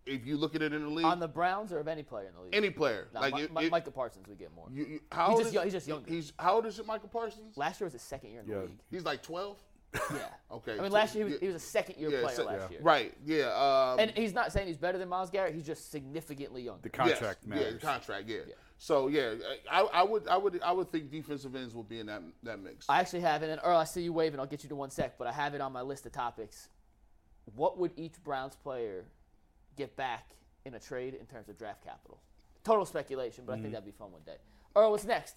if 0.05 0.27
you 0.27 0.37
look 0.37 0.55
at 0.55 0.63
it 0.63 0.73
in 0.73 0.83
the 0.83 0.89
league, 0.91 1.07
On 1.07 1.21
the 1.21 1.29
Browns 1.29 1.73
or 1.73 1.79
of 1.79 1.89
any 1.89 2.03
player 2.03 2.27
in 2.29 2.35
the 2.35 2.41
league? 2.41 2.55
any 2.55 2.71
player. 2.71 3.09
Nah, 3.15 3.21
like 3.21 3.35
Mi- 3.35 3.43
it- 3.43 3.55
Mi- 3.55 3.65
it- 3.67 3.71
Micah 3.71 3.91
Parsons 3.91 4.27
would 4.29 4.39
get 4.39 4.53
more. 4.55 4.67
you, 4.71 4.85
you, 4.85 5.01
how 5.13 5.29
He's 5.29 5.31
old 5.35 5.39
just 5.41 5.49
is- 5.49 5.55
young- 5.55 5.65
he's 5.65 5.73
just 5.73 5.89
younger. 5.89 6.11
He's 6.11 6.33
how 6.39 6.55
old 6.57 6.67
is 6.67 6.79
it, 6.79 6.87
Micah 6.87 7.09
Parsons? 7.09 7.57
Last 7.57 7.81
year 7.81 7.87
was 7.87 7.93
his 7.95 8.03
second 8.03 8.31
year 8.33 8.41
in 8.41 8.49
the 8.51 8.61
league. 8.63 8.79
He's 8.91 9.05
like 9.05 9.23
twelve. 9.23 9.59
Yeah. 9.95 10.01
Okay. 10.51 10.79
I 10.79 10.83
mean, 10.83 10.93
last 10.93 11.15
year 11.15 11.27
he 11.27 11.33
was, 11.35 11.43
yeah, 11.43 11.47
he 11.47 11.53
was 11.53 11.63
a 11.63 11.67
second 11.67 11.99
year 12.01 12.09
yeah, 12.11 12.21
player 12.23 12.37
se- 12.37 12.43
last 12.45 12.61
yeah. 12.63 12.71
year. 12.71 12.81
Right. 12.83 13.15
Yeah. 13.27 13.93
Um, 13.93 13.99
And 14.01 14.11
he's 14.13 14.33
not 14.33 14.51
saying 14.51 14.67
he's 14.67 14.79
better 14.79 14.97
than 14.97 15.07
Myles 15.07 15.29
Garrett. 15.29 15.55
He's 15.55 15.67
just 15.67 15.91
significantly 15.91 16.63
younger. 16.63 16.89
The 16.89 17.05
yes, 17.07 17.19
contract 17.19 17.45
Yeah, 17.47 17.71
the 17.73 17.79
contract. 17.79 18.29
Yeah. 18.29 18.39
So 18.79 19.09
yeah, 19.09 19.35
I, 19.71 19.83
I 19.83 20.03
would, 20.05 20.27
I 20.27 20.39
would, 20.39 20.59
I 20.63 20.73
would 20.73 20.91
think 20.91 21.11
defensive 21.11 21.55
ends 21.55 21.75
would 21.75 21.87
be 21.87 22.01
in 22.01 22.07
that 22.07 22.23
that 22.45 22.61
mix. 22.61 22.87
I 22.89 22.99
actually 23.01 23.21
have 23.21 23.43
it, 23.43 23.51
and 23.51 23.61
Earl, 23.63 23.77
I 23.77 23.85
see 23.85 24.01
you 24.01 24.15
waving. 24.15 24.41
I'll 24.41 24.47
get 24.47 24.63
you 24.63 24.71
to 24.71 24.75
one 24.75 24.89
sec, 24.91 25.19
but 25.19 25.27
I 25.27 25.33
have 25.33 25.53
it 25.55 25.61
on 25.61 25.71
my 25.71 25.83
list 25.83 26.07
of 26.07 26.13
topics. 26.13 26.71
What 27.55 27.77
would 27.77 27.93
each 27.97 28.15
Browns 28.25 28.57
player 28.57 29.05
get 29.77 29.97
back 29.97 30.31
in 30.65 30.73
a 30.75 30.81
trade 30.81 31.13
in 31.15 31.27
terms 31.27 31.51
of 31.51 31.59
draft 31.59 31.85
capital? 31.85 32.21
Total 32.65 32.87
speculation, 32.87 33.45
but 33.47 33.53
I 33.53 33.57
Mm-hmm. 33.57 33.63
think 33.65 33.75
that'd 33.75 33.85
be 33.87 33.93
fun 33.93 34.13
one 34.13 34.23
day. 34.25 34.37
Earl, 34.75 34.93
what's 34.93 35.05
next? 35.05 35.37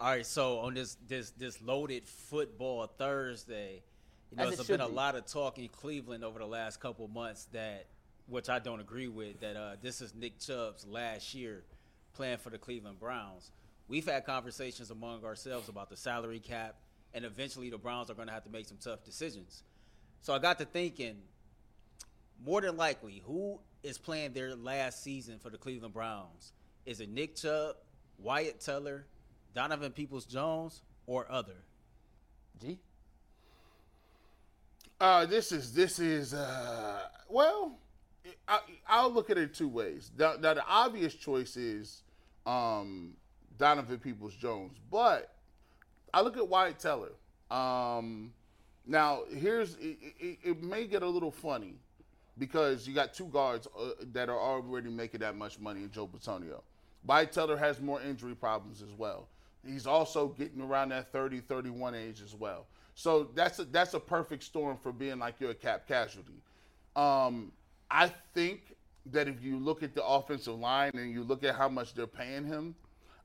All 0.00 0.08
right, 0.08 0.26
so 0.26 0.58
on 0.60 0.74
this 0.74 0.96
this 1.06 1.30
this 1.30 1.62
loaded 1.62 2.08
football 2.08 2.86
Thursday, 2.86 3.82
you 4.30 4.36
know, 4.36 4.50
there's 4.50 4.66
been 4.66 4.80
a 4.80 4.86
lot 4.86 5.14
of 5.14 5.26
talk 5.26 5.58
in 5.58 5.68
Cleveland 5.68 6.24
over 6.24 6.38
the 6.38 6.46
last 6.46 6.80
couple 6.80 7.06
months 7.06 7.46
that, 7.52 7.86
which 8.26 8.48
I 8.48 8.58
don't 8.58 8.80
agree 8.80 9.08
with, 9.08 9.40
that 9.40 9.56
uh, 9.56 9.76
this 9.80 10.00
is 10.00 10.14
Nick 10.14 10.40
Chubb's 10.40 10.86
last 10.86 11.34
year 11.34 11.62
playing 12.14 12.38
for 12.38 12.50
the 12.50 12.58
Cleveland 12.58 12.98
Browns. 12.98 13.52
We've 13.88 14.06
had 14.06 14.24
conversations 14.24 14.90
among 14.90 15.24
ourselves 15.24 15.68
about 15.68 15.90
the 15.90 15.96
salary 15.96 16.40
cap, 16.40 16.76
and 17.14 17.24
eventually 17.24 17.70
the 17.70 17.78
Browns 17.78 18.10
are 18.10 18.14
going 18.14 18.28
to 18.28 18.34
have 18.34 18.44
to 18.44 18.50
make 18.50 18.66
some 18.66 18.78
tough 18.82 19.04
decisions. 19.04 19.62
So 20.20 20.32
I 20.32 20.38
got 20.38 20.58
to 20.58 20.64
thinking, 20.64 21.16
more 22.44 22.60
than 22.60 22.76
likely, 22.76 23.22
who 23.24 23.60
is 23.82 23.98
playing 23.98 24.32
their 24.32 24.54
last 24.54 25.02
season 25.02 25.38
for 25.38 25.50
the 25.50 25.58
Cleveland 25.58 25.94
Browns? 25.94 26.52
Is 26.86 27.00
it 27.00 27.08
Nick 27.10 27.36
Chubb, 27.36 27.76
Wyatt 28.18 28.60
Teller, 28.60 29.06
Donovan 29.54 29.92
Peoples 29.92 30.24
Jones, 30.24 30.82
or 31.06 31.26
other? 31.30 31.56
G. 32.60 32.78
Uh, 35.00 35.26
this 35.26 35.50
is 35.50 35.74
this 35.74 35.98
is 35.98 36.32
uh, 36.32 37.00
well, 37.28 37.78
I, 38.46 38.60
I'll 38.86 39.12
look 39.12 39.30
at 39.30 39.38
it 39.38 39.54
two 39.54 39.68
ways. 39.68 40.10
Now, 40.16 40.34
now 40.40 40.54
the 40.54 40.64
obvious 40.66 41.14
choice 41.14 41.56
is 41.56 42.02
um, 42.46 43.14
Donovan 43.58 43.98
Peoples 43.98 44.34
Jones, 44.34 44.76
but 44.90 45.34
I 46.14 46.20
look 46.20 46.36
at 46.36 46.46
Wyatt 46.46 46.78
Teller. 46.78 47.12
Um, 47.50 48.32
now 48.86 49.22
here's 49.34 49.74
it, 49.74 49.98
it, 50.18 50.38
it 50.44 50.62
may 50.62 50.86
get 50.86 51.02
a 51.02 51.08
little 51.08 51.30
funny 51.30 51.74
because 52.38 52.86
you 52.86 52.94
got 52.94 53.12
two 53.12 53.26
guards 53.26 53.66
uh, 53.78 53.90
that 54.12 54.28
are 54.28 54.38
already 54.38 54.88
making 54.88 55.20
that 55.20 55.36
much 55.36 55.58
money 55.58 55.82
in 55.82 55.90
Joe 55.90 56.06
Bitonio. 56.06 56.62
Wyatt 57.04 57.32
Teller 57.32 57.56
has 57.56 57.80
more 57.80 58.00
injury 58.00 58.34
problems 58.34 58.82
as 58.82 58.92
well. 58.92 59.28
He's 59.66 59.86
also 59.86 60.28
getting 60.28 60.60
around 60.60 60.90
that 60.90 61.12
30, 61.12 61.40
31 61.40 61.94
age 61.94 62.20
as 62.22 62.34
well. 62.34 62.66
So 62.94 63.28
that's 63.34 63.58
a, 63.58 63.64
that's 63.64 63.94
a 63.94 64.00
perfect 64.00 64.42
storm 64.42 64.76
for 64.82 64.92
being 64.92 65.18
like 65.18 65.36
you're 65.38 65.50
a 65.50 65.54
cap 65.54 65.86
casualty. 65.86 66.42
Um, 66.96 67.52
I 67.90 68.12
think 68.34 68.74
that 69.06 69.28
if 69.28 69.42
you 69.42 69.58
look 69.58 69.82
at 69.82 69.94
the 69.94 70.04
offensive 70.04 70.58
line 70.58 70.92
and 70.94 71.10
you 71.10 71.22
look 71.22 71.44
at 71.44 71.54
how 71.54 71.68
much 71.68 71.94
they're 71.94 72.06
paying 72.06 72.44
him, 72.44 72.74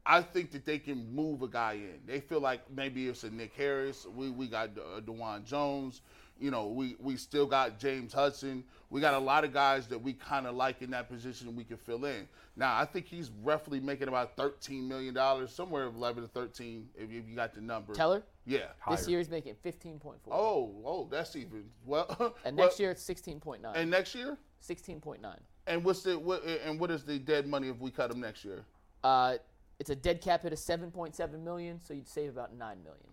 I 0.07 0.21
think 0.21 0.51
that 0.51 0.65
they 0.65 0.79
can 0.79 1.13
move 1.13 1.41
a 1.41 1.49
guy 1.49 1.73
in. 1.73 1.99
They 2.05 2.21
feel 2.21 2.39
like 2.39 2.61
maybe 2.73 3.07
it's 3.09 3.25
a 3.25 3.29
Nick 3.29 3.53
Harris. 3.53 4.07
We 4.15 4.29
we 4.29 4.47
got 4.47 4.69
uh, 4.77 5.01
Dawand 5.01 5.43
Jones. 5.43 6.01
You 6.39 6.49
know, 6.49 6.67
we 6.67 6.95
we 6.99 7.17
still 7.17 7.45
got 7.45 7.77
James 7.77 8.13
Hudson. 8.13 8.63
We 8.89 9.01
got 9.01 9.15
a 9.15 9.19
lot 9.19 9.43
of 9.43 9.53
guys 9.53 9.87
that 9.87 10.01
we 10.01 10.13
kind 10.13 10.47
of 10.47 10.55
like 10.55 10.81
in 10.81 10.91
that 10.91 11.09
position 11.09 11.55
we 11.55 11.65
can 11.65 11.77
fill 11.77 12.05
in. 12.05 12.27
Now, 12.55 12.77
I 12.77 12.85
think 12.85 13.05
he's 13.05 13.31
roughly 13.43 13.81
making 13.81 14.07
about 14.07 14.37
thirteen 14.37 14.87
million 14.87 15.13
dollars, 15.13 15.51
somewhere 15.51 15.83
eleven 15.83 16.23
to 16.23 16.29
thirteen, 16.29 16.87
if, 16.95 17.11
if 17.11 17.27
you 17.27 17.35
got 17.35 17.53
the 17.53 17.61
number. 17.61 17.93
Teller? 17.93 18.23
Yeah. 18.47 18.59
This 18.89 19.09
year 19.09 19.19
he's 19.19 19.29
making 19.29 19.55
15.4. 19.55 20.13
Oh, 20.31 20.73
oh, 20.85 21.07
that's 21.11 21.35
even 21.35 21.65
well. 21.85 22.33
And 22.45 22.55
well, 22.55 22.67
next 22.67 22.79
year 22.79 22.91
it's 22.91 23.03
16.9. 23.03 23.59
And 23.75 23.91
next 23.91 24.15
year. 24.15 24.37
16.9. 24.65 25.17
And 25.67 25.83
what's 25.83 26.01
the 26.01 26.17
what? 26.17 26.45
And 26.45 26.79
what 26.79 26.89
is 26.89 27.03
the 27.03 27.19
dead 27.19 27.45
money 27.45 27.67
if 27.67 27.77
we 27.79 27.91
cut 27.91 28.09
him 28.09 28.21
next 28.21 28.45
year? 28.45 28.63
Uh, 29.03 29.35
it's 29.79 29.89
a 29.89 29.95
dead 29.95 30.21
cap 30.21 30.43
hit 30.43 30.53
of 30.53 30.59
7.7 30.59 31.43
million, 31.43 31.79
so 31.81 31.93
you'd 31.93 32.07
save 32.07 32.29
about 32.29 32.55
9 32.55 32.77
million. 32.83 33.07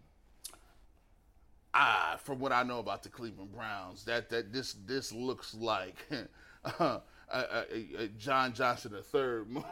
Ah, 1.74 2.18
from 2.22 2.38
what 2.38 2.52
I 2.52 2.62
know 2.62 2.78
about 2.78 3.02
the 3.02 3.08
Cleveland 3.08 3.52
Browns, 3.52 4.04
that 4.04 4.30
that 4.30 4.52
this 4.52 4.76
this 4.86 5.10
looks 5.12 5.54
like 5.54 5.96
uh, 6.78 7.00
a, 7.32 7.64
a 7.98 8.08
John 8.16 8.52
Johnson 8.52 8.92
III 8.92 9.22
move. 9.48 9.64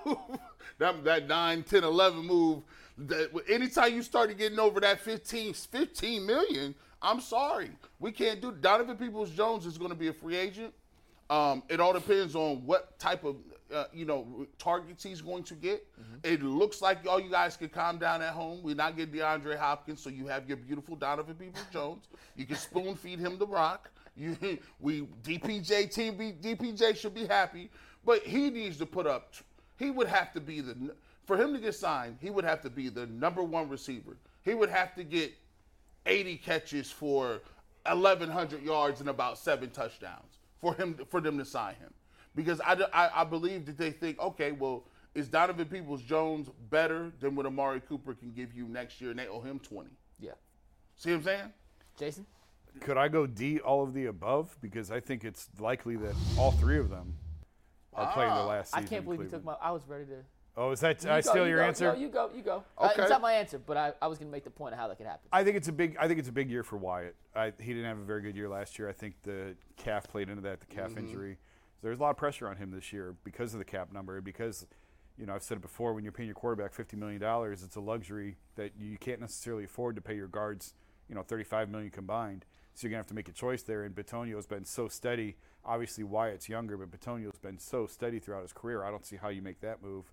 that 0.78 1.04
that 1.04 1.28
9, 1.28 1.62
10, 1.62 1.84
11 1.84 2.26
move. 2.26 2.62
That 2.98 3.30
anytime 3.48 3.94
you 3.94 4.02
started 4.02 4.36
getting 4.36 4.58
over 4.58 4.80
that 4.80 5.00
15, 5.00 5.54
15 5.54 6.26
million, 6.26 6.74
I'm 7.00 7.20
sorry, 7.20 7.70
we 8.00 8.10
can't 8.10 8.40
do. 8.40 8.50
Donovan 8.50 8.96
Peoples 8.96 9.30
Jones 9.30 9.64
is 9.64 9.78
going 9.78 9.90
to 9.90 9.96
be 9.96 10.08
a 10.08 10.12
free 10.12 10.36
agent. 10.36 10.74
Um, 11.30 11.62
it 11.68 11.78
all 11.80 11.92
depends 11.92 12.34
on 12.34 12.66
what 12.66 12.98
type 12.98 13.24
of 13.24 13.36
uh, 13.72 13.84
you 13.92 14.04
know 14.04 14.46
targets 14.58 15.02
he's 15.02 15.20
going 15.20 15.42
to 15.44 15.54
get. 15.54 15.86
It 16.22 16.42
looks 16.42 16.80
like 16.82 17.06
all 17.08 17.20
you 17.20 17.30
guys 17.30 17.56
can 17.56 17.68
calm 17.68 17.98
down 17.98 18.22
at 18.22 18.32
home. 18.32 18.62
We're 18.62 18.74
not 18.74 18.96
getting 18.96 19.14
DeAndre 19.14 19.56
Hopkins, 19.56 20.00
so 20.00 20.10
you 20.10 20.26
have 20.26 20.48
your 20.48 20.56
beautiful 20.56 20.96
Donovan 20.96 21.34
Peoples 21.34 21.64
Jones. 21.72 22.08
You 22.36 22.46
can 22.46 22.56
spoon 22.56 22.94
feed 22.94 23.18
him 23.18 23.38
the 23.38 23.46
rock. 23.46 23.90
You 24.16 24.36
we 24.80 25.02
DPJ 25.22 25.92
team 25.92 26.16
be, 26.16 26.32
DPJ 26.32 26.96
should 26.96 27.14
be 27.14 27.26
happy, 27.26 27.70
but 28.04 28.22
he 28.22 28.50
needs 28.50 28.76
to 28.78 28.86
put 28.86 29.06
up. 29.06 29.34
He 29.78 29.90
would 29.90 30.08
have 30.08 30.32
to 30.34 30.40
be 30.40 30.60
the 30.60 30.94
for 31.24 31.36
him 31.36 31.52
to 31.54 31.60
get 31.60 31.74
signed. 31.74 32.18
He 32.20 32.30
would 32.30 32.44
have 32.44 32.60
to 32.62 32.70
be 32.70 32.88
the 32.88 33.06
number 33.06 33.42
one 33.42 33.68
receiver. 33.68 34.16
He 34.42 34.54
would 34.54 34.70
have 34.70 34.94
to 34.96 35.04
get 35.04 35.32
80 36.06 36.36
catches 36.38 36.90
for 36.90 37.40
1,100 37.86 38.62
yards 38.62 39.00
and 39.00 39.08
about 39.08 39.38
seven 39.38 39.70
touchdowns 39.70 40.38
for 40.60 40.74
him 40.74 40.98
for 41.08 41.20
them 41.20 41.38
to 41.38 41.44
sign 41.44 41.74
him, 41.74 41.92
because 42.34 42.60
I, 42.60 42.74
I, 42.92 43.20
I 43.22 43.24
believe 43.24 43.66
that 43.66 43.76
they 43.78 43.90
think 43.90 44.18
okay, 44.20 44.52
well, 44.52 44.84
is 45.14 45.28
Donovan 45.28 45.66
Peoples 45.68 46.02
Jones 46.02 46.48
better 46.70 47.12
than 47.20 47.34
what 47.34 47.46
Amari 47.46 47.80
Cooper 47.80 48.14
can 48.14 48.32
give 48.32 48.54
you 48.54 48.66
next 48.66 49.00
year, 49.00 49.10
and 49.10 49.18
they 49.18 49.26
owe 49.28 49.40
him 49.40 49.58
twenty. 49.58 49.90
Yeah. 50.18 50.32
See 50.96 51.10
what 51.10 51.16
I'm 51.18 51.22
saying? 51.24 51.52
Jason? 51.98 52.26
Could 52.80 52.96
I 52.96 53.08
go 53.08 53.26
D, 53.26 53.58
all 53.60 53.82
of 53.82 53.92
the 53.92 54.06
above? 54.06 54.56
Because 54.62 54.90
I 54.90 55.00
think 55.00 55.24
it's 55.24 55.48
likely 55.60 55.96
that 55.96 56.14
all 56.38 56.52
three 56.52 56.78
of 56.78 56.88
them 56.88 57.14
are 57.92 58.10
playing 58.12 58.32
the 58.34 58.44
last 58.44 58.74
I 58.74 58.82
can't 58.82 59.04
believe 59.04 59.20
you 59.20 59.28
took 59.28 59.44
my. 59.44 59.54
I 59.60 59.70
was 59.72 59.82
ready 59.86 60.06
to. 60.06 60.16
Oh, 60.56 60.70
is 60.70 60.80
that? 60.80 61.02
You 61.02 61.10
I 61.10 61.20
go, 61.20 61.30
steal 61.30 61.44
you 61.44 61.50
your 61.50 61.58
go. 61.60 61.64
answer? 61.66 61.92
No, 61.92 61.98
you 61.98 62.08
go. 62.08 62.30
You 62.34 62.42
go. 62.42 62.62
Uh, 62.78 62.86
Okay. 62.92 63.02
it's 63.02 63.10
not 63.10 63.20
my 63.22 63.32
answer, 63.34 63.58
but 63.58 63.76
I, 63.76 63.92
I 64.02 64.06
was 64.06 64.18
going 64.18 64.28
to 64.28 64.32
make 64.32 64.44
the 64.44 64.50
point 64.50 64.74
of 64.74 64.78
how 64.80 64.86
that 64.88 64.96
could 64.98 65.06
happen. 65.06 65.26
I 65.32 65.44
think 65.44 65.56
it's 65.56 65.68
a 65.68 65.72
big. 65.72 65.96
I 65.98 66.06
think 66.08 66.18
it's 66.18 66.28
a 66.28 66.32
big 66.32 66.50
year 66.50 66.62
for 66.62 66.76
Wyatt. 66.78 67.14
I, 67.34 67.52
he 67.58 67.72
didn't 67.72 67.84
have 67.88 67.98
a 67.98 68.04
very 68.04 68.20
good 68.22 68.36
year 68.36 68.48
last 68.48 68.78
year. 68.78 68.88
I 68.88 68.92
think 68.92 69.14
the 69.22 69.54
calf 69.76 70.08
played 70.08 70.28
into 70.30 70.42
that, 70.42 70.60
the 70.60 70.66
calf 70.66 70.90
Mm-hmm. 70.90 70.98
injury. 71.06 71.38
There's 71.82 71.98
a 71.98 72.02
lot 72.02 72.10
of 72.10 72.16
pressure 72.16 72.48
on 72.48 72.56
him 72.56 72.70
this 72.70 72.92
year 72.92 73.16
because 73.24 73.52
of 73.54 73.58
the 73.58 73.64
cap 73.64 73.92
number. 73.92 74.20
Because, 74.20 74.66
you 75.18 75.26
know, 75.26 75.34
I've 75.34 75.42
said 75.42 75.58
it 75.58 75.62
before. 75.62 75.94
When 75.94 76.04
you're 76.04 76.12
paying 76.12 76.28
your 76.28 76.34
quarterback 76.34 76.72
fifty 76.72 76.96
million 76.96 77.20
dollars, 77.20 77.62
it's 77.62 77.76
a 77.76 77.80
luxury 77.80 78.36
that 78.56 78.72
you 78.78 78.96
can't 78.98 79.20
necessarily 79.20 79.64
afford 79.64 79.96
to 79.96 80.02
pay 80.02 80.14
your 80.14 80.28
guards. 80.28 80.74
You 81.08 81.14
know, 81.14 81.22
thirty-five 81.22 81.68
million 81.68 81.90
combined. 81.90 82.44
So 82.74 82.86
you're 82.86 82.90
gonna 82.90 83.00
have 83.00 83.08
to 83.08 83.14
make 83.14 83.28
a 83.28 83.32
choice 83.32 83.62
there. 83.62 83.82
And 83.82 83.94
Bitonio's 83.94 84.46
been 84.46 84.64
so 84.64 84.88
steady. 84.88 85.36
Obviously, 85.64 86.04
Wyatt's 86.04 86.48
younger, 86.48 86.76
but 86.76 86.90
Bitonio's 86.90 87.38
been 87.38 87.58
so 87.58 87.86
steady 87.86 88.18
throughout 88.18 88.42
his 88.42 88.52
career. 88.52 88.84
I 88.84 88.90
don't 88.90 89.04
see 89.04 89.16
how 89.16 89.28
you 89.28 89.42
make 89.42 89.60
that 89.60 89.82
move. 89.82 90.10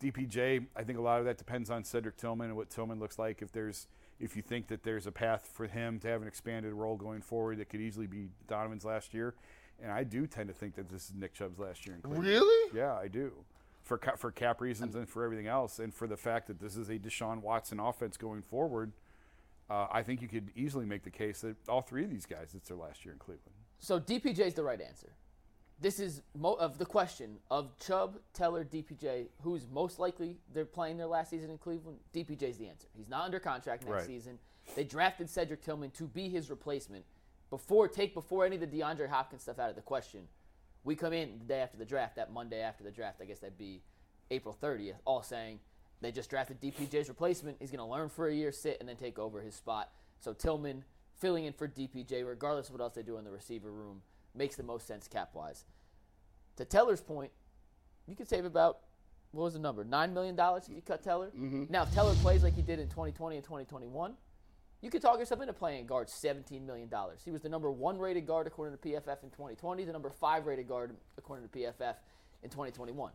DPJ, 0.00 0.66
I 0.76 0.82
think 0.82 0.98
a 0.98 1.02
lot 1.02 1.20
of 1.20 1.24
that 1.24 1.38
depends 1.38 1.70
on 1.70 1.84
Cedric 1.84 2.16
Tillman 2.16 2.48
and 2.48 2.56
what 2.56 2.68
Tillman 2.68 2.98
looks 2.98 3.18
like. 3.18 3.40
If 3.40 3.52
there's, 3.52 3.86
if 4.20 4.36
you 4.36 4.42
think 4.42 4.66
that 4.68 4.82
there's 4.82 5.06
a 5.06 5.12
path 5.12 5.48
for 5.52 5.66
him 5.66 5.98
to 6.00 6.08
have 6.08 6.20
an 6.20 6.28
expanded 6.28 6.72
role 6.72 6.96
going 6.96 7.22
forward, 7.22 7.58
that 7.58 7.70
could 7.70 7.80
easily 7.80 8.06
be 8.06 8.28
Donovan's 8.46 8.84
last 8.84 9.14
year. 9.14 9.34
And 9.82 9.92
I 9.92 10.04
do 10.04 10.26
tend 10.26 10.48
to 10.48 10.54
think 10.54 10.74
that 10.76 10.88
this 10.88 11.06
is 11.06 11.14
Nick 11.14 11.34
Chubb's 11.34 11.58
last 11.58 11.84
year 11.86 11.94
in 11.96 12.02
Cleveland. 12.02 12.26
Really? 12.26 12.70
Yeah, 12.76 12.94
I 12.94 13.08
do. 13.08 13.32
For 13.82 13.98
ca- 13.98 14.16
for 14.16 14.30
cap 14.30 14.60
reasons 14.60 14.94
and 14.94 15.06
for 15.08 15.24
everything 15.24 15.46
else, 15.46 15.78
and 15.78 15.92
for 15.92 16.06
the 16.06 16.16
fact 16.16 16.46
that 16.46 16.58
this 16.58 16.76
is 16.76 16.88
a 16.88 16.98
Deshaun 16.98 17.42
Watson 17.42 17.78
offense 17.80 18.16
going 18.16 18.40
forward, 18.40 18.92
uh, 19.68 19.86
I 19.90 20.02
think 20.02 20.22
you 20.22 20.28
could 20.28 20.50
easily 20.54 20.86
make 20.86 21.02
the 21.02 21.10
case 21.10 21.40
that 21.42 21.56
all 21.68 21.82
three 21.82 22.04
of 22.04 22.10
these 22.10 22.24
guys, 22.26 22.52
it's 22.54 22.68
their 22.68 22.78
last 22.78 23.04
year 23.04 23.12
in 23.12 23.18
Cleveland. 23.18 23.52
So 23.80 24.00
DPJ 24.00 24.38
is 24.40 24.54
the 24.54 24.62
right 24.62 24.80
answer. 24.80 25.08
This 25.80 25.98
is 25.98 26.22
mo- 26.38 26.54
of 26.54 26.78
the 26.78 26.86
question 26.86 27.36
of 27.50 27.76
Chubb, 27.78 28.18
Teller, 28.32 28.64
DPJ. 28.64 29.26
Who's 29.42 29.66
most 29.70 29.98
likely 29.98 30.38
they're 30.54 30.64
playing 30.64 30.96
their 30.96 31.08
last 31.08 31.30
season 31.30 31.50
in 31.50 31.58
Cleveland? 31.58 31.98
DPJ 32.14 32.42
is 32.50 32.56
the 32.58 32.68
answer. 32.68 32.86
He's 32.96 33.08
not 33.08 33.24
under 33.24 33.40
contract 33.40 33.82
next 33.82 33.92
Right. 33.92 34.06
season. 34.06 34.38
They 34.76 34.84
drafted 34.84 35.28
Cedric 35.28 35.60
Tillman 35.62 35.90
to 35.90 36.04
be 36.06 36.28
his 36.30 36.48
replacement. 36.48 37.04
Before 37.54 37.86
take 37.86 38.14
before 38.14 38.44
any 38.44 38.56
of 38.56 38.60
the 38.60 38.66
DeAndre 38.66 39.08
Hopkins 39.08 39.42
stuff 39.42 39.60
out 39.60 39.70
of 39.70 39.76
the 39.76 39.80
question, 39.80 40.22
we 40.82 40.96
come 40.96 41.12
in 41.12 41.38
the 41.38 41.44
day 41.44 41.60
after 41.60 41.78
the 41.78 41.84
draft, 41.84 42.16
that 42.16 42.32
Monday 42.32 42.60
after 42.60 42.82
the 42.82 42.90
draft. 42.90 43.20
I 43.22 43.26
guess 43.26 43.38
that'd 43.38 43.56
be 43.56 43.80
April 44.32 44.58
30th. 44.60 44.96
All 45.04 45.22
saying 45.22 45.60
they 46.00 46.10
just 46.10 46.28
drafted 46.28 46.60
DPJ's 46.60 47.08
replacement. 47.08 47.58
He's 47.60 47.70
going 47.70 47.78
to 47.78 47.84
learn 47.84 48.08
for 48.08 48.26
a 48.26 48.34
year, 48.34 48.50
sit, 48.50 48.78
and 48.80 48.88
then 48.88 48.96
take 48.96 49.20
over 49.20 49.40
his 49.40 49.54
spot. 49.54 49.92
So 50.18 50.32
Tillman 50.32 50.82
filling 51.20 51.44
in 51.44 51.52
for 51.52 51.68
DPJ, 51.68 52.26
regardless 52.26 52.70
of 52.70 52.72
what 52.72 52.80
else 52.80 52.94
they 52.94 53.04
do 53.04 53.18
in 53.18 53.24
the 53.24 53.30
receiver 53.30 53.70
room, 53.70 54.02
makes 54.34 54.56
the 54.56 54.64
most 54.64 54.88
sense 54.88 55.06
cap 55.06 55.30
wise. 55.32 55.64
To 56.56 56.64
Teller's 56.64 57.02
point, 57.02 57.30
you 58.08 58.16
could 58.16 58.28
save 58.28 58.46
about 58.46 58.80
what 59.30 59.44
was 59.44 59.52
the 59.52 59.60
number? 59.60 59.84
Nine 59.84 60.12
million 60.12 60.34
dollars 60.34 60.64
if 60.66 60.74
you 60.74 60.82
cut 60.82 61.04
Teller. 61.04 61.28
Mm-hmm. 61.28 61.66
Now, 61.70 61.84
if 61.84 61.94
Teller 61.94 62.14
plays 62.14 62.42
like 62.42 62.56
he 62.56 62.62
did 62.62 62.80
in 62.80 62.88
2020 62.88 63.36
and 63.36 63.44
2021, 63.44 64.14
you 64.84 64.90
could 64.90 65.00
talk 65.00 65.18
yourself 65.18 65.40
into 65.40 65.54
playing 65.54 65.86
guard 65.86 66.10
17 66.10 66.64
million 66.66 66.88
dollars. 66.88 67.20
He 67.24 67.30
was 67.30 67.40
the 67.40 67.48
number 67.48 67.70
one 67.70 67.98
rated 67.98 68.26
guard 68.26 68.46
according 68.46 68.76
to 68.76 68.88
PFF 68.88 69.22
in 69.22 69.30
2020, 69.30 69.84
the 69.84 69.92
number 69.92 70.10
five 70.10 70.46
rated 70.46 70.68
guard 70.68 70.94
according 71.16 71.48
to 71.48 71.58
PFF 71.58 71.94
in 72.42 72.50
2021. 72.50 73.10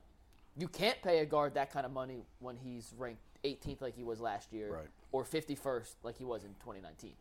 You 0.58 0.68
can't 0.68 1.00
pay 1.04 1.20
a 1.20 1.26
guard 1.26 1.54
that 1.54 1.72
kind 1.72 1.86
of 1.86 1.92
money 1.92 2.18
when 2.40 2.58
he's 2.58 2.94
ranked 2.98 3.22
18th 3.44 3.82
like 3.82 3.96
he 3.96 4.04
was 4.04 4.20
last 4.20 4.52
year, 4.52 4.74
Right. 4.74 4.88
or 5.12 5.24
51st 5.24 5.94
like 6.04 6.18
he 6.18 6.26
was 6.26 6.44
in 6.44 6.50
2019. 6.56 7.14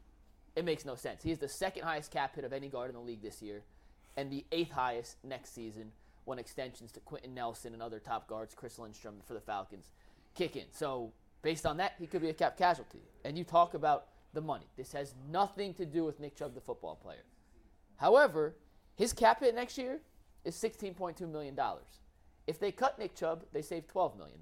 It 0.56 0.64
makes 0.64 0.84
no 0.84 0.94
sense. 0.96 1.22
He 1.22 1.30
is 1.30 1.38
the 1.38 1.46
second 1.48 1.84
highest 1.84 2.10
cap 2.10 2.34
hit 2.34 2.44
of 2.44 2.52
any 2.52 2.68
guard 2.68 2.88
in 2.90 2.94
the 2.94 3.02
league 3.02 3.22
this 3.22 3.42
year, 3.42 3.62
and 4.16 4.32
the 4.32 4.44
eighth 4.50 4.72
highest 4.72 5.16
next 5.22 5.54
season 5.54 5.92
when 6.24 6.38
extensions 6.38 6.90
to 6.92 7.00
Quenton 7.00 7.34
Nelson 7.34 7.74
and 7.74 7.82
other 7.82 8.00
top 8.00 8.26
guards, 8.26 8.54
Chris 8.54 8.78
Lindstrom 8.78 9.16
for 9.24 9.34
the 9.34 9.40
Falcons, 9.40 9.90
kick 10.34 10.56
in. 10.56 10.64
So 10.72 11.12
based 11.42 11.64
on 11.66 11.76
that, 11.76 11.92
he 11.98 12.06
could 12.06 12.22
be 12.22 12.30
a 12.30 12.34
cap 12.34 12.56
casualty. 12.56 13.02
And 13.24 13.38
you 13.38 13.44
talk 13.44 13.74
about 13.74 14.06
the 14.38 14.46
money. 14.46 14.66
This 14.76 14.92
has 14.92 15.14
nothing 15.32 15.74
to 15.74 15.84
do 15.84 16.04
with 16.04 16.20
Nick 16.20 16.36
Chubb, 16.36 16.54
the 16.54 16.60
football 16.60 16.94
player. 16.94 17.24
However, 17.96 18.54
his 18.94 19.12
cap 19.12 19.40
hit 19.40 19.52
next 19.52 19.76
year 19.76 19.98
is 20.44 20.54
$16.2 20.54 21.28
million. 21.28 21.58
If 22.46 22.60
they 22.60 22.70
cut 22.70 23.00
Nick 23.00 23.16
Chubb, 23.16 23.42
they 23.52 23.62
save 23.62 23.88
$12 23.88 24.16
million. 24.16 24.38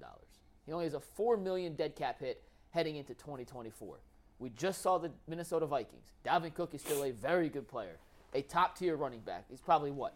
He 0.67 0.71
only 0.71 0.85
has 0.85 0.93
a 0.93 0.99
4 0.99 1.37
million 1.37 1.73
dead 1.73 1.95
cap 1.95 2.19
hit 2.19 2.43
heading 2.69 2.97
into 2.97 3.15
2024. 3.15 3.97
We 4.37 4.51
just 4.51 4.83
saw 4.83 4.99
the 4.99 5.09
Minnesota 5.27 5.65
Vikings. 5.65 6.13
Dalvin 6.23 6.53
Cook 6.53 6.75
is 6.75 6.81
still 6.81 7.03
a 7.03 7.09
very 7.09 7.49
good 7.49 7.67
player, 7.67 7.97
a 8.35 8.43
top 8.43 8.77
tier 8.77 8.95
running 8.97 9.21
back. 9.21 9.45
He's 9.49 9.61
probably 9.61 9.89
what, 9.89 10.13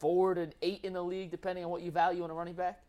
four 0.00 0.34
to 0.34 0.50
eight 0.62 0.80
in 0.82 0.94
the 0.94 1.02
league, 1.02 1.30
depending 1.30 1.64
on 1.64 1.70
what 1.70 1.82
you 1.82 1.92
value 1.92 2.24
in 2.24 2.30
a 2.30 2.34
running 2.34 2.54
back? 2.54 2.82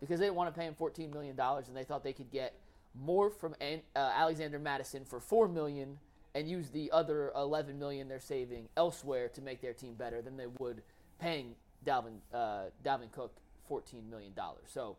Because 0.00 0.18
they 0.18 0.26
didn't 0.26 0.36
want 0.36 0.52
to 0.52 0.58
pay 0.58 0.66
him 0.66 0.74
$14 0.74 1.12
million 1.12 1.38
and 1.38 1.76
they 1.76 1.84
thought 1.84 2.02
they 2.02 2.12
could 2.12 2.32
get 2.32 2.54
more 2.94 3.30
from 3.30 3.54
An- 3.60 3.82
uh, 3.94 3.98
Alexander 4.14 4.58
Mattison 4.58 5.04
for 5.04 5.20
4 5.20 5.48
million 5.48 5.98
and 6.34 6.48
use 6.48 6.70
the 6.70 6.90
other 6.92 7.32
11 7.36 7.78
million 7.78 8.08
they're 8.08 8.20
saving 8.20 8.68
elsewhere 8.76 9.28
to 9.28 9.40
make 9.40 9.60
their 9.60 9.72
team 9.72 9.94
better 9.94 10.20
than 10.22 10.36
they 10.36 10.46
would 10.58 10.82
paying 11.18 11.54
Dalvin 11.86 12.18
uh, 12.34 12.64
Dalvin 12.84 13.10
Cook 13.12 13.36
14 13.68 14.08
million 14.10 14.32
dollars. 14.34 14.64
So 14.68 14.96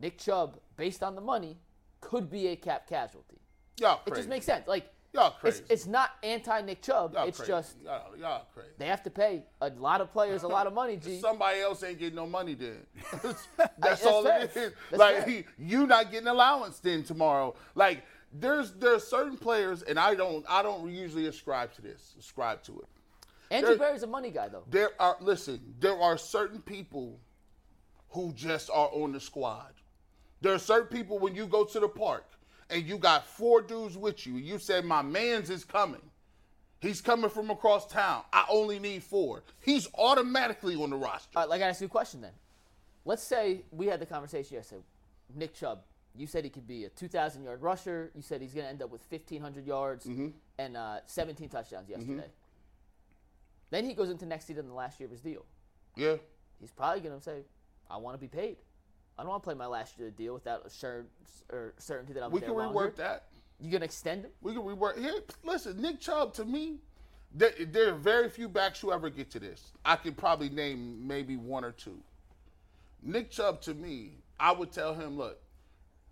Nick 0.00 0.18
Chubb, 0.18 0.58
based 0.76 1.02
on 1.02 1.14
the 1.14 1.20
money, 1.20 1.56
could 2.00 2.30
be 2.30 2.48
a 2.48 2.56
cap 2.56 2.88
casualty. 2.88 3.38
Y'all 3.80 4.00
It 4.06 4.10
crazy. 4.10 4.20
just 4.20 4.28
makes 4.28 4.46
sense. 4.46 4.66
Like 4.68 4.90
Y'all 5.14 5.30
crazy. 5.30 5.64
it's 5.70 5.86
not 5.86 6.10
anti 6.22 6.60
Nick 6.60 6.82
Chubb. 6.82 7.14
Y'all 7.14 7.26
it's 7.26 7.38
crazy. 7.38 7.52
just 7.52 7.76
y'all, 7.82 8.16
y'all 8.16 8.44
crazy. 8.52 8.68
they 8.76 8.86
have 8.86 9.02
to 9.02 9.10
pay 9.10 9.42
a 9.60 9.70
lot 9.70 10.00
of 10.00 10.12
players 10.12 10.42
a 10.42 10.48
lot 10.48 10.66
of 10.66 10.74
money. 10.74 10.96
G. 11.02 11.18
Somebody 11.18 11.60
else 11.60 11.82
ain't 11.82 11.98
getting 11.98 12.16
no 12.16 12.26
money 12.26 12.54
then. 12.54 12.78
that's, 13.22 13.46
that's 13.78 14.06
all 14.06 14.22
fair. 14.22 14.42
it 14.42 14.56
is. 14.56 14.72
That's 14.90 14.98
like 14.98 15.24
fair. 15.24 15.44
you 15.58 15.86
not 15.86 16.10
getting 16.10 16.28
allowance 16.28 16.78
then 16.80 17.04
tomorrow. 17.04 17.54
Like 17.74 18.04
there's 18.32 18.72
there's 18.72 19.04
certain 19.04 19.38
players, 19.38 19.82
and 19.82 19.98
I 19.98 20.14
don't 20.14 20.44
I 20.48 20.62
don't 20.62 20.90
usually 20.92 21.26
ascribe 21.26 21.72
to 21.74 21.82
this. 21.82 22.14
Ascribe 22.18 22.62
to 22.64 22.80
it. 22.80 22.88
Andrew 23.50 23.70
there- 23.70 23.78
Berry's 23.78 24.02
a 24.02 24.06
money 24.06 24.30
guy 24.30 24.48
though. 24.48 24.64
There 24.70 24.90
are 25.00 25.16
listen. 25.20 25.74
There 25.80 25.98
are 25.98 26.18
certain 26.18 26.60
people 26.60 27.18
who 28.10 28.32
just 28.34 28.68
are 28.70 28.90
on 28.92 29.12
the 29.12 29.20
squad. 29.20 29.72
There 30.42 30.52
are 30.52 30.58
certain 30.58 30.88
people 30.88 31.18
when 31.18 31.34
you 31.34 31.46
go 31.46 31.64
to 31.64 31.80
the 31.80 31.88
park 31.88 32.24
and 32.70 32.84
you 32.84 32.98
got 32.98 33.26
four 33.26 33.62
dudes 33.62 33.96
with 33.96 34.26
you. 34.26 34.34
You 34.34 34.58
said 34.58 34.84
my 34.84 35.02
man's 35.02 35.50
is 35.50 35.64
coming. 35.64 36.00
He's 36.80 37.00
coming 37.00 37.28
from 37.30 37.50
across 37.50 37.86
town. 37.86 38.22
I 38.32 38.44
only 38.48 38.78
need 38.78 39.02
four. 39.02 39.42
He's 39.60 39.88
automatically 39.94 40.76
on 40.76 40.90
the 40.90 40.96
roster. 40.96 41.28
All 41.36 41.42
right, 41.42 41.48
like 41.48 41.60
I 41.62 41.66
asked 41.68 41.80
you 41.80 41.86
a 41.86 41.90
question 41.90 42.20
then. 42.20 42.32
Let's 43.04 43.22
say 43.22 43.62
we 43.72 43.86
had 43.86 44.00
the 44.00 44.06
conversation 44.06 44.54
yesterday. 44.56 44.82
Nick 45.34 45.54
Chubb, 45.54 45.80
you 46.14 46.26
said 46.26 46.44
he 46.44 46.50
could 46.50 46.66
be 46.68 46.84
a 46.84 46.88
2,000 46.90 47.42
yard 47.42 47.62
rusher. 47.62 48.10
You 48.14 48.22
said 48.22 48.40
he's 48.40 48.52
going 48.54 48.64
to 48.64 48.70
end 48.70 48.82
up 48.82 48.90
with 48.90 49.02
1,500 49.10 49.66
yards 49.66 50.06
Mm-hmm. 50.06 50.28
and 50.58 50.76
uh, 50.76 50.98
17 51.06 51.48
touchdowns 51.48 51.88
yesterday. 51.88 52.28
Then 53.70 53.84
he 53.84 53.94
goes 53.94 54.08
into 54.10 54.24
next 54.26 54.46
season 54.46 54.66
the 54.68 54.74
last 54.74 54.98
year 55.00 55.06
of 55.06 55.10
his 55.10 55.20
deal. 55.20 55.44
Yeah. 55.96 56.16
He's 56.60 56.70
probably 56.70 57.00
going 57.00 57.16
to 57.18 57.22
say, 57.22 57.40
I 57.90 57.96
want 57.98 58.14
to 58.14 58.20
be 58.20 58.28
paid. 58.28 58.56
I 59.18 59.22
don't 59.22 59.30
want 59.30 59.42
to 59.42 59.46
play 59.46 59.54
my 59.54 59.66
last 59.66 59.98
year 59.98 60.08
of 60.08 60.16
the 60.16 60.22
deal 60.22 60.34
without 60.34 60.64
assurance 60.64 61.08
or 61.50 61.74
certainty 61.78 62.12
that 62.12 62.22
I'll 62.22 62.30
We 62.30 62.40
be 62.40 62.46
can 62.46 62.54
there 62.56 62.64
longer. 62.66 62.90
rework 62.90 62.96
that. 62.96 63.24
You 63.60 63.70
going 63.70 63.80
to 63.80 63.86
extend 63.86 64.24
him? 64.24 64.30
We 64.42 64.52
can 64.52 64.62
rework. 64.62 64.98
Here, 64.98 65.20
listen, 65.44 65.80
Nick 65.82 65.98
Chubb 66.00 66.32
to 66.34 66.44
me, 66.44 66.76
there, 67.34 67.50
there 67.66 67.88
are 67.90 67.96
very 67.96 68.28
few 68.28 68.48
backs 68.48 68.80
who 68.80 68.92
ever 68.92 69.10
get 69.10 69.30
to 69.32 69.40
this. 69.40 69.72
I 69.84 69.96
could 69.96 70.16
probably 70.16 70.48
name 70.48 71.06
maybe 71.06 71.36
one 71.36 71.64
or 71.64 71.72
two. 71.72 71.98
Nick 73.02 73.30
Chubb 73.30 73.60
to 73.62 73.74
me, 73.74 74.12
I 74.38 74.52
would 74.52 74.70
tell 74.70 74.94
him, 74.94 75.16
look, 75.16 75.40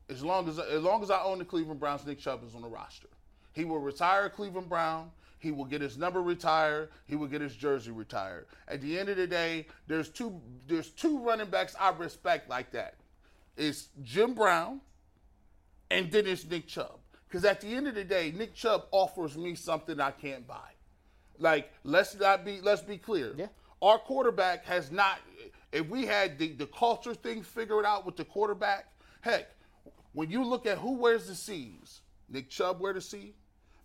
as 0.08 0.22
long 0.22 0.48
as 0.48 0.58
as 0.58 0.82
long 0.82 1.02
as 1.02 1.10
I 1.10 1.20
own 1.22 1.38
the 1.38 1.44
Cleveland 1.44 1.80
Browns, 1.80 2.04
Nick 2.06 2.18
Chubb 2.18 2.44
is 2.46 2.54
on 2.54 2.62
the 2.62 2.68
roster. 2.68 3.08
He 3.52 3.64
will 3.64 3.78
retire 3.80 4.28
Cleveland 4.28 4.68
Brown. 4.68 5.10
He 5.38 5.52
will 5.52 5.64
get 5.64 5.80
his 5.80 5.98
number 5.98 6.22
retired. 6.22 6.90
He 7.04 7.16
will 7.16 7.26
get 7.26 7.40
his 7.40 7.54
jersey 7.54 7.90
retired. 7.90 8.46
At 8.68 8.80
the 8.80 8.98
end 8.98 9.08
of 9.08 9.16
the 9.16 9.26
day, 9.26 9.66
there's 9.86 10.08
two 10.08 10.40
there's 10.66 10.90
two 10.90 11.18
running 11.18 11.50
backs 11.50 11.76
I 11.78 11.90
respect 11.90 12.48
like 12.48 12.72
that. 12.72 12.94
It's 13.56 13.88
Jim 14.02 14.34
Brown 14.34 14.80
and 15.90 16.10
then 16.10 16.26
it's 16.26 16.44
Nick 16.44 16.66
Chubb. 16.66 16.98
Because 17.28 17.44
at 17.44 17.60
the 17.60 17.68
end 17.68 17.86
of 17.86 17.94
the 17.94 18.04
day, 18.04 18.32
Nick 18.36 18.54
Chubb 18.54 18.84
offers 18.92 19.36
me 19.36 19.54
something 19.54 20.00
I 20.00 20.10
can't 20.10 20.46
buy. 20.46 20.70
Like, 21.38 21.70
let's 21.84 22.14
not 22.14 22.44
be 22.44 22.60
let's 22.62 22.82
be 22.82 22.96
clear. 22.96 23.34
Yeah. 23.36 23.48
Our 23.82 23.98
quarterback 23.98 24.64
has 24.64 24.90
not 24.90 25.18
if 25.70 25.86
we 25.88 26.06
had 26.06 26.38
the, 26.38 26.52
the 26.52 26.66
culture 26.66 27.14
thing 27.14 27.42
figured 27.42 27.84
out 27.84 28.06
with 28.06 28.16
the 28.16 28.24
quarterback, 28.24 28.86
heck, 29.20 29.50
when 30.12 30.30
you 30.30 30.42
look 30.42 30.64
at 30.64 30.78
who 30.78 30.92
wears 30.94 31.26
the 31.26 31.34
C's, 31.34 32.00
Nick 32.30 32.48
Chubb 32.48 32.80
wear 32.80 32.94
the 32.94 33.02
C, 33.02 33.34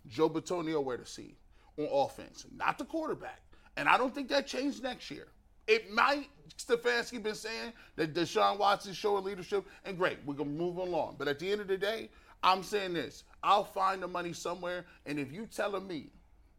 Joe 0.08 0.30
Bitonio 0.30 0.82
wear 0.82 0.96
the 0.96 1.04
C 1.04 1.36
on 1.78 1.88
offense, 1.90 2.46
not 2.56 2.78
the 2.78 2.84
quarterback. 2.84 3.40
And 3.76 3.88
I 3.88 3.96
don't 3.96 4.14
think 4.14 4.28
that 4.28 4.46
changed 4.46 4.82
next 4.82 5.10
year. 5.10 5.28
It 5.66 5.90
might. 5.90 6.28
Stefanski 6.58 7.22
been 7.22 7.34
saying 7.34 7.72
that 7.96 8.14
Deshaun 8.14 8.58
Watson 8.58 8.92
showing 8.92 9.24
leadership, 9.24 9.64
and 9.84 9.96
great, 9.96 10.18
we're 10.26 10.34
gonna 10.34 10.50
move 10.50 10.76
along. 10.76 11.16
But 11.18 11.28
at 11.28 11.38
the 11.38 11.50
end 11.50 11.60
of 11.60 11.68
the 11.68 11.78
day, 11.78 12.10
I'm 12.42 12.62
saying 12.62 12.94
this: 12.94 13.24
I'll 13.42 13.64
find 13.64 14.02
the 14.02 14.08
money 14.08 14.32
somewhere, 14.32 14.84
and 15.06 15.18
if 15.18 15.32
you 15.32 15.46
telling 15.46 15.86
me 15.86 16.10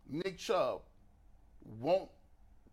Nick 0.10 0.38
Chubb 0.38 0.82
won't 1.80 2.10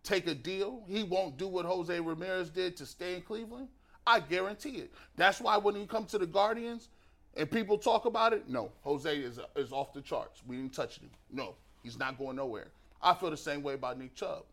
take 0.03 0.26
a 0.26 0.34
deal, 0.34 0.82
he 0.86 1.03
won't 1.03 1.36
do 1.36 1.47
what 1.47 1.66
Jose 1.66 1.99
Ramirez 1.99 2.51
did 2.51 2.76
to 2.78 2.86
stay 2.86 3.16
in 3.16 3.22
Cleveland, 3.22 3.68
I 4.07 4.20
guarantee 4.20 4.76
it. 4.76 4.93
That's 5.16 5.41
why 5.41 5.57
when 5.59 5.74
you 5.74 5.86
come 5.86 6.07
to 6.07 6.18
the 6.18 6.26
Guardians 6.26 6.88
and 7.36 7.51
people 7.51 7.78
talk 7.78 8.07
about 8.07 8.32
it, 8.32 8.49
no, 8.49 8.72
Jose 8.82 9.14
is 9.14 9.38
is 9.57 9.72
off 9.72 9.93
the 9.93 10.01
charts. 10.01 10.43
We 10.47 10.57
didn't 10.57 10.74
touch 10.74 10.99
him. 10.99 11.11
No, 11.30 11.55
he's 11.82 11.98
not 11.98 12.18
going 12.18 12.36
nowhere. 12.36 12.68
I 13.02 13.14
feel 13.14 13.30
the 13.30 13.36
same 13.36 13.62
way 13.62 13.74
about 13.74 13.98
Nick 13.98 14.14
Chubb. 14.14 14.44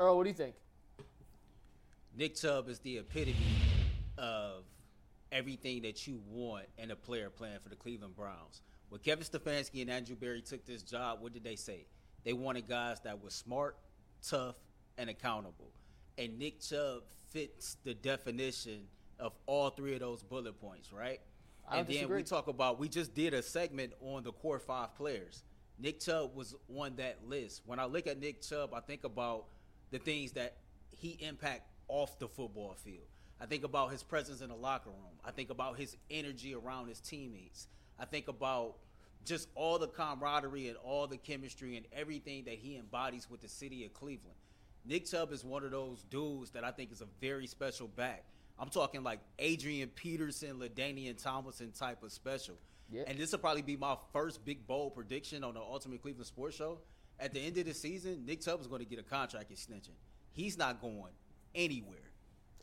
Earl, 0.00 0.16
what 0.16 0.24
do 0.24 0.30
you 0.30 0.34
think? 0.34 0.54
Nick 2.16 2.34
Chubb 2.34 2.68
is 2.68 2.78
the 2.80 2.98
epitome 2.98 3.36
of 4.18 4.64
everything 5.30 5.82
that 5.82 6.06
you 6.06 6.20
want 6.28 6.66
in 6.76 6.90
a 6.90 6.96
player 6.96 7.30
playing 7.30 7.58
for 7.62 7.68
the 7.68 7.76
Cleveland 7.76 8.14
Browns. 8.14 8.60
When 8.90 9.00
Kevin 9.00 9.24
Stefanski 9.24 9.80
and 9.80 9.90
Andrew 9.90 10.16
Berry 10.16 10.42
took 10.42 10.66
this 10.66 10.82
job, 10.82 11.22
what 11.22 11.32
did 11.32 11.44
they 11.44 11.56
say? 11.56 11.86
They 12.24 12.34
wanted 12.34 12.68
guys 12.68 13.00
that 13.00 13.22
were 13.22 13.30
smart, 13.30 13.76
tough, 14.22 14.56
and 14.98 15.08
accountable. 15.08 15.70
And 16.18 16.38
Nick 16.38 16.60
Chubb 16.60 17.04
fits 17.30 17.78
the 17.84 17.94
definition 17.94 18.82
of 19.18 19.32
all 19.46 19.70
three 19.70 19.94
of 19.94 20.00
those 20.00 20.22
bullet 20.22 20.60
points, 20.60 20.92
right? 20.92 21.20
I 21.66 21.76
don't 21.76 21.88
and 21.88 21.96
then 21.96 22.16
we 22.16 22.22
talk 22.22 22.48
about 22.48 22.78
we 22.78 22.88
just 22.88 23.14
did 23.14 23.34
a 23.34 23.42
segment 23.42 23.92
on 24.00 24.24
the 24.24 24.32
core 24.32 24.58
five 24.58 24.94
players. 24.96 25.42
Nick 25.78 26.00
Chubb 26.00 26.34
was 26.34 26.54
on 26.76 26.96
that 26.96 27.18
list. 27.26 27.62
When 27.66 27.78
I 27.78 27.86
look 27.86 28.06
at 28.06 28.20
Nick 28.20 28.42
Chubb, 28.42 28.72
I 28.74 28.80
think 28.80 29.04
about 29.04 29.46
the 29.90 29.98
things 29.98 30.32
that 30.32 30.56
he 30.90 31.18
impact 31.20 31.62
off 31.88 32.18
the 32.18 32.28
football 32.28 32.74
field. 32.74 33.06
I 33.40 33.46
think 33.46 33.64
about 33.64 33.90
his 33.90 34.02
presence 34.02 34.40
in 34.40 34.48
the 34.48 34.54
locker 34.54 34.90
room. 34.90 35.18
I 35.24 35.32
think 35.32 35.50
about 35.50 35.76
his 35.76 35.96
energy 36.10 36.54
around 36.54 36.88
his 36.88 37.00
teammates. 37.00 37.66
I 37.98 38.04
think 38.04 38.28
about 38.28 38.76
just 39.24 39.48
all 39.54 39.78
the 39.78 39.88
camaraderie 39.88 40.68
and 40.68 40.76
all 40.78 41.06
the 41.06 41.16
chemistry 41.16 41.76
and 41.76 41.86
everything 41.92 42.44
that 42.44 42.54
he 42.54 42.76
embodies 42.76 43.28
with 43.28 43.40
the 43.40 43.48
city 43.48 43.84
of 43.84 43.92
Cleveland. 43.92 44.36
Nick 44.84 45.06
Chubb 45.06 45.32
is 45.32 45.44
one 45.44 45.64
of 45.64 45.70
those 45.70 46.04
dudes 46.04 46.50
that 46.50 46.64
I 46.64 46.70
think 46.70 46.92
is 46.92 47.00
a 47.00 47.08
very 47.20 47.46
special 47.46 47.88
back. 47.88 48.24
I'm 48.58 48.68
talking 48.68 49.02
like 49.02 49.20
Adrian 49.38 49.88
Peterson, 49.88 50.58
LaDainian 50.58 51.22
Tomlinson 51.22 51.72
type 51.72 52.02
of 52.02 52.12
special. 52.12 52.54
Yeah. 52.90 53.02
And 53.06 53.18
this 53.18 53.32
will 53.32 53.38
probably 53.38 53.62
be 53.62 53.76
my 53.76 53.96
first 54.12 54.44
big 54.44 54.66
bold 54.66 54.94
prediction 54.94 55.44
on 55.44 55.54
the 55.54 55.60
Ultimate 55.60 56.02
Cleveland 56.02 56.26
Sports 56.26 56.56
Show. 56.56 56.78
At 57.18 57.32
the 57.32 57.40
end 57.40 57.56
of 57.58 57.66
the 57.66 57.74
season, 57.74 58.24
Nick 58.26 58.40
Chubb 58.40 58.60
is 58.60 58.66
going 58.66 58.80
to 58.80 58.86
get 58.88 58.98
a 58.98 59.02
contract 59.02 59.50
extension. 59.50 59.94
He's 60.32 60.58
not 60.58 60.80
going 60.80 61.12
anywhere. 61.54 62.10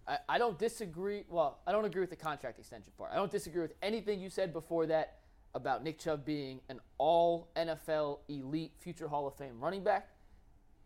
I, 0.07 0.17
I 0.27 0.37
don't 0.37 0.57
disagree. 0.57 1.23
Well, 1.29 1.59
I 1.65 1.71
don't 1.71 1.85
agree 1.85 2.01
with 2.01 2.09
the 2.09 2.15
contract 2.15 2.59
extension 2.59 2.91
part. 2.97 3.11
I 3.11 3.15
don't 3.15 3.31
disagree 3.31 3.61
with 3.61 3.73
anything 3.81 4.19
you 4.19 4.29
said 4.29 4.51
before 4.51 4.87
that 4.87 5.19
about 5.55 5.83
Nick 5.83 5.99
Chubb 5.99 6.25
being 6.25 6.59
an 6.69 6.79
all 6.97 7.49
NFL 7.55 8.19
elite 8.27 8.73
future 8.79 9.07
Hall 9.07 9.27
of 9.27 9.35
Fame 9.35 9.59
running 9.59 9.83
back. 9.83 10.09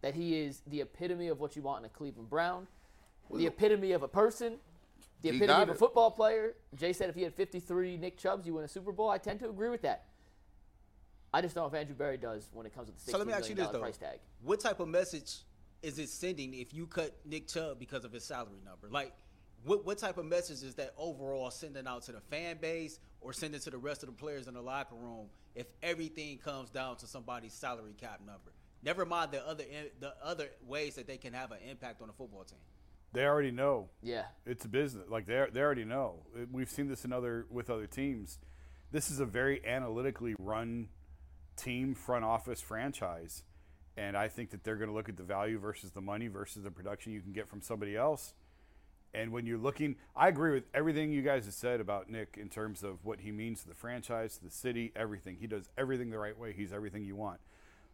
That 0.01 0.13
he 0.13 0.37
is 0.41 0.61
the 0.67 0.81
epitome 0.81 1.29
of 1.29 1.39
what 1.39 1.55
you 1.55 1.61
want 1.61 1.79
in 1.79 1.85
a 1.85 1.89
Cleveland 1.89 2.29
Brown, 2.29 2.67
the 3.33 3.47
epitome 3.47 3.93
of 3.93 4.03
a 4.03 4.07
person, 4.07 4.57
the 5.23 5.31
He 5.31 5.37
epitome 5.37 5.63
of 5.63 5.69
a 5.69 5.73
football 5.73 6.11
player. 6.11 6.55
Jay 6.75 6.93
said 6.93 7.09
if 7.09 7.15
he 7.15 7.23
had 7.23 7.33
53 7.33 7.97
Nick 7.97 8.17
Chubbs, 8.17 8.45
you 8.45 8.53
win 8.53 8.65
a 8.65 8.67
Super 8.67 8.91
Bowl. 8.91 9.09
I 9.09 9.17
tend 9.17 9.39
to 9.39 9.49
agree 9.49 9.69
with 9.69 9.81
that. 9.81 10.05
I 11.33 11.41
just 11.41 11.55
don't 11.55 11.63
know 11.63 11.75
if 11.75 11.81
Andrew 11.81 11.95
Berry 11.95 12.17
does 12.17 12.47
when 12.53 12.67
it 12.67 12.75
comes 12.75 12.89
to 12.89 12.93
the 12.93 12.99
$60 12.99 13.11
So 13.11 13.17
let 13.17 13.25
me 13.25 13.33
ask 13.33 13.49
you 13.49 13.55
this 13.55 13.67
though: 13.69 13.79
price 13.79 13.97
tag. 13.97 14.19
What 14.43 14.59
type 14.59 14.79
of 14.79 14.87
message 14.87 15.39
is 15.81 15.97
it 15.97 16.09
sending 16.09 16.53
if 16.53 16.73
you 16.73 16.85
cut 16.85 17.17
Nick 17.25 17.47
Chubb 17.47 17.79
because 17.79 18.05
of 18.05 18.11
his 18.11 18.23
salary 18.23 18.59
number? 18.63 18.87
Like, 18.91 19.13
what 19.63 19.85
what 19.85 19.97
type 19.97 20.17
of 20.17 20.25
message 20.25 20.61
is 20.61 20.75
that 20.75 20.93
overall 20.97 21.49
sending 21.49 21.87
out 21.87 22.03
to 22.03 22.11
the 22.11 22.19
fan 22.19 22.57
base 22.61 22.99
or 23.21 23.33
sending 23.33 23.61
to 23.61 23.69
the 23.69 23.77
rest 23.77 24.03
of 24.03 24.09
the 24.09 24.15
players 24.15 24.47
in 24.47 24.53
the 24.53 24.61
locker 24.61 24.95
room 24.95 25.27
if 25.55 25.67
everything 25.81 26.37
comes 26.37 26.69
down 26.69 26.97
to 26.97 27.07
somebody's 27.07 27.53
salary 27.53 27.95
cap 27.99 28.19
number? 28.19 28.51
Never 28.83 29.05
mind 29.05 29.31
the 29.31 29.47
other 29.47 29.63
the 30.01 30.13
other 30.21 30.49
ways 30.67 30.95
that 30.95 31.07
they 31.07 31.17
can 31.17 31.33
have 31.33 31.51
an 31.51 31.59
impact 31.67 32.01
on 32.01 32.07
the 32.07 32.13
football 32.13 32.43
team. 32.43 32.59
They 33.13 33.25
already 33.25 33.51
know. 33.51 33.89
Yeah. 34.01 34.23
It's 34.45 34.65
a 34.65 34.67
business. 34.67 35.05
Like 35.07 35.27
they 35.27 35.45
they 35.51 35.61
already 35.61 35.85
know. 35.85 36.25
We've 36.51 36.69
seen 36.69 36.87
this 36.87 37.05
in 37.05 37.13
other 37.13 37.45
with 37.49 37.69
other 37.69 37.87
teams. 37.87 38.39
This 38.91 39.09
is 39.09 39.19
a 39.19 39.25
very 39.25 39.63
analytically 39.65 40.35
run 40.39 40.89
team 41.55 41.95
front 41.95 42.25
office 42.25 42.61
franchise, 42.61 43.43
and 43.95 44.17
I 44.17 44.27
think 44.27 44.51
that 44.51 44.63
they're 44.63 44.75
going 44.75 44.89
to 44.89 44.95
look 44.95 45.09
at 45.09 45.17
the 45.17 45.23
value 45.23 45.59
versus 45.59 45.91
the 45.91 46.01
money 46.01 46.27
versus 46.27 46.63
the 46.63 46.71
production 46.71 47.11
you 47.11 47.21
can 47.21 47.31
get 47.31 47.47
from 47.47 47.61
somebody 47.61 47.95
else. 47.95 48.33
And 49.15 49.31
when 49.31 49.45
you're 49.45 49.59
looking, 49.59 49.95
I 50.15 50.27
agree 50.27 50.53
with 50.53 50.63
everything 50.73 51.11
you 51.11 51.21
guys 51.21 51.45
have 51.45 51.53
said 51.53 51.79
about 51.79 52.09
Nick 52.09 52.37
in 52.39 52.49
terms 52.49 52.83
of 52.83 53.05
what 53.05 53.19
he 53.19 53.31
means 53.31 53.61
to 53.61 53.67
the 53.67 53.75
franchise, 53.75 54.37
to 54.37 54.45
the 54.45 54.51
city, 54.51 54.91
everything. 54.95 55.37
He 55.39 55.45
does 55.45 55.69
everything 55.77 56.09
the 56.09 56.17
right 56.17 56.37
way. 56.37 56.51
He's 56.51 56.73
everything 56.73 57.05
you 57.05 57.15
want. 57.15 57.39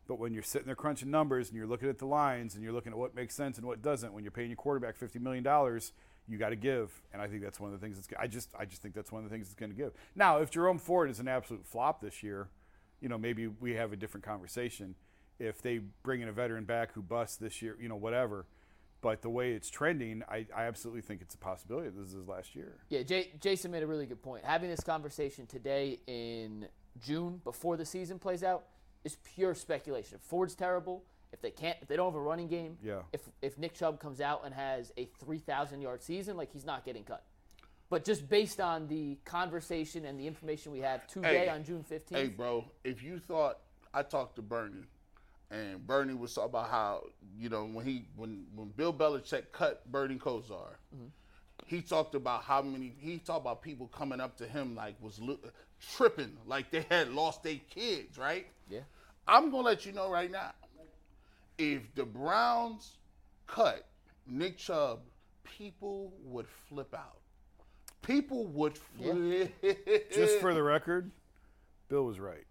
But 0.09 0.17
when 0.17 0.33
you're 0.33 0.41
sitting 0.41 0.65
there 0.65 0.75
crunching 0.75 1.11
numbers 1.11 1.49
and 1.49 1.55
you're 1.55 1.67
looking 1.67 1.87
at 1.87 1.99
the 1.99 2.07
lines 2.07 2.55
and 2.55 2.63
you're 2.63 2.73
looking 2.73 2.91
at 2.91 2.97
what 2.97 3.13
makes 3.13 3.35
sense 3.35 3.59
and 3.59 3.67
what 3.67 3.83
doesn't, 3.83 4.11
when 4.11 4.23
you're 4.23 4.31
paying 4.31 4.49
your 4.49 4.57
quarterback 4.57 4.97
fifty 4.97 5.19
million 5.19 5.43
dollars, 5.43 5.93
you 6.27 6.39
got 6.39 6.49
to 6.49 6.55
give. 6.55 6.91
And 7.13 7.21
I 7.21 7.27
think 7.27 7.43
that's 7.43 7.59
one 7.59 7.71
of 7.71 7.79
the 7.79 7.85
things 7.85 7.95
that's. 7.95 8.07
I 8.19 8.25
just, 8.25 8.49
I 8.57 8.65
just 8.65 8.81
think 8.81 8.95
that's 8.95 9.11
one 9.11 9.23
of 9.23 9.29
the 9.29 9.35
things 9.35 9.47
that's 9.47 9.59
going 9.59 9.69
to 9.69 9.77
give. 9.77 9.93
Now, 10.15 10.39
if 10.39 10.49
Jerome 10.49 10.79
Ford 10.79 11.11
is 11.11 11.19
an 11.19 11.27
absolute 11.27 11.63
flop 11.63 12.01
this 12.01 12.23
year, 12.23 12.47
you 13.01 13.07
know, 13.07 13.19
maybe 13.19 13.45
we 13.45 13.75
have 13.75 13.93
a 13.93 13.95
different 13.95 14.25
conversation. 14.25 14.95
If 15.37 15.61
they 15.61 15.79
bring 16.01 16.21
in 16.21 16.27
a 16.27 16.33
veteran 16.33 16.63
back 16.63 16.93
who 16.93 17.03
busts 17.03 17.37
this 17.37 17.61
year, 17.61 17.77
you 17.79 17.87
know, 17.87 17.95
whatever. 17.95 18.47
But 19.01 19.21
the 19.21 19.29
way 19.29 19.51
it's 19.51 19.69
trending, 19.69 20.23
I, 20.27 20.47
I 20.53 20.63
absolutely 20.63 21.01
think 21.01 21.21
it's 21.21 21.35
a 21.35 21.37
possibility. 21.37 21.89
This 21.89 22.07
is 22.07 22.13
his 22.15 22.27
last 22.27 22.55
year. 22.55 22.79
Yeah, 22.89 23.03
Jay, 23.03 23.29
Jason 23.39 23.69
made 23.69 23.83
a 23.83 23.87
really 23.87 24.07
good 24.07 24.23
point. 24.23 24.43
Having 24.43 24.71
this 24.71 24.81
conversation 24.81 25.45
today 25.45 25.99
in 26.07 26.67
June 26.99 27.41
before 27.43 27.77
the 27.77 27.85
season 27.85 28.17
plays 28.17 28.43
out 28.43 28.65
is 29.03 29.17
pure 29.35 29.53
speculation. 29.55 30.15
If 30.15 30.21
Ford's 30.21 30.55
terrible, 30.55 31.03
if 31.31 31.41
they 31.41 31.51
can't, 31.51 31.77
if 31.81 31.87
they 31.87 31.95
don't 31.95 32.07
have 32.11 32.15
a 32.15 32.21
running 32.21 32.47
game, 32.47 32.77
Yeah. 32.83 33.01
if 33.13 33.21
if 33.41 33.57
Nick 33.57 33.73
Chubb 33.75 33.99
comes 33.99 34.19
out 34.21 34.41
and 34.45 34.53
has 34.53 34.91
a 34.97 35.05
three 35.19 35.39
thousand 35.39 35.81
yard 35.81 36.01
season, 36.01 36.37
like 36.37 36.51
he's 36.51 36.65
not 36.65 36.85
getting 36.85 37.03
cut. 37.03 37.23
But 37.89 38.05
just 38.05 38.29
based 38.29 38.59
on 38.59 38.87
the 38.87 39.17
conversation 39.25 40.05
and 40.05 40.19
the 40.19 40.27
information 40.27 40.71
we 40.71 40.79
have 40.81 41.07
today 41.07 41.45
Hey, 41.45 41.49
on 41.49 41.63
June 41.63 41.83
fifteenth, 41.83 42.21
Hey, 42.21 42.27
bro, 42.27 42.65
if 42.83 43.01
you 43.01 43.19
thought 43.19 43.59
I 43.93 44.03
talked 44.03 44.35
to 44.35 44.41
Bernie, 44.43 44.83
and 45.49 45.85
Bernie 45.87 46.13
was 46.13 46.33
talking 46.33 46.49
about 46.49 46.69
how 46.69 47.03
you 47.37 47.49
know 47.49 47.65
when 47.65 47.85
he 47.85 48.05
when 48.15 48.45
when 48.55 48.69
Bill 48.69 48.93
Belichick 48.93 49.51
cut 49.51 49.89
Bernie 49.91 50.17
Kosar, 50.17 50.75
mm-hmm. 50.95 51.05
He 51.69 51.81
talked 51.81 52.15
about 52.15 52.43
how 52.43 52.61
many 52.63 52.93
he 52.99 53.19
talked 53.19 53.41
about 53.41 53.61
people 53.61 53.87
coming 53.87 54.19
up 54.19 54.35
to 54.37 54.47
him 54.47 54.75
like 54.75 54.95
was 55.01 55.19
lo- 55.19 55.37
tripping 55.95 56.35
like 56.47 56.71
they 56.71 56.83
had 56.89 57.13
lost 57.13 57.43
their 57.43 57.59
kids, 57.69 58.17
right? 58.17 58.47
yeah, 58.69 58.79
I'm 59.27 59.51
gonna 59.51 59.63
let 59.63 59.85
you 59.85 59.91
know 59.91 60.09
right 60.11 60.31
now. 60.31 60.51
If 61.59 61.93
the 61.93 62.05
Browns 62.05 62.97
cut 63.45 63.85
Nick 64.25 64.57
Chubb, 64.57 65.01
people 65.43 66.11
would 66.23 66.47
flip 66.67 66.93
out. 66.95 67.17
People 68.01 68.45
would 68.47 68.77
flip. 68.77 69.53
Just 70.11 70.39
for 70.39 70.53
the 70.55 70.63
record, 70.63 71.11
Bill 71.87 72.05
was 72.05 72.19
right 72.19 72.45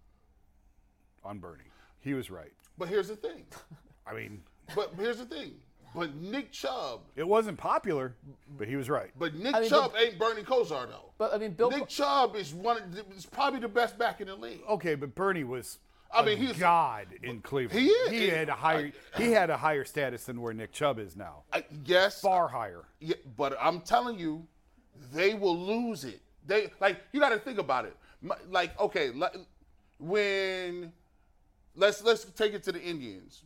on 1.24 1.38
Bernie. 1.38 1.64
He 2.00 2.14
was 2.14 2.30
right. 2.30 2.52
But 2.76 2.88
here's 2.88 3.08
the 3.08 3.16
thing. 3.16 3.46
I 4.06 4.14
mean, 4.14 4.42
But 4.76 4.92
here's 4.96 5.18
the 5.18 5.24
thing. 5.26 5.54
But 5.94 6.14
Nick 6.14 6.52
Chubb, 6.52 7.00
it 7.16 7.26
wasn't 7.26 7.58
popular, 7.58 8.14
but 8.58 8.68
he 8.68 8.76
was 8.76 8.88
right. 8.90 9.10
but 9.18 9.34
Nick 9.34 9.54
I 9.54 9.60
mean, 9.60 9.70
Chubb 9.70 9.92
but- 9.92 10.00
ain't 10.02 10.18
Bernie 10.18 10.42
Kosar 10.42 10.86
though. 10.88 11.12
but 11.18 11.32
I 11.34 11.38
mean, 11.38 11.52
Bill. 11.52 11.70
Nick 11.70 11.88
Chubb 11.88 12.36
is 12.36 12.52
one. 12.54 12.76
Of 12.76 13.16
is 13.16 13.26
probably 13.26 13.60
the 13.60 13.68
best 13.68 13.98
back 13.98 14.20
in 14.20 14.26
the 14.28 14.36
league. 14.36 14.60
Okay, 14.68 14.94
but 14.94 15.14
Bernie 15.14 15.44
was. 15.44 15.78
I 16.10 16.22
a 16.22 16.24
mean, 16.24 16.38
he's- 16.38 16.58
god 16.58 17.08
in 17.22 17.40
Cleveland. 17.42 17.80
He 17.80 17.88
is. 17.88 18.10
He 18.10 18.28
had 18.28 18.48
a 18.48 18.54
higher. 18.54 18.92
He 19.16 19.32
had 19.32 19.50
a 19.50 19.56
higher 19.56 19.84
status 19.84 20.24
than 20.24 20.40
where 20.40 20.54
Nick 20.54 20.72
Chubb 20.72 20.98
is 20.98 21.16
now. 21.16 21.42
I, 21.52 21.64
yes, 21.84 22.20
Far 22.22 22.48
higher. 22.48 22.84
Yeah, 23.00 23.16
but 23.36 23.56
I'm 23.60 23.80
telling 23.80 24.18
you, 24.18 24.46
they 25.12 25.34
will 25.34 25.58
lose 25.58 26.04
it. 26.04 26.20
They 26.46 26.70
like 26.80 27.00
you 27.12 27.20
got 27.20 27.30
to 27.30 27.38
think 27.38 27.58
about 27.58 27.84
it. 27.84 27.96
Like 28.50 28.78
okay, 28.80 29.10
like, 29.10 29.36
when 29.98 30.92
let's 31.74 32.02
let's 32.02 32.24
take 32.24 32.54
it 32.54 32.62
to 32.64 32.72
the 32.72 32.80
Indians. 32.82 33.42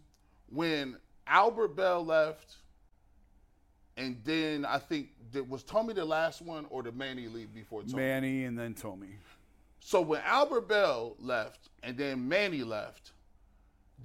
When 0.49 0.97
Albert 1.27 1.77
Belle 1.77 2.05
left, 2.05 2.57
and 3.97 4.21
then 4.25 4.65
I 4.65 4.79
think 4.79 5.11
that 5.33 5.49
was 5.49 5.63
Tommy 5.63 5.95
the 5.95 6.05
last 6.05 6.43
one 6.43 6.67
or 6.71 6.83
the 6.83 6.93
Manny 6.93 7.29
leave 7.29 7.55
before 7.55 7.83
Tommy. 7.83 7.95
Manny 7.95 8.45
and 8.45 8.59
then 8.59 8.75
Tommy. 8.75 9.17
So 9.81 10.01
when 10.01 10.21
Albert 10.25 10.69
Belle 10.69 11.17
left 11.19 11.69
and 11.83 11.97
then 11.97 12.29
Manny 12.29 12.63
left, 12.63 13.13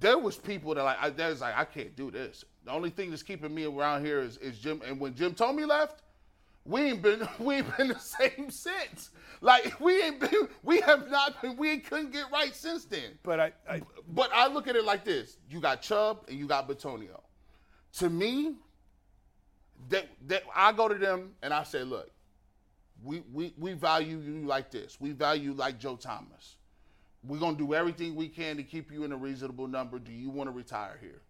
there 0.00 0.18
was 0.18 0.36
people 0.36 0.74
that 0.74 0.82
like 0.82 0.96
I 1.00 1.10
that 1.10 1.28
was 1.30 1.40
like 1.40 1.56
I 1.56 1.64
can't 1.64 1.94
do 1.96 2.10
this. 2.10 2.44
The 2.64 2.72
only 2.72 2.90
thing 2.90 3.10
that's 3.10 3.22
keeping 3.22 3.54
me 3.54 3.64
around 3.64 4.04
here 4.04 4.20
is, 4.20 4.36
is 4.38 4.58
Jim. 4.58 4.82
And 4.86 5.00
when 5.00 5.14
Jim 5.14 5.34
Thome 5.34 5.66
left, 5.66 6.02
we 6.68 6.82
ain't 6.82 7.02
been 7.02 7.26
we 7.38 7.56
ain't 7.56 7.76
been 7.76 7.88
the 7.88 7.98
same 7.98 8.50
since. 8.50 9.10
Like 9.40 9.80
we 9.80 10.02
ain't 10.02 10.20
been 10.20 10.48
we 10.62 10.80
have 10.82 11.10
not 11.10 11.40
been 11.42 11.56
we 11.56 11.78
couldn't 11.78 12.12
get 12.12 12.30
right 12.32 12.54
since 12.54 12.84
then. 12.84 13.18
But 13.22 13.40
I, 13.40 13.52
I 13.68 13.80
But 14.08 14.30
I 14.32 14.46
look 14.48 14.68
at 14.68 14.76
it 14.76 14.84
like 14.84 15.04
this: 15.04 15.38
you 15.50 15.60
got 15.60 15.82
Chubb 15.82 16.24
and 16.28 16.38
you 16.38 16.46
got 16.46 16.68
Bitonio. 16.68 17.20
To 17.94 18.10
me, 18.10 18.56
they, 19.88 20.04
they, 20.26 20.40
I 20.54 20.72
go 20.72 20.88
to 20.88 20.94
them 20.94 21.30
and 21.42 21.54
I 21.54 21.62
say, 21.62 21.82
look, 21.82 22.10
we, 23.02 23.22
we, 23.32 23.54
we 23.58 23.72
value 23.72 24.18
you 24.18 24.46
like 24.46 24.70
this. 24.70 25.00
We 25.00 25.12
value 25.12 25.52
like 25.52 25.78
Joe 25.78 25.96
Thomas. 25.96 26.56
We're 27.24 27.38
gonna 27.38 27.56
do 27.56 27.74
everything 27.74 28.14
we 28.14 28.28
can 28.28 28.56
to 28.56 28.62
keep 28.62 28.92
you 28.92 29.04
in 29.04 29.12
a 29.12 29.16
reasonable 29.16 29.66
number. 29.66 29.98
Do 29.98 30.12
you 30.12 30.30
want 30.30 30.48
to 30.50 30.54
retire 30.54 30.98
here? 31.00 31.22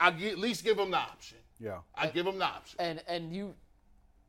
I 0.00 0.10
gi- 0.10 0.30
at 0.30 0.38
least 0.38 0.64
give 0.64 0.76
them 0.76 0.90
the 0.90 0.98
option. 0.98 1.38
Yeah. 1.58 1.78
I 1.94 2.08
give 2.08 2.26
them 2.26 2.38
the 2.38 2.44
option. 2.44 2.76
And 2.80 3.02
and 3.08 3.34
you 3.34 3.54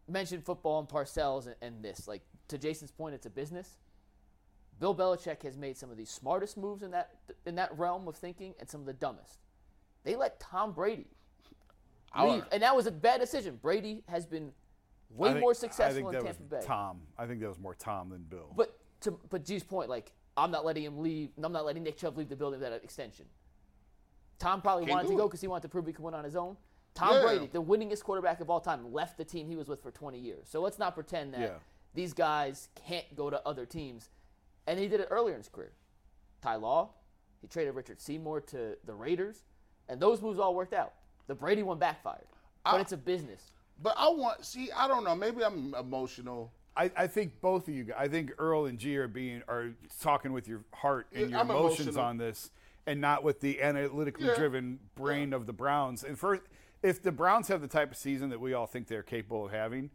mentioned 0.07 0.43
football 0.43 0.79
and 0.79 0.87
Parcells 0.87 1.47
and, 1.47 1.55
and 1.61 1.83
this. 1.83 2.07
Like 2.07 2.21
to 2.47 2.57
Jason's 2.57 2.91
point, 2.91 3.15
it's 3.15 3.25
a 3.25 3.29
business. 3.29 3.77
Bill 4.79 4.93
Belichick 4.93 5.41
has 5.43 5.57
made 5.57 5.77
some 5.77 5.89
of 5.89 5.97
the 5.97 6.05
smartest 6.05 6.57
moves 6.57 6.83
in 6.83 6.91
that 6.91 7.11
in 7.45 7.55
that 7.55 7.77
realm 7.77 8.07
of 8.07 8.15
thinking, 8.15 8.53
and 8.59 8.69
some 8.69 8.81
of 8.81 8.87
the 8.87 8.93
dumbest. 8.93 9.39
They 10.03 10.15
let 10.15 10.39
Tom 10.39 10.73
Brady 10.73 11.07
leave, 12.19 12.43
and 12.51 12.61
that 12.61 12.75
was 12.75 12.85
a 12.85 12.91
bad 12.91 13.19
decision. 13.19 13.57
Brady 13.61 14.03
has 14.07 14.25
been 14.25 14.51
way 15.09 15.29
think- 15.29 15.41
more 15.41 15.53
successful 15.53 16.09
in 16.09 16.23
Tampa 16.23 16.43
Bay. 16.43 16.61
Tom. 16.63 17.01
I 17.17 17.25
think 17.25 17.39
that 17.41 17.47
was 17.47 17.59
more 17.59 17.75
Tom 17.75 18.09
than 18.09 18.23
Bill. 18.23 18.53
But 18.55 18.77
to 19.01 19.19
but 19.29 19.45
G's 19.45 19.63
point, 19.63 19.89
like 19.89 20.11
I'm 20.37 20.51
not 20.51 20.65
letting 20.65 20.83
him 20.83 20.99
leave. 20.99 21.29
I'm 21.41 21.51
not 21.51 21.65
letting 21.65 21.83
Nick 21.83 21.97
Chubb 21.97 22.17
leave 22.17 22.29
the 22.29 22.35
building 22.35 22.59
without 22.59 22.73
an 22.73 22.81
extension. 22.83 23.25
Tom 24.37 24.61
probably 24.61 24.85
Can't 24.85 24.97
wanted 24.97 25.09
to 25.09 25.15
go 25.15 25.27
because 25.27 25.39
he 25.41 25.47
wanted 25.47 25.63
to 25.63 25.69
prove 25.69 25.87
he 25.87 25.93
could 25.93 26.03
win 26.03 26.13
on 26.13 26.25
his 26.25 26.35
own. 26.35 26.57
Tom 26.95 27.13
Yeah. 27.13 27.21
Brady, 27.23 27.47
the 27.47 27.61
winningest 27.61 28.03
quarterback 28.03 28.39
of 28.39 28.49
all 28.49 28.59
time, 28.61 28.91
left 28.93 29.17
the 29.17 29.25
team 29.25 29.47
he 29.47 29.55
was 29.55 29.67
with 29.67 29.83
for 29.83 29.91
20 29.91 30.17
years. 30.17 30.47
So 30.49 30.61
let's 30.61 30.79
not 30.79 30.95
pretend 30.95 31.33
that 31.33 31.41
Yeah. 31.41 31.59
these 31.93 32.13
guys 32.13 32.69
can't 32.73 33.15
go 33.15 33.29
to 33.29 33.45
other 33.47 33.65
teams. 33.65 34.09
And 34.65 34.79
he 34.79 34.87
did 34.87 35.01
it 35.01 35.09
earlier 35.11 35.35
in 35.35 35.41
his 35.41 35.49
career. 35.49 35.73
Ty 36.41 36.55
Law, 36.55 36.93
he 37.41 37.47
traded 37.47 37.75
Richard 37.75 37.99
Seymour 38.01 38.41
to 38.41 38.77
the 38.85 38.95
Raiders, 38.95 39.43
and 39.89 40.01
those 40.01 40.21
moves 40.21 40.39
all 40.39 40.55
worked 40.55 40.73
out. 40.73 40.93
The 41.27 41.35
Brady 41.35 41.63
one 41.63 41.77
backfired, 41.79 42.27
but 42.63 42.75
I- 42.75 42.79
it's 42.79 42.91
a 42.93 42.97
business. 42.97 43.51
But 43.81 43.95
I 43.97 44.07
want 44.07 44.45
see. 44.45 44.71
I 44.71 44.87
don't 44.87 45.03
know. 45.03 45.15
Maybe 45.15 45.43
I'm 45.43 45.73
emotional. 45.75 46.53
I, 46.77 46.91
I 46.95 47.07
think 47.07 47.41
both 47.41 47.67
of 47.67 47.73
you. 47.73 47.83
guys- 47.85 47.97
I 47.99 48.07
think 48.07 48.31
Earl 48.37 48.65
and 48.67 48.79
G 48.79 48.97
are 48.97 49.07
being 49.09 49.43
are 49.49 49.73
talking 49.99 50.31
with 50.31 50.47
your 50.47 50.63
heart 50.73 51.07
and 51.11 51.23
Yeah, 51.23 51.27
your 51.27 51.39
I'm 51.39 51.49
emotions 51.51 51.87
emotional. 51.89 52.05
on 52.05 52.17
this, 52.17 52.51
and 52.85 53.01
not 53.01 53.23
with 53.23 53.41
the 53.41 53.61
analytically 53.61 54.27
Yeah. 54.27 54.35
driven 54.35 54.79
brain 54.95 55.33
of 55.33 55.45
the 55.45 55.51
Browns. 55.53 56.03
And 56.05 56.17
first, 56.17 56.43
if 56.87 57.01
the 57.01 57.11
Browns 57.11 57.47
have 57.47 57.61
the 57.61 57.67
type 57.67 57.91
of 57.91 57.97
season 57.97 58.29
that 58.29 58.39
we 58.39 58.53
all 58.53 58.67
think 58.67 58.87
they're 58.87 59.03
capable 59.03 59.45
of 59.45 59.51
having, 59.51 59.89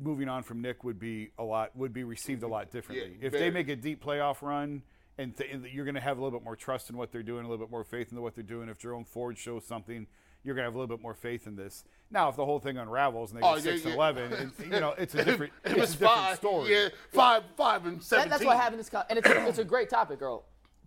moving 0.00 0.28
on 0.28 0.42
from 0.42 0.60
Nick 0.62 0.82
would 0.84 0.98
be 0.98 1.30
a 1.38 1.42
lot 1.44 1.76
would 1.76 1.92
be 1.92 2.04
received 2.04 2.42
a 2.42 2.48
lot 2.48 2.70
differently. 2.70 3.16
if 3.20 3.32
they 3.32 3.50
make 3.50 3.68
a 3.68 3.76
deep 3.76 4.02
playoff 4.04 4.42
run. 4.42 4.82
And, 5.18 5.36
th- 5.36 5.52
and 5.52 5.66
you're 5.66 5.84
going 5.84 5.96
to 5.96 6.00
have 6.00 6.16
a 6.16 6.22
little 6.24 6.38
bit 6.38 6.44
more 6.46 6.56
trust 6.56 6.88
in 6.88 6.96
what 6.96 7.12
they're 7.12 7.22
doing, 7.22 7.44
a 7.44 7.48
little 7.48 7.62
bit 7.62 7.70
more 7.70 7.84
faith 7.84 8.10
in 8.10 8.22
what 8.22 8.34
they're 8.34 8.42
doing. 8.42 8.70
If 8.70 8.78
Jerome 8.78 9.04
Ford 9.04 9.36
shows 9.36 9.66
something, 9.66 10.06
you're 10.42 10.54
going 10.54 10.62
to 10.62 10.68
have 10.68 10.74
a 10.74 10.78
little 10.78 10.96
bit 10.96 11.02
more 11.02 11.12
faith 11.12 11.46
in 11.46 11.56
this. 11.56 11.84
Now, 12.10 12.30
if 12.30 12.36
the 12.36 12.44
whole 12.46 12.58
thing 12.58 12.78
unravels 12.78 13.30
and 13.32 13.42
they 13.42 13.46
Oh, 13.46 13.56
get 13.56 13.64
yeah, 13.64 13.70
six 13.72 13.82
and 13.84 13.90
yeah. 13.90 13.96
eleven, 13.96 14.32
and, 14.32 14.52
you 14.72 14.80
know, 14.80 14.94
it's 14.96 15.14
a 15.14 15.22
different, 15.22 15.52
If 15.62 15.72
it's 15.72 15.82
it's 15.82 15.94
a 15.96 15.98
different 15.98 16.14
five, 16.14 16.36
story. 16.36 16.72
Yeah, 16.72 16.88
five, 17.12 17.42
five, 17.54 17.84
and 17.84 17.98
That, 17.98 18.04
seventeen. 18.04 18.30
that's 18.30 18.44
why 18.46 18.56
having 18.56 18.78
this 18.78 18.88
con- 18.88 19.04
and 19.10 19.18
it's 19.18 19.28
a, 19.28 19.46
it's 19.48 19.58
a 19.58 19.64
great 19.64 19.90
topic, 19.90 20.20
girl. 20.20 20.44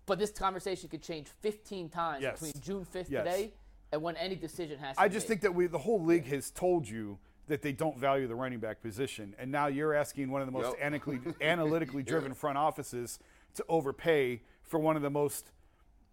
But 0.07 0.17
this 0.17 0.31
conversation 0.31 0.89
could 0.89 1.03
change 1.03 1.27
15 1.41 1.89
times 1.89 2.23
Yes. 2.23 2.39
between 2.41 2.59
June 2.63 2.85
5th 2.91 3.11
Yes. 3.11 3.23
today 3.25 3.53
and 3.93 4.01
when 4.01 4.17
any 4.17 4.35
decision 4.35 4.79
has 4.79 4.97
to 4.97 5.01
I 5.01 5.07
just 5.07 5.25
made. 5.25 5.29
think 5.29 5.41
that 5.41 5.55
we, 5.55 5.67
the 5.67 5.77
whole 5.77 6.03
league 6.03 6.25
has 6.25 6.49
told 6.49 6.89
you 6.89 7.19
that 7.47 7.61
they 7.61 7.71
don't 7.71 7.97
value 7.97 8.27
the 8.27 8.35
running 8.35 8.59
back 8.59 8.81
position, 8.81 9.35
and 9.37 9.51
now 9.51 9.67
you're 9.67 9.93
asking 9.93 10.31
one 10.31 10.41
of 10.41 10.47
the 10.47 10.51
most 10.51 10.65
Yep. 10.65 10.77
analytically, 10.81 11.19
analytically 11.41 12.03
driven 12.03 12.33
front 12.33 12.57
offices 12.57 13.19
to 13.53 13.63
overpay 13.69 14.41
for 14.63 14.79
one 14.79 14.95
of 14.95 15.03
the 15.03 15.09
most 15.11 15.51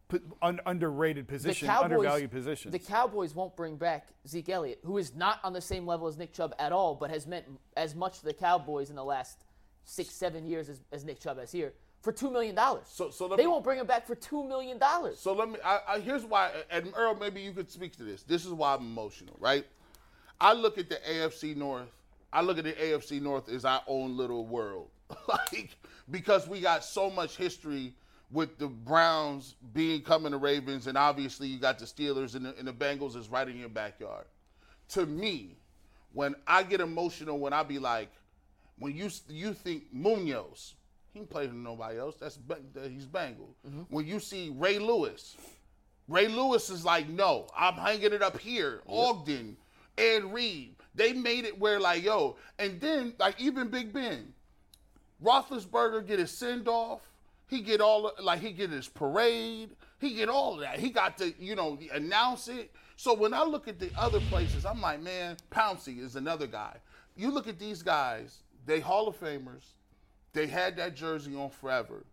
p- 0.08 0.18
un- 0.42 0.60
underrated 0.66 1.26
position, 1.26 1.66
Cowboys, 1.68 1.84
undervalued 1.84 2.30
positions. 2.30 2.72
The 2.72 2.78
Cowboys 2.78 3.34
won't 3.34 3.56
bring 3.56 3.76
back 3.76 4.08
Zeke 4.28 4.50
Elliott, 4.50 4.80
who 4.84 4.98
is 4.98 5.14
not 5.14 5.38
on 5.42 5.54
the 5.54 5.60
same 5.62 5.86
level 5.86 6.06
as 6.06 6.18
Nick 6.18 6.34
Chubb 6.34 6.54
at 6.58 6.72
all, 6.72 6.94
but 6.94 7.10
has 7.10 7.26
meant 7.26 7.46
as 7.78 7.94
much 7.94 8.18
to 8.18 8.24
the 8.26 8.34
Cowboys 8.34 8.90
in 8.90 8.96
the 8.96 9.04
last 9.04 9.44
six, 9.84 10.10
seven 10.14 10.44
years 10.46 10.68
as, 10.68 10.80
as 10.92 11.04
Nick 11.04 11.18
Chubb 11.20 11.38
has 11.38 11.50
here 11.50 11.72
for 12.00 12.12
two 12.12 12.30
million 12.30 12.54
dollars. 12.54 12.84
So, 12.88 13.10
so 13.10 13.26
let 13.26 13.36
they 13.36 13.44
me, 13.44 13.50
won't 13.50 13.64
bring 13.64 13.78
him 13.78 13.86
back 13.86 14.06
for 14.06 14.14
two 14.14 14.44
million 14.44 14.78
dollars. 14.78 15.18
So 15.18 15.32
let 15.32 15.48
me. 15.50 15.58
I, 15.64 15.80
I, 15.88 16.00
here's 16.00 16.24
why. 16.24 16.50
And 16.70 16.92
Earl, 16.96 17.14
maybe 17.14 17.40
you 17.40 17.52
could 17.52 17.70
speak 17.70 17.96
to 17.96 18.04
this. 18.04 18.22
This 18.22 18.44
is 18.44 18.52
why 18.52 18.74
I'm 18.74 18.80
emotional, 18.80 19.36
right? 19.38 19.64
I 20.40 20.54
look 20.54 20.78
at 20.78 20.88
the 20.88 20.96
AFC 21.08 21.56
North. 21.56 21.88
I 22.32 22.40
look 22.42 22.58
at 22.58 22.64
the 22.64 22.72
AFC 22.72 23.20
North 23.20 23.48
as 23.48 23.64
our 23.64 23.82
own 23.86 24.16
little 24.16 24.46
world, 24.46 24.88
like 25.28 25.76
because 26.10 26.48
we 26.48 26.60
got 26.60 26.84
so 26.84 27.10
much 27.10 27.36
history 27.36 27.94
with 28.30 28.58
the 28.58 28.68
Browns 28.68 29.56
being 29.74 30.02
coming 30.02 30.32
to 30.32 30.38
Ravens, 30.38 30.86
and 30.86 30.96
obviously 30.96 31.48
you 31.48 31.58
got 31.58 31.78
the 31.78 31.84
Steelers 31.84 32.36
and 32.36 32.46
the, 32.46 32.54
and 32.56 32.66
the 32.66 32.72
Bengals 32.72 33.16
is 33.16 33.28
right 33.28 33.48
in 33.48 33.58
your 33.58 33.68
backyard. 33.68 34.26
To 34.90 35.04
me, 35.04 35.56
when 36.12 36.36
I 36.46 36.62
get 36.62 36.80
emotional, 36.80 37.38
when 37.38 37.52
I 37.52 37.62
be 37.64 37.78
like, 37.78 38.10
when 38.78 38.96
you 38.96 39.10
you 39.28 39.52
think 39.52 39.84
Munoz, 39.92 40.74
he 41.12 41.20
ain't 41.20 41.30
played 41.30 41.52
with 41.52 41.62
nobody 41.62 41.98
else. 41.98 42.16
That's 42.20 42.38
he's 42.88 43.06
Bengal. 43.06 43.54
Mm-hmm. 43.66 43.82
When 43.88 44.06
you 44.06 44.20
see 44.20 44.52
Ray 44.56 44.78
Lewis, 44.78 45.36
Ray 46.08 46.28
Lewis 46.28 46.70
is 46.70 46.84
like, 46.84 47.08
no, 47.08 47.46
I'm 47.56 47.74
hanging 47.74 48.12
it 48.12 48.22
up 48.22 48.38
here. 48.38 48.82
Ogden, 48.88 49.56
Ed 49.98 50.24
Reed, 50.32 50.76
they 50.94 51.12
made 51.12 51.44
it 51.44 51.58
where 51.58 51.80
like, 51.80 52.02
yo, 52.02 52.36
and 52.58 52.80
then 52.80 53.14
like 53.18 53.40
even 53.40 53.68
Big 53.68 53.92
Ben, 53.92 54.32
Roethlisberger 55.22 56.06
get 56.06 56.18
his 56.18 56.30
send 56.30 56.68
off. 56.68 57.00
He 57.48 57.60
get 57.60 57.80
all 57.80 58.12
like 58.22 58.40
he 58.40 58.52
get 58.52 58.70
his 58.70 58.88
parade. 58.88 59.70
He 59.98 60.14
get 60.14 60.28
all 60.28 60.54
of 60.54 60.60
that. 60.60 60.78
He 60.78 60.90
got 60.90 61.18
to 61.18 61.34
you 61.38 61.56
know 61.56 61.78
announce 61.92 62.46
it. 62.46 62.72
So 62.96 63.14
when 63.14 63.34
I 63.34 63.42
look 63.42 63.66
at 63.66 63.80
the 63.80 63.90
other 63.98 64.20
places, 64.20 64.64
I'm 64.64 64.80
like, 64.80 65.02
man, 65.02 65.36
Pouncey 65.50 65.98
is 65.98 66.16
another 66.16 66.46
guy. 66.46 66.76
You 67.16 67.30
look 67.30 67.48
at 67.48 67.58
these 67.58 67.82
guys, 67.82 68.42
they 68.66 68.78
Hall 68.78 69.08
of 69.08 69.18
Famers. 69.18 69.64
They 70.32 70.46
had 70.46 70.76
that 70.76 70.94
jersey 70.94 71.34
on 71.34 71.50
forever. 71.50 72.04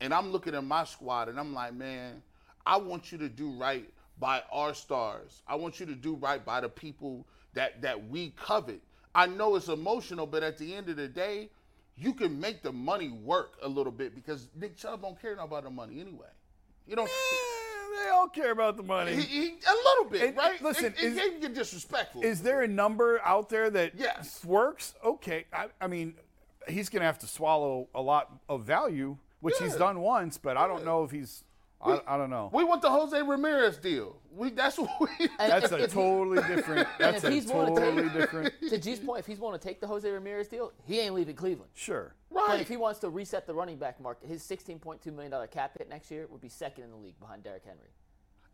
And 0.00 0.14
I'm 0.14 0.30
looking 0.30 0.54
at 0.54 0.64
my 0.64 0.84
squad 0.84 1.28
and 1.28 1.38
I'm 1.38 1.52
like, 1.52 1.74
man, 1.74 2.22
I 2.64 2.76
want 2.76 3.10
you 3.12 3.18
to 3.18 3.28
do 3.28 3.50
right 3.50 3.88
by 4.18 4.42
our 4.52 4.74
stars. 4.74 5.42
I 5.46 5.54
want 5.56 5.80
you 5.80 5.86
to 5.86 5.94
do 5.94 6.14
right 6.16 6.44
by 6.44 6.60
the 6.60 6.68
people 6.68 7.26
that 7.54 7.82
that 7.82 8.08
we 8.08 8.30
covet. 8.36 8.80
I 9.14 9.26
know 9.26 9.56
it's 9.56 9.68
emotional, 9.68 10.26
but 10.26 10.42
at 10.42 10.58
the 10.58 10.74
end 10.74 10.88
of 10.88 10.96
the 10.96 11.08
day, 11.08 11.50
you 11.96 12.12
can 12.12 12.38
make 12.38 12.62
the 12.62 12.72
money 12.72 13.08
work 13.10 13.54
a 13.62 13.68
little 13.68 13.90
bit 13.92 14.14
because 14.14 14.48
Nick 14.54 14.76
Chubb 14.76 15.02
don't 15.02 15.20
care 15.20 15.34
about 15.34 15.64
the 15.64 15.70
money 15.70 16.00
anyway. 16.00 16.28
You 16.86 16.94
know, 16.96 17.06
they 18.04 18.10
all 18.10 18.28
care 18.28 18.52
about 18.52 18.76
the 18.76 18.82
money. 18.84 19.14
he, 19.16 19.22
he, 19.22 19.46
a 19.66 19.74
little 19.74 20.04
bit, 20.10 20.22
And- 20.28 20.36
right? 20.36 20.62
listen, 20.62 20.86
it, 20.86 20.94
it 20.98 21.04
is- 21.04 21.18
can't 21.18 21.40
get 21.40 21.54
disrespectful. 21.54 22.22
Is 22.22 22.40
there 22.42 22.62
a 22.62 22.68
number 22.68 23.20
out 23.24 23.48
there 23.48 23.68
that 23.70 23.94
Yes. 23.96 24.44
works? 24.44 24.94
Okay. 25.04 25.46
I, 25.52 25.66
I 25.80 25.86
mean, 25.88 26.14
he's 26.68 26.88
going 26.88 27.00
to 27.00 27.06
have 27.06 27.18
to 27.20 27.26
swallow 27.26 27.88
a 27.94 28.02
lot 28.02 28.30
of 28.48 28.64
value, 28.64 29.16
which 29.40 29.54
he's 29.58 29.76
done 29.76 30.00
once, 30.00 30.38
but 30.38 30.56
I 30.56 30.66
don't 30.66 30.84
know 30.84 31.04
if 31.04 31.10
he's. 31.10 31.44
I, 31.80 32.00
I 32.08 32.16
don't 32.16 32.30
know. 32.30 32.50
we 32.52 32.64
want 32.64 32.82
the 32.82 32.90
Jose 32.90 33.22
Ramirez 33.22 33.76
deal. 33.76 34.16
We 34.34 34.50
that's 34.50 34.76
what 34.78 34.90
we. 35.00 35.08
And 35.20 35.30
That's 35.38 35.66
if- 35.66 35.72
a 35.72 35.84
if 35.84 35.92
he- 35.92 35.94
totally 36.00 36.42
different. 36.54 36.88
That's 36.98 37.22
a 37.22 37.30
he's 37.30 37.46
willing 37.46 37.76
to 37.76 37.80
totally 37.80 38.08
different. 38.08 38.52
To 38.70 38.78
G's 38.78 38.98
point, 38.98 39.20
if 39.20 39.26
he's 39.26 39.38
willing 39.38 39.56
to 39.58 39.64
take 39.64 39.80
the 39.80 39.86
Jose 39.86 40.10
Ramirez 40.10 40.48
deal, 40.48 40.72
he 40.84 40.98
ain't 40.98 41.14
leaving 41.14 41.36
Cleveland. 41.36 41.70
Sure. 41.74 42.14
But 42.32 42.48
right. 42.48 42.60
if 42.60 42.66
he 42.68 42.76
wants 42.76 42.98
to 43.00 43.08
reset 43.10 43.46
the 43.46 43.54
running 43.54 43.76
back 43.78 44.00
market, 44.00 44.28
his 44.28 44.42
$16.2 44.42 45.06
million 45.14 45.32
cap 45.52 45.78
hit 45.78 45.88
next 45.88 46.10
year 46.10 46.26
would 46.30 46.40
be 46.40 46.48
second 46.48 46.82
in 46.84 46.90
the 46.90 46.96
league 46.96 47.18
behind 47.20 47.44
Derrick 47.44 47.64
Henry. 47.64 47.90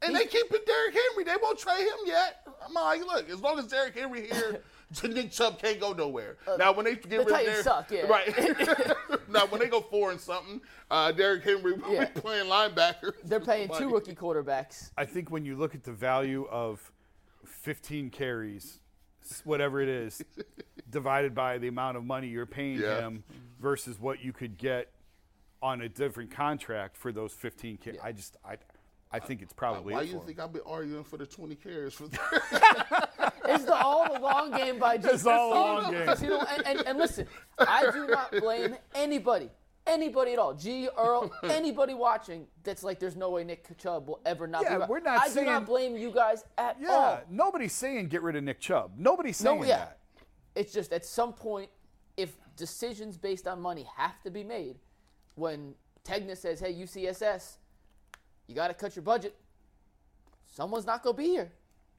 And 0.05 0.15
they 0.15 0.21
keep 0.27 0.33
keeping 0.49 0.61
Derrick 0.67 0.95
Henry. 0.95 1.25
They 1.25 1.37
won't 1.43 1.59
trade 1.59 1.83
him 1.87 1.99
yet. 2.07 2.47
I'm 2.67 2.73
like, 2.75 3.01
look, 3.01 3.29
as 3.31 3.41
long 3.41 3.59
as 3.59 3.67
Derrick 3.67 3.95
Henry 3.97 4.27
here, 4.31 4.61
Nick 5.05 5.31
Chubb 5.33 5.59
can't 5.61 5.81
go 5.81 5.93
nowhere. 5.93 6.37
now 6.59 6.73
when 6.73 6.85
they 6.85 6.95
get 6.97 7.19
rid 7.19 7.29
of 7.29 7.33
Uh, 7.33 7.39
Derrick, 7.43 7.57
suck, 7.65 7.91
yeah. 7.91 8.03
right? 8.03 8.29
now 9.29 9.47
when 9.47 9.61
they 9.61 9.69
go 9.69 9.81
four 9.81 10.11
and 10.11 10.21
something, 10.21 10.61
uh, 10.91 11.13
Derrick 11.13 11.43
Henry 11.45 11.73
will 11.73 11.93
Yeah. 11.93 12.07
be 12.07 12.21
playing 12.21 12.47
linebacker. 12.47 13.13
They're 13.25 13.41
paying 13.41 13.69
two 13.77 13.91
rookie 13.91 14.15
quarterbacks. 14.15 14.91
I 14.97 15.05
think 15.05 15.31
when 15.31 15.45
you 15.45 15.57
look 15.57 15.75
at 15.75 15.85
the 15.85 15.93
value 15.93 16.47
of 16.51 16.93
15 17.45 18.11
carries, 18.11 18.81
whatever 19.45 19.81
it 19.81 19.89
is, 19.89 20.23
divided 20.91 21.35
by 21.35 21.59
the 21.59 21.69
amount 21.69 21.97
of 21.97 22.05
money 22.05 22.29
you're 22.29 22.47
paying 22.47 22.79
Yeah. 22.81 23.01
him 23.01 23.25
versus 23.61 23.99
what 23.99 24.23
you 24.23 24.33
could 24.33 24.59
get 24.59 24.91
on 25.63 25.81
a 25.81 25.89
different 25.89 26.31
contract 26.31 26.97
for 26.97 27.11
those 27.11 27.33
15 27.33 27.79
carries, 27.79 28.01
I 28.03 28.13
just 28.13 28.37
I 28.45 28.57
I 29.13 29.19
think 29.21 29.43
it's 29.43 29.53
probably 29.53 29.93
Why 29.95 30.03
it 30.03 30.07
you 30.07 30.13
for 30.15 30.19
him. 30.21 30.27
think 30.27 30.41
I've 30.41 30.53
been 30.53 30.63
arguing 30.67 31.05
for 31.05 31.17
the 31.17 31.27
20 31.27 31.55
carries 31.57 31.95
for? 31.95 32.05
It's 33.47 33.65
the 33.65 33.75
all 33.77 34.11
the 34.13 34.19
long 34.21 34.53
game 34.53 34.79
by 34.79 34.97
G. 34.97 35.07
It's 35.09 35.27
all 35.27 35.53
a 35.53 35.55
long 35.55 35.93
game. 35.93 36.09
You 36.23 36.29
know, 36.31 36.41
and, 36.41 36.67
and, 36.67 36.87
and 36.87 36.99
listen, 36.99 37.27
I 37.59 37.91
do 37.93 38.07
not 38.07 38.31
blame 38.33 38.75
anybody, 38.95 39.51
anybody 39.87 40.33
at 40.33 40.39
all. 40.39 40.55
G, 40.55 40.89
Earl, 40.97 41.31
anybody 41.43 41.93
watching 41.93 42.47
that's 42.63 42.83
like, 42.83 42.99
there's 42.99 43.17
no 43.17 43.29
way 43.31 43.45
Nick 43.45 43.67
Chubb 43.77 44.09
will 44.09 44.21
ever 44.25 44.47
not 44.47 44.63
Yeah, 44.63 44.79
be. 44.79 44.85
we're 44.89 45.01
not 45.01 45.21
I 45.21 45.27
do 45.29 45.35
saying- 45.35 45.47
not 45.47 45.67
blame 45.67 45.95
you 45.95 46.11
guys 46.11 46.43
at 46.57 46.79
Yeah, 46.81 46.89
all. 46.91 47.21
nobody's 47.29 47.75
saying 47.75 48.09
get 48.09 48.23
rid 48.23 48.35
of 48.35 48.45
Nick 48.45 48.61
Chubb. 48.61 48.93
Nobody's 48.97 49.37
saying 49.37 49.61
No, 49.61 49.67
yeah. 49.67 49.77
that. 49.77 49.99
It's 50.55 50.73
just 50.73 50.93
at 50.95 51.05
some 51.05 51.35
point, 51.35 51.69
if 52.17 52.35
decisions 52.57 53.19
based 53.19 53.47
on 53.47 53.61
money 53.61 53.87
have 53.97 54.23
to 54.23 54.31
be 54.31 54.43
made, 54.43 54.77
when 55.35 55.75
Tegna 56.03 56.35
says, 56.35 56.61
"Hey, 56.61 56.73
UCSS, 56.73 57.59
you 58.47 58.55
got 58.55 58.69
to 58.69 58.75
cut 58.75 58.95
your 58.97 59.03
budget," 59.03 59.35
someone's 60.47 60.87
not 60.87 61.03
gonna 61.03 61.17
be 61.17 61.27
here. 61.27 61.53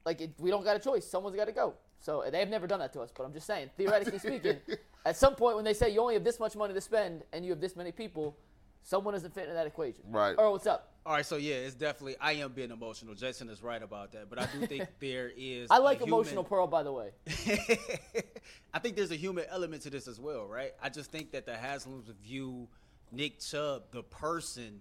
Like 0.04 0.20
it, 0.20 0.30
we 0.38 0.50
don't 0.50 0.64
got 0.64 0.76
a 0.76 0.78
choice. 0.78 1.06
Someone's 1.06 1.36
got 1.36 1.46
to 1.46 1.52
go. 1.52 1.74
So 2.00 2.24
they've 2.30 2.48
never 2.48 2.66
done 2.66 2.78
that 2.78 2.92
to 2.92 3.00
us, 3.00 3.10
but 3.16 3.24
I'm 3.24 3.32
just 3.32 3.46
saying, 3.46 3.70
theoretically 3.76 4.18
speaking, 4.18 4.58
at 5.04 5.16
some 5.16 5.34
point 5.34 5.56
when 5.56 5.64
they 5.64 5.72
say 5.72 5.90
you 5.90 6.00
only 6.00 6.14
have 6.14 6.24
this 6.24 6.38
much 6.38 6.54
money 6.54 6.74
to 6.74 6.80
spend 6.80 7.24
and 7.32 7.44
you 7.44 7.50
have 7.50 7.60
this 7.60 7.74
many 7.74 7.90
people, 7.90 8.36
someone 8.82 9.14
isn't 9.14 9.34
fitting 9.34 9.50
in 9.50 9.56
that 9.56 9.66
equation. 9.66 10.04
Right. 10.08 10.36
Earl, 10.38 10.52
what's 10.52 10.66
up? 10.66 10.92
All 11.04 11.12
right, 11.12 11.24
so 11.24 11.36
yeah, 11.36 11.54
it's 11.54 11.74
definitely 11.74 12.16
I 12.20 12.32
am 12.32 12.52
being 12.52 12.70
emotional. 12.70 13.14
Jason 13.14 13.48
is 13.48 13.62
right 13.62 13.82
about 13.82 14.12
that, 14.12 14.28
but 14.28 14.40
I 14.40 14.46
do 14.46 14.66
think 14.66 14.86
there 15.00 15.30
is. 15.36 15.68
I 15.70 15.78
like 15.78 15.98
human- 15.98 16.14
emotional 16.14 16.44
Pearl, 16.44 16.66
by 16.66 16.82
the 16.82 16.92
way. 16.92 17.10
I 18.74 18.78
think 18.80 18.96
there's 18.96 19.12
a 19.12 19.16
human 19.16 19.44
element 19.48 19.82
to 19.82 19.90
this 19.90 20.08
as 20.08 20.20
well, 20.20 20.46
right? 20.46 20.72
I 20.82 20.88
just 20.88 21.10
think 21.10 21.32
that 21.32 21.46
the 21.46 21.52
Haslams 21.52 22.12
view 22.22 22.68
Nick 23.12 23.40
Chubb, 23.40 23.84
the 23.92 24.02
person, 24.02 24.80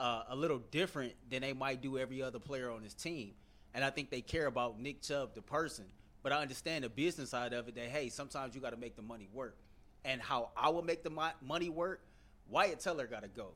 uh, 0.00 0.22
a 0.28 0.36
little 0.36 0.58
different 0.70 1.14
than 1.30 1.42
they 1.42 1.52
might 1.52 1.80
do 1.80 1.98
every 1.98 2.22
other 2.22 2.38
player 2.38 2.70
on 2.70 2.82
his 2.82 2.94
team. 2.94 3.32
And 3.74 3.84
I 3.84 3.90
think 3.90 4.10
they 4.10 4.20
care 4.20 4.46
about 4.46 4.78
Nick 4.80 5.02
Chubb, 5.02 5.34
the 5.34 5.42
person. 5.42 5.84
But 6.22 6.32
I 6.32 6.40
understand 6.40 6.84
the 6.84 6.88
business 6.88 7.30
side 7.30 7.52
of 7.52 7.68
it 7.68 7.74
that, 7.74 7.86
hey, 7.86 8.08
sometimes 8.08 8.54
you 8.54 8.60
got 8.60 8.70
to 8.70 8.76
make 8.76 8.96
the 8.96 9.02
money 9.02 9.28
work. 9.32 9.56
And 10.04 10.20
how 10.20 10.50
I 10.56 10.68
will 10.70 10.82
make 10.82 11.02
the 11.02 11.10
mo- 11.10 11.30
money 11.42 11.68
work, 11.70 12.00
Wyatt 12.48 12.80
Teller 12.80 13.06
got 13.06 13.22
to 13.22 13.28
go. 13.28 13.48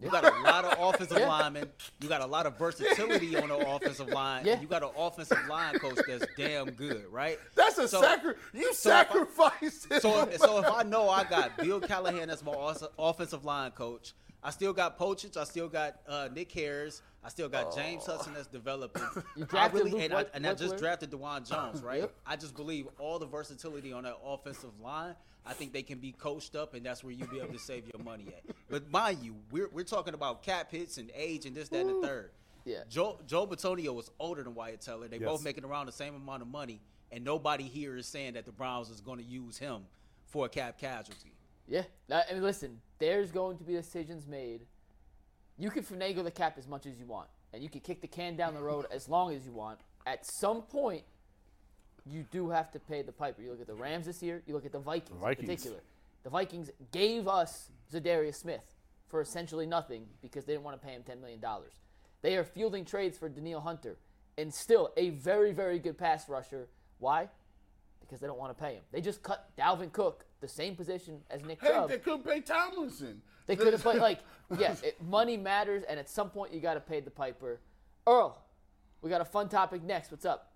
You 0.00 0.10
got 0.10 0.24
a 0.24 0.42
lot 0.42 0.64
of 0.66 0.78
offensive 0.94 1.16
Yeah. 1.20 1.28
linemen. 1.28 1.70
You 2.02 2.08
got 2.08 2.20
a 2.20 2.26
lot 2.26 2.44
of 2.46 2.58
versatility 2.58 3.34
on 3.36 3.48
the 3.48 3.56
offensive 3.56 4.08
line. 4.08 4.44
Yeah. 4.44 4.60
You 4.60 4.66
got 4.66 4.82
an 4.82 4.90
offensive 4.96 5.38
line 5.48 5.78
coach 5.78 5.98
that's 6.06 6.26
damn 6.36 6.70
good, 6.72 7.06
right? 7.10 7.38
That's 7.54 7.78
a 7.78 7.88
So- 7.88 8.02
sacri- 8.02 8.34
You 8.52 8.74
so 8.74 8.90
if 9.00 9.40
I- 9.40 9.52
it. 9.62 9.72
so, 9.72 10.30
so 10.36 10.58
if 10.60 10.66
I 10.70 10.82
know 10.82 11.08
I 11.08 11.24
got 11.24 11.56
Bill 11.56 11.80
Callahan 11.80 12.28
as 12.28 12.44
my 12.44 12.74
offensive 12.98 13.44
line 13.46 13.70
coach, 13.70 14.12
I 14.46 14.50
still 14.50 14.72
got 14.72 14.96
Pocic, 14.96 15.36
I 15.36 15.42
still 15.42 15.68
got 15.68 15.96
uh, 16.06 16.28
Nick 16.32 16.52
Harris, 16.52 17.02
I 17.24 17.30
still 17.30 17.48
got 17.48 17.74
James 17.74 18.06
Hudson 18.06 18.32
that's 18.32 18.46
developing. 18.46 19.02
You 19.34 19.44
I 19.52 19.66
really, 19.66 19.90
Luke 19.90 20.00
and, 20.02 20.12
I, 20.12 20.16
Whit- 20.18 20.30
and 20.34 20.46
I 20.46 20.54
just 20.54 20.76
Whitler? 20.76 20.78
drafted 20.78 21.10
Dawand 21.10 21.48
Jones, 21.50 21.82
right? 21.82 22.02
Yep. 22.02 22.14
I 22.24 22.36
just 22.36 22.54
believe 22.54 22.86
all 23.00 23.18
the 23.18 23.26
versatility 23.26 23.92
on 23.92 24.04
that 24.04 24.16
offensive 24.24 24.70
line. 24.80 25.16
I 25.44 25.52
think 25.52 25.72
they 25.72 25.82
can 25.82 25.98
be 25.98 26.12
coached 26.12 26.54
up, 26.54 26.74
and 26.74 26.86
that's 26.86 27.02
where 27.02 27.12
you'll 27.12 27.26
be 27.26 27.40
able 27.40 27.54
to 27.54 27.58
save 27.58 27.84
your 27.92 28.04
money 28.04 28.26
at. 28.28 28.54
But 28.70 28.88
mind 28.90 29.18
you, 29.22 29.34
we're, 29.50 29.68
we're 29.72 29.84
talking 29.84 30.14
about 30.14 30.44
cap 30.44 30.70
hits 30.70 30.96
and 30.98 31.10
age 31.16 31.44
and 31.44 31.56
this, 31.56 31.68
that, 31.70 31.80
and 31.80 32.02
the 32.02 32.06
third. 32.06 32.30
Yeah. 32.64 32.78
Joe 32.88 33.18
Joe 33.26 33.46
Bitonio 33.48 33.94
was 33.94 34.10
older 34.20 34.44
than 34.44 34.54
Wyatt 34.54 34.80
Teller. 34.80 35.08
They 35.08 35.18
Yes. 35.18 35.26
both 35.28 35.42
making 35.44 35.64
around 35.64 35.86
the 35.86 35.92
same 35.92 36.14
amount 36.14 36.42
of 36.42 36.48
money, 36.48 36.80
and 37.10 37.24
nobody 37.24 37.64
here 37.64 37.96
is 37.96 38.06
saying 38.06 38.34
that 38.34 38.44
the 38.44 38.52
Browns 38.52 38.90
is 38.90 39.00
going 39.00 39.18
to 39.18 39.24
use 39.24 39.58
him 39.58 39.82
for 40.26 40.46
a 40.46 40.48
cap 40.48 40.78
casualty. 40.78 41.32
Yeah. 41.68 41.82
And 42.08 42.42
listen, 42.42 42.80
there's 42.98 43.30
going 43.30 43.58
to 43.58 43.64
be 43.64 43.74
decisions 43.74 44.26
made. 44.26 44.62
You 45.58 45.70
can 45.70 45.82
finagle 45.82 46.24
the 46.24 46.30
cap 46.30 46.58
as 46.58 46.68
much 46.68 46.86
as 46.86 46.98
you 46.98 47.06
want, 47.06 47.28
and 47.52 47.62
you 47.62 47.68
can 47.68 47.80
kick 47.80 48.00
the 48.00 48.06
can 48.06 48.36
down 48.36 48.54
the 48.54 48.62
road 48.62 48.86
as 48.90 49.08
long 49.08 49.34
as 49.34 49.44
you 49.44 49.52
want. 49.52 49.80
At 50.06 50.24
some 50.26 50.62
point, 50.62 51.02
you 52.04 52.24
do 52.30 52.50
have 52.50 52.70
to 52.72 52.78
pay 52.78 53.02
the 53.02 53.12
piper. 53.12 53.42
You 53.42 53.50
look 53.50 53.60
at 53.60 53.66
the 53.66 53.74
Rams 53.74 54.06
this 54.06 54.22
year. 54.22 54.42
You 54.46 54.54
look 54.54 54.66
at 54.66 54.72
the 54.72 54.78
Vikings, 54.78 55.18
Vikings. 55.20 55.48
in 55.48 55.54
particular. 55.56 55.82
The 56.22 56.30
Vikings 56.30 56.70
gave 56.92 57.26
us 57.26 57.70
Za'Darius 57.92 58.36
Smith 58.36 58.74
for 59.08 59.20
essentially 59.20 59.66
nothing 59.66 60.06
because 60.20 60.44
they 60.44 60.52
didn't 60.52 60.64
want 60.64 60.80
to 60.80 60.86
pay 60.86 60.92
him 60.92 61.02
$10 61.08 61.20
million. 61.20 61.40
They 62.22 62.36
are 62.36 62.44
fielding 62.44 62.84
trades 62.84 63.16
for 63.16 63.28
Danielle 63.28 63.60
Hunter 63.60 63.96
and 64.36 64.52
still 64.52 64.92
a 64.96 65.10
very, 65.10 65.52
very 65.52 65.78
good 65.78 65.96
pass 65.96 66.28
rusher. 66.28 66.68
Why? 66.98 67.28
Because 68.00 68.20
they 68.20 68.26
don't 68.26 68.38
want 68.38 68.56
to 68.56 68.62
pay 68.62 68.74
him. 68.74 68.82
They 68.92 69.00
just 69.00 69.22
cut 69.22 69.48
Dalvin 69.56 69.92
Cook, 69.92 70.25
the 70.40 70.48
same 70.48 70.76
position 70.76 71.20
as 71.30 71.42
Nick 71.44 71.60
Hey, 71.60 71.68
Chubb. 71.68 71.88
they 71.88 71.98
couldn't 71.98 72.24
pay 72.24 72.40
Tomlinson. 72.40 73.22
They 73.46 73.56
could 73.56 73.72
have 73.72 73.82
played 73.88 74.00
like, 74.00 74.20
yeah, 74.58 74.74
it, 74.82 75.00
money 75.02 75.36
matters, 75.36 75.82
and 75.88 75.98
at 75.98 76.08
some 76.08 76.30
point 76.30 76.52
you 76.52 76.60
got 76.60 76.74
to 76.74 76.80
pay 76.80 77.00
the 77.00 77.10
piper. 77.10 77.60
Earl, 78.06 78.38
we 79.02 79.10
got 79.10 79.20
a 79.20 79.24
fun 79.24 79.48
topic 79.48 79.82
next. 79.82 80.10
What's 80.10 80.24
up? 80.26 80.52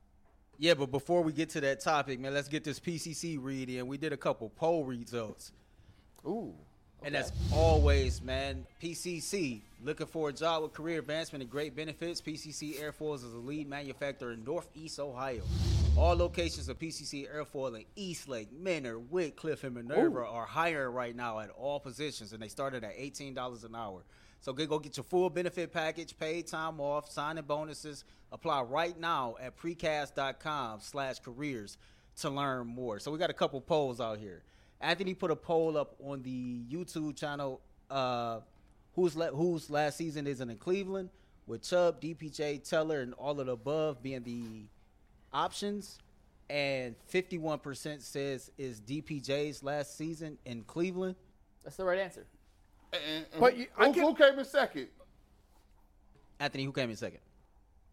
Yeah, 0.59 0.75
but 0.75 0.91
before 0.91 1.23
we 1.23 1.33
get 1.33 1.49
to 1.51 1.61
that 1.63 1.81
topic, 1.81 2.21
man, 2.21 2.35
let's 2.35 2.49
get 2.49 2.65
this 2.65 2.79
PCC 2.79 3.39
read 3.41 3.71
in. 3.71 3.87
We 3.87 3.97
did 3.97 4.13
a 4.13 4.17
couple 4.17 4.51
poll 4.51 4.85
results. 4.85 5.53
Ooh, 6.27 6.53
And 7.03 7.17
as 7.17 7.33
always, 7.55 8.21
man, 8.21 8.67
PCC, 8.83 9.63
looking 9.83 10.07
for 10.07 10.29
a 10.29 10.33
job 10.35 10.63
with 10.63 10.75
career 10.75 10.99
advancement 10.99 11.41
and 11.43 11.51
great 11.51 11.75
benefits. 11.75 12.21
PCC 12.21 12.79
Airfoils 12.79 13.25
is 13.25 13.33
a 13.33 13.39
lead 13.39 13.71
manufacturer 13.71 14.33
in 14.33 14.45
Northeast 14.45 15.01
Ohio. 15.01 15.41
All 16.01 16.17
locations 16.17 16.71
of 16.71 16.79
PCC 16.79 17.29
Airfoil 17.31 17.77
in 17.77 17.85
Eastlake, 17.95 18.51
Mentor, 18.51 18.99
Wickliffe, 18.99 19.65
and 19.65 19.75
Minerva 19.75 20.21
are 20.21 20.47
hiring 20.47 20.95
right 20.95 21.15
now 21.15 21.41
at 21.41 21.51
all 21.51 21.79
positions, 21.79 22.33
and 22.33 22.43
they 22.43 22.49
started 22.49 22.85
at 22.85 22.97
$18 22.97 23.65
an 23.65 23.75
hour. 23.75 24.03
So 24.41 24.55
go 24.55 24.79
get 24.79 24.97
your 24.97 25.05
full 25.05 25.29
benefit 25.29 25.75
package, 25.75 26.17
paid 26.19 26.47
time 26.47 26.81
off, 26.81 27.11
signing 27.11 27.45
bonuses. 27.45 28.05
Apply 28.33 28.63
right 28.63 28.99
now 28.99 29.37
at 29.43 29.59
precast.com 29.59 30.81
slash 30.81 31.19
careers 31.19 31.77
to 32.21 32.31
learn 32.31 32.67
more. 32.67 32.99
So 32.99 33.11
we 33.11 33.19
got 33.19 33.29
a 33.29 33.35
couple 33.35 33.61
polls 33.61 34.01
out 34.01 34.19
here. 34.19 34.43
Anthony 34.81 35.13
put 35.13 35.31
a 35.31 35.37
poll 35.37 35.77
up 35.77 35.97
on 36.03 36.23
the 36.23 36.63
YouTube 36.71 37.15
channel. 37.15 37.61
Uh, 37.91 38.41
who's 38.95 39.15
la- 39.17 39.33
whose 39.33 39.69
last 39.69 39.99
season 39.99 40.27
isn't 40.27 40.49
in 40.49 40.57
Cleveland? 40.57 41.11
With 41.47 41.61
Chubb, 41.63 42.01
DPJ, 42.01 42.67
Teller, 42.67 43.03
and 43.03 43.13
all 43.15 43.39
of 43.39 43.45
the 43.45 43.53
above 43.53 44.03
being 44.03 44.23
the 44.23 44.63
options, 45.33 45.99
and 46.49 46.95
51% 47.13 48.03
says 48.03 48.51
is 48.59 48.81
DPJ's 48.81 49.63
last 49.63 49.97
season 49.97 50.37
in 50.45 50.63
Cleveland. 50.65 51.15
that's 51.65 51.77
the 51.77 51.85
right 51.85 51.99
answer. 51.99 52.27
And, 52.93 53.25
and 53.33 53.41
But 53.41 53.57
you- 53.57 53.67
I 53.79 53.87
who, 53.87 53.93
can- 53.95 54.03
who 54.03 54.15
came 54.15 54.39
in 54.39 54.45
second? 54.45 54.89
Anthony, 56.41 56.65
who 56.65 56.73
came 56.73 56.91
in 56.91 56.97
second? 56.97 57.21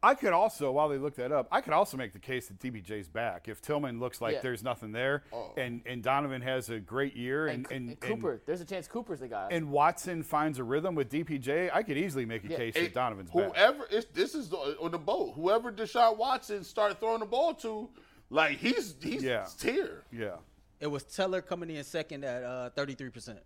I 0.04 0.14
could 0.14 0.32
also, 0.32 0.72
while 0.72 0.90
they 0.90 0.98
look 1.00 1.16
that 1.16 1.32
up, 1.32 1.48
I 1.52 1.60
could 1.62 1.74
also 1.74 1.98
make 1.98 2.14
the 2.14 2.20
case 2.20 2.48
that 2.50 2.60
DPJ's 2.60 3.08
back. 3.10 3.48
If 3.48 3.62
Tillman 3.62 4.00
looks 4.00 4.22
like 4.22 4.36
Yeah. 4.36 4.42
there's 4.42 4.64
nothing 4.64 4.92
there, 4.92 5.24
Oh. 5.34 5.54
and, 5.58 5.82
and 5.88 6.04
Donovan 6.04 6.42
has 6.44 6.70
a 6.70 6.80
great 6.80 7.16
year, 7.16 7.48
And, 7.48 7.66
and, 7.66 7.72
and, 7.72 7.90
and 7.90 8.00
Cooper, 8.00 8.40
there's 8.46 8.62
a 8.62 8.66
chance 8.66 8.88
Cooper's 8.88 9.22
the 9.22 9.28
guy. 9.28 9.48
and, 9.50 9.72
Watson 9.72 10.22
finds 10.22 10.60
a 10.60 10.64
rhythm 10.64 10.94
with 10.94 11.10
DPJ, 11.10 11.72
I 11.74 11.82
could 11.82 11.98
easily 11.98 12.26
make 12.26 12.44
a 12.44 12.48
Yeah. 12.50 12.58
case 12.58 12.76
Hey, 12.76 12.84
that 12.84 12.94
Donovan's 12.94 13.32
back. 13.32 13.56
whoever 13.56 13.88
this 14.14 14.36
is 14.36 14.54
on 14.54 14.92
the 14.92 15.00
boat. 15.00 15.34
Whoever 15.36 15.72
Deshaun 15.72 16.16
Watson 16.18 16.64
started 16.64 17.00
throwing 17.00 17.20
the 17.22 17.26
ball 17.26 17.56
to, 17.56 17.90
like 18.30 18.58
he's 18.60 18.96
he's 19.02 19.24
Yeah. 19.24 19.48
here. 19.62 20.04
Yeah, 20.12 20.38
It 20.80 20.88
was 20.88 21.04
Teller 21.06 21.42
coming 21.42 21.72
in 21.72 21.84
second 21.84 22.24
at 22.24 22.44
uh, 22.44 22.70
33%. 22.76 23.40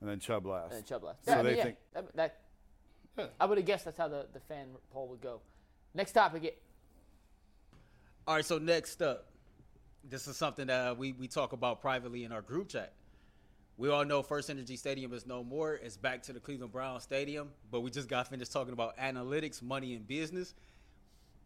and 0.00 0.08
then 0.08 0.18
Chubb 0.20 0.46
last. 0.46 0.72
and 0.72 0.86
Chubb 0.86 1.04
last. 1.04 1.22
So 1.26 1.32
Yeah, 1.32 1.38
I 1.38 1.42
they 1.42 1.48
mean, 1.50 1.56
yeah, 1.58 1.64
think- 1.64 1.76
that, 1.92 2.16
that- 2.16 2.39
I 3.38 3.46
would 3.46 3.58
have 3.58 3.66
guessed 3.66 3.84
that's 3.84 3.98
how 3.98 4.08
the, 4.08 4.26
the 4.32 4.40
fan 4.40 4.68
poll 4.92 5.08
would 5.08 5.20
go. 5.20 5.40
Next 5.94 6.12
topic. 6.12 6.44
It, 6.44 6.62
All 8.26 8.36
right, 8.36 8.44
so 8.44 8.58
next 8.58 9.02
up, 9.02 9.26
this 10.08 10.28
is 10.28 10.36
something 10.36 10.66
that 10.68 10.96
we, 10.96 11.12
we 11.12 11.28
talk 11.28 11.52
about 11.52 11.80
privately 11.80 12.24
in 12.24 12.32
our 12.32 12.42
group 12.42 12.68
chat. 12.68 12.92
We 13.76 13.88
all 13.88 14.04
know 14.04 14.22
First 14.22 14.50
Energy 14.50 14.76
Stadium 14.76 15.12
is 15.14 15.26
no 15.26 15.42
more. 15.42 15.74
It's 15.74 15.96
back 15.96 16.22
to 16.24 16.34
the 16.34 16.40
Cleveland 16.40 16.70
Browns 16.70 17.02
Stadium, 17.02 17.48
but 17.70 17.80
we 17.80 17.90
just 17.90 18.08
got 18.08 18.28
finished 18.28 18.52
talking 18.52 18.74
about 18.74 18.96
analytics, 18.98 19.62
money, 19.62 19.94
and 19.94 20.06
business. 20.06 20.54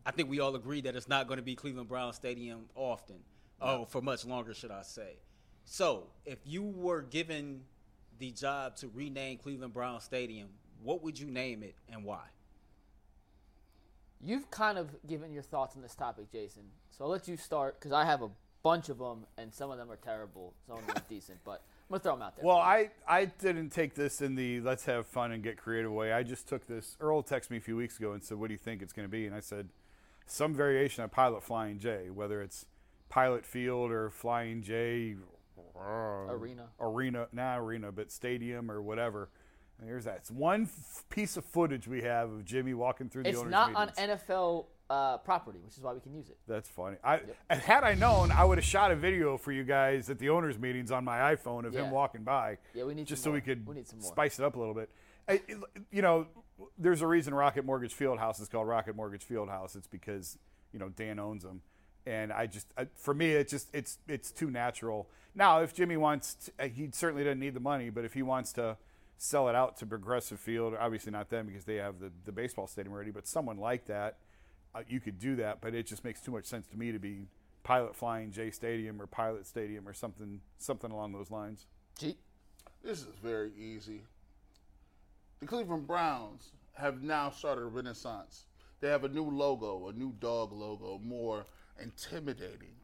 I 0.04 0.10
think 0.10 0.28
we 0.28 0.40
all 0.40 0.54
agree 0.56 0.80
that 0.82 0.96
it's 0.96 1.08
not 1.08 1.28
going 1.28 1.38
to 1.38 1.44
be 1.44 1.54
Cleveland 1.54 1.88
Browns 1.88 2.16
Stadium 2.16 2.64
often. 2.74 3.16
Oh, 3.60 3.84
for 3.84 4.02
much 4.02 4.26
longer, 4.26 4.52
should 4.52 4.72
I 4.72 4.82
say. 4.82 5.16
So, 5.64 6.08
if 6.26 6.38
you 6.44 6.62
were 6.62 7.02
given 7.02 7.62
the 8.18 8.30
job 8.32 8.76
to 8.76 8.90
rename 8.92 9.38
Cleveland 9.38 9.72
Browns 9.72 10.04
Stadium, 10.04 10.48
what 10.82 11.02
would 11.02 11.18
you 11.18 11.26
name 11.26 11.62
it 11.62 11.74
and 11.90 12.04
why? 12.04 12.24
you've 14.24 14.50
kind 14.50 14.78
of 14.78 14.90
given 15.06 15.32
your 15.32 15.42
thoughts 15.42 15.76
on 15.76 15.82
this 15.82 15.94
topic, 15.94 16.32
Jason. 16.32 16.62
So 16.90 17.04
I'll 17.04 17.10
let 17.10 17.28
you 17.28 17.36
start 17.36 17.78
because 17.78 17.92
I 17.92 18.04
have 18.04 18.22
a 18.22 18.30
bunch 18.62 18.88
of 18.88 18.98
them, 18.98 19.26
and 19.36 19.52
some 19.52 19.70
of 19.70 19.78
them 19.78 19.90
are 19.90 19.96
terrible, 19.96 20.54
some 20.66 20.78
of 20.78 20.86
them 20.86 20.96
are 20.96 21.02
decent. 21.08 21.38
But 21.44 21.62
I'm 21.88 21.94
gonna 21.94 22.00
throw 22.00 22.12
them 22.12 22.22
out 22.22 22.36
there. 22.36 22.44
Well, 22.44 22.56
I, 22.56 22.90
I 23.06 23.26
didn't 23.26 23.70
take 23.70 23.94
this 23.94 24.20
in 24.20 24.34
the 24.34 24.60
let's 24.60 24.86
have 24.86 25.06
fun 25.06 25.32
and 25.32 25.42
get 25.42 25.56
creative 25.56 25.92
way. 25.92 26.12
I 26.12 26.22
just 26.22 26.48
took 26.48 26.66
this. 26.66 26.96
Earl 27.00 27.22
texted 27.22 27.50
me 27.50 27.58
a 27.58 27.60
few 27.60 27.76
weeks 27.76 27.98
ago 27.98 28.12
and 28.12 28.22
said, 28.22 28.38
"What 28.38 28.48
do 28.48 28.54
you 28.54 28.58
think 28.58 28.82
it's 28.82 28.92
going 28.92 29.06
to 29.06 29.12
be?" 29.12 29.26
And 29.26 29.34
I 29.34 29.40
said, 29.40 29.68
"Some 30.26 30.54
variation 30.54 31.04
of 31.04 31.10
Pilot 31.10 31.42
Flying 31.42 31.78
J, 31.78 32.10
whether 32.10 32.40
it's 32.40 32.66
Pilot 33.08 33.44
Field 33.44 33.90
or 33.90 34.10
Flying 34.10 34.62
J 34.62 35.16
uh, 35.76 35.80
Arena. 35.80 36.68
arena, 36.80 37.28
not 37.32 37.58
arena, 37.58 37.92
but 37.92 38.10
stadium 38.10 38.70
or 38.70 38.80
whatever." 38.80 39.28
And 39.78 39.88
here's 39.88 40.04
that. 40.04 40.16
It's 40.18 40.30
one 40.30 40.62
f- 40.64 41.04
piece 41.10 41.36
of 41.36 41.44
footage 41.44 41.88
we 41.88 42.02
have 42.02 42.30
of 42.30 42.44
Jimmy 42.44 42.74
walking 42.74 43.08
through 43.08 43.24
the 43.24 43.30
owners. 43.30 43.38
it's 43.38 43.54
owners' 43.56 43.72
not 43.74 43.88
meetings. 43.98 44.20
on 44.30 44.34
NFL 44.36 44.64
uh, 44.90 45.18
property, 45.18 45.58
which 45.64 45.76
is 45.76 45.82
why 45.82 45.92
we 45.92 46.00
can 46.00 46.14
use 46.14 46.28
it. 46.30 46.36
That's 46.46 46.68
funny. 46.68 46.96
I 47.02 47.20
and 47.50 47.60
had 47.60 47.82
I 47.84 47.94
known, 47.94 48.30
I 48.30 48.44
would 48.44 48.58
have 48.58 48.64
shot 48.64 48.90
a 48.92 48.96
video 48.96 49.36
for 49.36 49.50
you 49.50 49.64
guys 49.64 50.10
at 50.10 50.18
the 50.18 50.28
owners' 50.30 50.58
meetings 50.58 50.90
on 50.90 51.04
my 51.04 51.34
iPhone 51.34 51.64
of 51.66 51.74
Yeah. 51.74 51.84
him 51.84 51.90
walking 51.90 52.22
by. 52.22 52.58
Yeah, 52.74 52.84
we 52.84 52.94
need 52.94 53.06
just 53.06 53.22
so 53.24 53.30
we 53.32 53.40
could 53.40 53.66
We 53.66 53.74
more. 53.74 53.84
spice 54.00 54.38
it 54.38 54.44
up 54.44 54.56
a 54.56 54.58
little 54.58 54.74
bit. 54.74 54.90
I, 55.28 55.34
it- 55.48 55.58
you 55.90 56.02
know, 56.02 56.26
there's 56.78 57.02
a 57.02 57.06
reason 57.06 57.34
Rocket 57.34 57.64
Mortgage 57.64 57.96
Fieldhouse 57.96 58.40
is 58.40 58.48
called 58.48 58.68
Rocket 58.68 58.94
Mortgage 58.94 59.26
Fieldhouse. 59.26 59.74
It's 59.74 59.88
because 59.88 60.38
you 60.72 60.78
know 60.78 60.88
Dan 60.90 61.18
owns 61.18 61.42
them, 61.42 61.62
and 62.06 62.32
I 62.32 62.46
just 62.46 62.66
I, 62.78 62.86
for 62.94 63.12
me 63.14 63.32
it 63.32 63.48
just 63.48 63.74
it's 63.74 63.98
it's 64.06 64.30
too 64.30 64.50
natural. 64.50 65.08
Now, 65.34 65.62
if 65.62 65.74
Jimmy 65.74 65.96
wants, 65.96 66.34
to, 66.34 66.52
uh, 66.60 66.68
he 66.68 66.90
certainly 66.92 67.24
doesn't 67.24 67.40
need 67.40 67.54
the 67.54 67.60
money, 67.60 67.90
but 67.90 68.04
if 68.04 68.12
he 68.14 68.22
wants 68.22 68.52
to 68.52 68.76
sell 69.16 69.48
it 69.48 69.54
out 69.54 69.76
to 69.78 69.86
Progressive 69.86 70.40
Field, 70.40 70.74
obviously 70.78 71.12
not 71.12 71.30
them 71.30 71.46
because 71.46 71.64
they 71.64 71.76
have 71.76 72.00
the 72.00 72.10
the 72.24 72.32
baseball 72.32 72.66
stadium 72.66 72.92
already, 72.92 73.10
but 73.10 73.26
someone 73.26 73.58
like 73.58 73.86
that 73.86 74.18
uh, 74.74 74.82
you 74.88 75.00
could 75.00 75.18
do 75.18 75.36
that, 75.36 75.60
but 75.60 75.74
it 75.74 75.86
just 75.86 76.04
makes 76.04 76.20
too 76.20 76.32
much 76.32 76.44
sense 76.46 76.66
to 76.66 76.76
me 76.76 76.92
to 76.92 76.98
be 76.98 77.28
Pilot 77.62 77.94
Flying 77.94 78.32
J 78.32 78.50
Stadium 78.50 79.00
or 79.00 79.06
Pilot 79.06 79.46
Stadium 79.46 79.88
or 79.88 79.94
something 79.94 80.40
something 80.58 80.90
along 80.90 81.12
those 81.12 81.30
lines. 81.30 81.66
G. 81.98 82.16
This 82.82 83.00
is 83.00 83.08
very 83.22 83.52
easy. 83.58 84.02
The 85.40 85.46
Cleveland 85.46 85.86
Browns 85.86 86.50
have 86.74 87.02
now 87.02 87.30
started 87.30 87.62
a 87.62 87.66
renaissance. 87.66 88.44
They 88.80 88.88
have 88.88 89.04
a 89.04 89.08
new 89.08 89.24
logo, 89.24 89.88
a 89.88 89.92
new 89.92 90.12
dog 90.20 90.52
logo, 90.52 91.00
more 91.02 91.46
intimidating. 91.80 92.74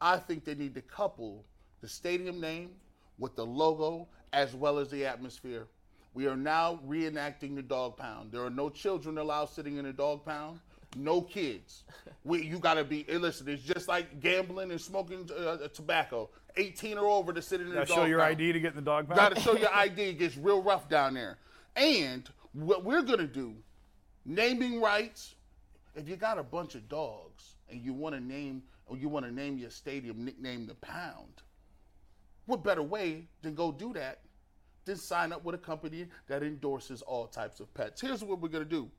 I 0.00 0.16
think 0.16 0.44
they 0.44 0.54
need 0.54 0.74
to 0.74 0.82
couple 0.82 1.44
the 1.80 1.88
stadium 1.88 2.40
name 2.40 2.70
with 3.18 3.36
the 3.36 3.46
logo 3.46 4.08
as 4.34 4.54
well 4.54 4.78
as 4.78 4.90
the 4.90 5.06
atmosphere. 5.06 5.66
We 6.12 6.26
are 6.26 6.36
now 6.36 6.80
reenacting 6.86 7.54
the 7.54 7.62
dog 7.62 7.96
pound. 7.96 8.30
There 8.32 8.44
are 8.44 8.50
no 8.50 8.68
children 8.68 9.18
allowed 9.18 9.46
sitting 9.46 9.78
in 9.78 9.86
a 9.86 9.92
dog 9.92 10.24
pound. 10.24 10.60
No 10.96 11.20
kids. 11.22 11.82
We, 12.24 12.44
you 12.44 12.58
got 12.60 12.74
to 12.74 12.84
be. 12.84 13.04
eh, 13.08 13.18
Listen, 13.18 13.48
it's 13.48 13.62
just 13.62 13.88
like 13.88 14.20
gambling 14.20 14.70
and 14.70 14.80
smoking 14.80 15.28
uh, 15.36 15.56
tobacco. 15.72 16.30
18 16.56 16.98
or 16.98 17.06
over 17.06 17.32
to 17.32 17.42
sit 17.42 17.60
in 17.60 17.68
the 17.68 17.74
Gotta 17.74 17.86
dog 17.86 17.96
show 17.96 18.04
your 18.04 18.20
pound. 18.20 18.30
ID 18.32 18.52
to 18.52 18.60
get 18.60 18.70
in 18.70 18.76
the 18.76 18.82
dog 18.82 19.08
pound. 19.08 19.18
Got 19.18 19.34
to 19.34 19.40
show 19.40 19.56
your 19.56 19.74
ID. 19.74 20.02
It 20.02 20.18
gets 20.20 20.36
real 20.36 20.62
rough 20.62 20.88
down 20.88 21.14
there. 21.14 21.36
And 21.74 22.28
what 22.52 22.84
we're 22.84 23.02
gonna 23.02 23.26
do, 23.26 23.54
naming 24.24 24.80
rights. 24.80 25.34
If 25.96 26.08
you 26.08 26.14
got 26.16 26.38
a 26.38 26.42
bunch 26.44 26.74
of 26.76 26.88
dogs 26.88 27.54
and 27.70 27.80
you 27.80 27.92
want 27.92 28.14
to 28.16 28.20
name 28.20 28.62
or 28.86 28.96
you 28.96 29.08
want 29.08 29.24
to 29.26 29.32
name 29.32 29.58
your 29.58 29.70
stadium 29.70 30.24
nickname 30.24 30.66
the 30.66 30.74
Pound, 30.74 31.42
what 32.46 32.62
better 32.62 32.82
way 32.82 33.28
than 33.42 33.54
go 33.54 33.72
do 33.72 33.92
that 33.94 34.20
than 34.84 34.96
sign 34.96 35.32
up 35.32 35.44
with 35.44 35.54
a 35.54 35.58
company 35.58 36.06
that 36.28 36.42
endorses 36.42 37.02
all 37.02 37.26
types 37.26 37.60
of 37.60 37.72
pets? 37.74 38.00
Here's 38.00 38.22
what 38.22 38.40
we're 38.40 38.48
gonna 38.48 38.64
do. 38.64 38.90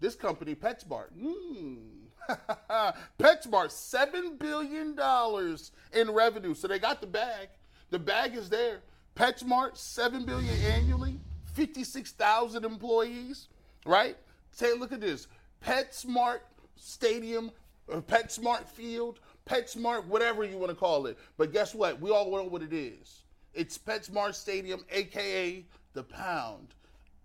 This 0.00 0.14
company, 0.14 0.54
PetSmart. 0.54 1.08
Mm. 1.18 2.00
PetSmart, 3.18 3.70
seven 3.70 4.36
billion 4.36 4.94
dollars 4.94 5.72
in 5.92 6.10
revenue. 6.10 6.54
So 6.54 6.68
they 6.68 6.78
got 6.78 7.00
the 7.00 7.06
bag. 7.06 7.48
The 7.90 7.98
bag 7.98 8.34
is 8.34 8.48
there. 8.48 8.80
PetSmart, 9.16 9.76
seven 9.76 10.24
billion 10.24 10.54
annually, 10.64 11.20
fifty-six 11.54 12.12
thousand 12.12 12.64
employees. 12.64 13.48
Right? 13.84 14.16
Say, 14.52 14.74
look 14.74 14.92
at 14.92 15.00
this. 15.00 15.26
PetSmart 15.64 16.40
Stadium, 16.76 17.50
or 17.88 18.00
PetSmart 18.00 18.66
Field, 18.68 19.20
PetSmart, 19.50 20.06
whatever 20.06 20.44
you 20.44 20.56
want 20.58 20.70
to 20.70 20.76
call 20.76 21.06
it. 21.06 21.18
But 21.36 21.52
guess 21.52 21.74
what? 21.74 22.00
We 22.00 22.10
all 22.10 22.30
know 22.30 22.44
what 22.44 22.62
it 22.62 22.72
is. 22.72 23.22
It's 23.52 23.76
PetSmart 23.76 24.34
Stadium, 24.34 24.84
aka 24.90 25.64
the 25.92 26.02
Pound 26.04 26.68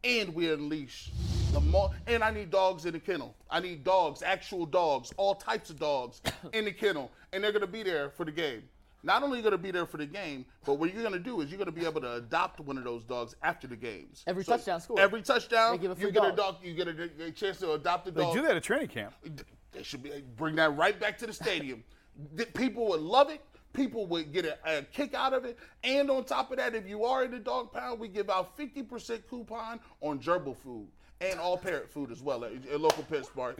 and 0.05 0.33
we 0.33 0.51
unleash 0.51 1.11
the 1.51 1.59
more. 1.59 1.91
And 2.07 2.23
I 2.23 2.31
need 2.31 2.51
dogs 2.51 2.85
in 2.85 2.93
the 2.93 2.99
kennel. 2.99 3.35
I 3.49 3.59
need 3.59 3.83
dogs, 3.83 4.21
actual 4.21 4.65
dogs, 4.65 5.11
all 5.17 5.35
types 5.35 5.69
of 5.69 5.79
dogs 5.79 6.21
in 6.53 6.65
the 6.65 6.71
kennel, 6.71 7.11
and 7.33 7.43
they're 7.43 7.51
gonna 7.51 7.67
be 7.67 7.83
there 7.83 8.09
for 8.11 8.23
the 8.25 8.31
game. 8.31 8.63
Not 9.03 9.23
only 9.23 9.41
gonna 9.41 9.57
be 9.57 9.71
there 9.71 9.85
for 9.85 9.97
the 9.97 10.05
game, 10.05 10.45
but 10.65 10.75
what 10.75 10.93
you're 10.93 11.03
gonna 11.03 11.19
do 11.19 11.41
is 11.41 11.49
you're 11.49 11.59
gonna 11.59 11.71
be 11.71 11.85
able 11.85 12.01
to 12.01 12.13
adopt 12.15 12.59
one 12.59 12.77
of 12.77 12.83
those 12.83 13.03
dogs 13.03 13.35
after 13.43 13.67
the 13.67 13.75
games. 13.75 14.23
Every 14.27 14.43
touchdown 14.43 14.81
score. 14.81 14.99
Every 14.99 15.21
touchdown, 15.21 15.73
They 15.73 15.77
give 15.79 15.91
a 15.91 15.95
you 15.95 16.01
free 16.01 16.11
get 16.11 16.23
a 16.23 16.27
dog. 16.29 16.37
dog. 16.37 16.55
You 16.63 16.73
get 16.73 16.87
a, 16.87 17.25
a 17.25 17.31
chance 17.31 17.57
to 17.59 17.73
adopt 17.73 18.07
a 18.07 18.11
dog. 18.11 18.33
They 18.33 18.39
do 18.39 18.47
that 18.47 18.55
at 18.55 18.63
training 18.63 18.87
camp. 18.89 19.13
They 19.71 19.83
should 19.83 20.03
be 20.03 20.23
bring 20.37 20.55
that 20.55 20.75
right 20.75 20.99
back 20.99 21.17
to 21.19 21.27
the 21.27 21.33
stadium. 21.33 21.83
People 22.53 22.87
would 22.89 23.01
love 23.01 23.29
it. 23.29 23.41
People 23.73 24.05
would 24.07 24.31
get 24.31 24.45
a, 24.45 24.57
a 24.65 24.81
kick 24.83 25.13
out 25.13 25.33
of 25.33 25.43
it. 25.43 25.57
And 25.83 26.09
on 26.09 26.23
top 26.23 26.51
of 26.51 26.57
that, 26.57 26.75
if 26.75 26.87
you 26.87 27.03
are 27.03 27.25
in 27.25 27.31
the 27.31 27.39
dog 27.39 27.73
pound, 27.73 27.99
we 27.99 28.07
give 28.07 28.29
out 28.29 28.57
50% 28.57 29.27
coupon 29.29 29.79
on 30.01 30.19
gerbil 30.19 30.55
food 30.55 30.87
and 31.21 31.39
all 31.39 31.57
parrot 31.57 31.89
food 31.89 32.11
as 32.11 32.21
well 32.21 32.45
at, 32.45 32.53
at 32.67 32.79
local 32.79 33.03
pet 33.03 33.25
smart. 33.25 33.59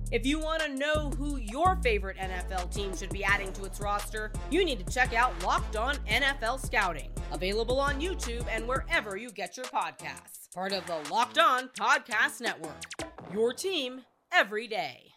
If 0.11 0.25
you 0.25 0.39
want 0.39 0.61
to 0.63 0.67
know 0.75 1.09
who 1.11 1.37
your 1.37 1.77
favorite 1.77 2.17
NFL 2.17 2.73
team 2.75 2.93
should 2.95 3.11
be 3.11 3.23
adding 3.23 3.53
to 3.53 3.63
its 3.63 3.79
roster, 3.79 4.29
you 4.49 4.65
need 4.65 4.85
to 4.85 4.93
check 4.93 5.13
out 5.13 5.31
Locked 5.41 5.77
On 5.77 5.95
NFL 5.99 6.59
Scouting, 6.59 7.09
available 7.31 7.79
on 7.79 8.01
YouTube 8.01 8.45
and 8.51 8.67
wherever 8.67 9.15
you 9.15 9.31
get 9.31 9.55
your 9.55 9.67
podcasts. 9.67 10.53
Part 10.53 10.73
of 10.73 10.85
the 10.85 10.97
Locked 11.09 11.37
On 11.37 11.69
Podcast 11.79 12.41
Network. 12.41 12.75
Your 13.33 13.53
team 13.53 14.01
every 14.33 14.67
day. 14.67 15.13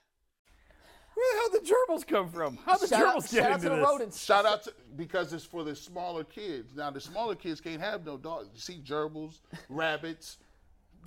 Where 1.14 1.26
the 1.32 1.38
hell 1.40 1.61
did 1.61 1.72
gerbils 1.74 2.07
come 2.07 2.28
from? 2.28 2.57
How 2.64 2.76
the 2.76 2.86
Shout 2.86 3.03
out, 3.03 3.16
gerbils 3.16 3.32
get 3.32 3.42
shout 3.42 3.51
out 3.51 3.57
into 3.57 3.62
to 3.64 3.68
the 3.70 3.76
this? 3.76 3.84
rodents. 3.84 4.24
Shout 4.24 4.47
out 4.47 4.62
to 4.64 4.72
because 4.95 5.32
it's 5.32 5.45
for 5.45 5.64
the 5.64 5.74
smaller 5.74 6.22
kids. 6.22 6.76
Now 6.76 6.92
the 6.92 7.01
smaller 7.01 7.34
kids 7.34 7.61
can't 7.61 7.80
have 7.80 8.07
no 8.07 8.16
dogs. 8.16 8.49
You 8.55 8.61
see 8.61 8.80
gerbils, 8.84 9.40
rabbits, 9.68 10.38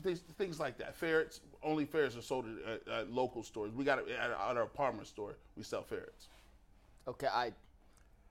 things, 0.04 0.24
things 0.38 0.60
like 0.60 0.78
that. 0.78 0.96
Ferrets. 0.96 1.40
Only 1.68 1.84
ferrets 1.84 2.16
are 2.16 2.22
sold 2.22 2.46
at, 2.66 2.88
at 2.88 3.12
local 3.12 3.44
stores. 3.44 3.74
We 3.74 3.84
got 3.84 4.00
it 4.00 4.08
at, 4.10 4.32
at 4.32 4.58
our 4.58 4.62
apartment 4.64 5.06
store. 5.08 5.36
We 5.58 5.64
sell 5.64 5.84
ferrets. 5.84 6.30
Okay, 7.08 7.28
I, 7.28 7.52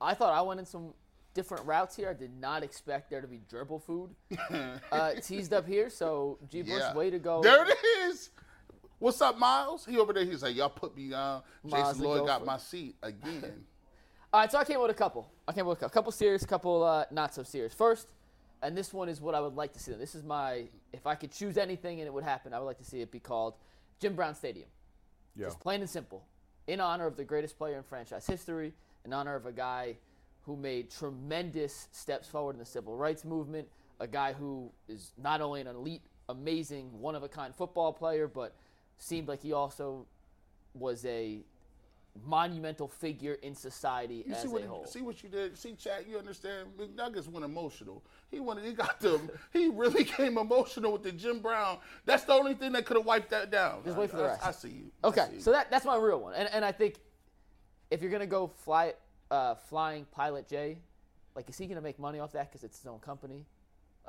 I 0.01 0.15
thought 0.15 0.33
I 0.33 0.41
went 0.41 0.59
in 0.59 0.65
some 0.65 0.95
different 1.35 1.67
routes 1.67 1.95
here. 1.95 2.09
I 2.09 2.15
did 2.15 2.31
not 2.41 2.63
expect 2.63 3.11
there 3.11 3.21
to 3.21 3.29
be 3.29 3.43
gerbil 3.53 3.83
food 3.83 4.15
uh, 4.91 5.13
teased 5.23 5.53
up 5.53 5.67
here. 5.67 5.91
So, 5.91 6.39
G. 6.51 6.63
Bush, 6.63 6.73
Yeah. 6.79 6.95
way 6.95 7.11
to 7.11 7.19
go. 7.19 7.43
There 7.43 7.67
it 7.69 7.77
is. 8.07 8.31
What's 8.99 9.21
up, 9.21 9.39
Miles? 9.39 9.85
He 9.85 9.99
over 9.99 10.15
there. 10.15 10.25
He's 10.25 10.43
like, 10.43 10.57
y'all 10.57 10.71
put 10.71 10.97
me 10.97 11.13
on. 11.13 11.43
Miles 11.63 11.93
Jason 11.93 12.05
Lloyd 12.05 12.27
got 12.27 12.47
my 12.47 12.57
seat 12.57 12.97
again. 13.03 13.67
All 14.33 14.41
right, 14.41 14.51
so 14.51 14.57
I 14.59 14.65
came 14.65 14.81
with 14.81 14.91
a 14.91 14.95
couple. 14.95 15.31
I 15.47 15.53
came 15.53 15.67
with 15.67 15.77
a 15.77 15.81
couple, 15.81 15.93
couple 15.93 16.13
serious, 16.13 16.43
a 16.43 16.47
couple 16.47 16.83
uh, 16.83 17.05
not 17.11 17.35
so 17.35 17.43
serious. 17.43 17.75
First, 17.75 18.09
and 18.63 18.77
this 18.77 18.93
one 18.93 19.09
is 19.09 19.21
what 19.21 19.35
I 19.35 19.41
would 19.41 19.55
like 19.55 19.73
to 19.75 19.79
see. 19.79 19.93
This 19.93 20.15
is 20.15 20.23
my, 20.23 20.65
if 20.93 21.07
I 21.07 21.15
could 21.15 21.33
choose 21.33 21.59
anything 21.59 22.01
and 22.01 22.07
it 22.07 22.13
would 22.13 22.25
happen, 22.25 22.53
I 22.55 22.59
would 22.59 22.67
like 22.67 22.79
to 22.79 22.85
see 22.85 23.01
it 23.01 23.11
be 23.11 23.21
called 23.21 23.55
Jim 24.01 24.15
Brown 24.15 24.35
Stadium. 24.35 24.69
Yeah. 25.37 25.47
Just 25.47 25.61
plain 25.61 25.81
and 25.81 25.91
simple. 25.91 26.25
In 26.67 26.81
honor 26.81 27.07
of 27.07 27.17
the 27.17 27.25
greatest 27.25 27.59
player 27.59 27.77
in 27.77 27.83
franchise 27.83 28.27
history, 28.27 28.73
in 29.05 29.13
honor 29.13 29.37
of 29.37 29.47
a 29.47 29.53
guy 29.53 29.97
who 30.43 30.57
made 30.57 30.91
tremendous 30.91 31.89
steps 31.93 32.29
forward 32.29 32.53
in 32.55 32.59
the 32.59 32.65
civil 32.65 32.97
rights 32.97 33.25
movement, 33.25 33.69
a 34.01 34.07
guy 34.07 34.33
who 34.33 34.71
is 34.89 35.13
not 35.23 35.41
only 35.41 35.61
an 35.61 35.67
elite, 35.67 36.03
amazing, 36.29 36.91
one 37.01 37.15
of 37.15 37.23
a 37.23 37.29
kind 37.29 37.55
football 37.55 37.93
player, 37.93 38.27
but 38.27 38.55
seemed 38.99 39.29
like 39.29 39.43
he 39.43 39.53
also 39.53 40.07
was 40.75 41.05
a 41.05 41.41
monumental 42.25 42.89
figure 42.89 43.35
in 43.43 43.55
society 43.55 44.25
You 44.27 44.35
as 44.35 44.43
see 44.43 44.49
what, 44.49 44.63
a 44.63 44.67
whole. 44.67 44.85
he, 44.85 44.91
see 44.91 45.03
what 45.03 45.23
you 45.23 45.29
did? 45.29 45.57
See, 45.59 45.75
chat. 45.75 46.09
You 46.09 46.19
understand? 46.19 46.69
McNuggets 46.79 47.29
went 47.29 47.45
emotional. 47.45 48.03
He 48.31 48.41
wanted. 48.41 48.65
He 48.65 48.73
got 48.73 49.01
them. 49.01 49.31
he 49.53 49.69
really 49.69 50.05
came 50.19 50.39
emotional 50.39 50.93
with 50.93 51.03
the 51.03 51.13
Jim 51.13 51.41
Brown. 51.41 51.79
That's 52.05 52.25
the 52.25 52.33
only 52.33 52.55
thing 52.55 52.73
that 52.73 52.85
could 52.87 52.97
have 52.97 53.07
wiped 53.07 53.31
that 53.31 53.51
down. 53.51 53.83
Just 53.85 53.97
wait 53.97 54.11
for 54.11 54.17
the 54.17 54.25
I, 54.25 54.29
rest. 54.29 54.45
I, 54.45 54.49
I 54.49 54.53
see 54.53 54.69
you. 54.69 54.91
Okay, 55.05 55.27
see 55.31 55.35
you. 55.37 55.41
so 55.41 55.53
that 55.53 55.71
that's 55.71 55.85
my 55.85 55.97
real 55.97 56.21
one, 56.21 56.35
and 56.35 56.49
and 56.53 56.65
I 56.65 56.73
think 56.73 56.97
if 57.91 58.03
you're 58.03 58.11
gonna 58.11 58.27
go 58.27 58.49
fly, 58.49 58.95
uh, 59.31 59.55
flying 59.55 60.05
Pilot 60.13 60.49
J, 60.49 60.79
like 61.35 61.49
is 61.49 61.59
he 61.59 61.67
gonna 61.67 61.81
make 61.81 61.99
money 61.99 62.19
off 62.19 62.33
that 62.33 62.51
because 62.51 62.65
it's 62.65 62.79
his 62.79 62.87
own 62.87 62.99
company? 62.99 63.45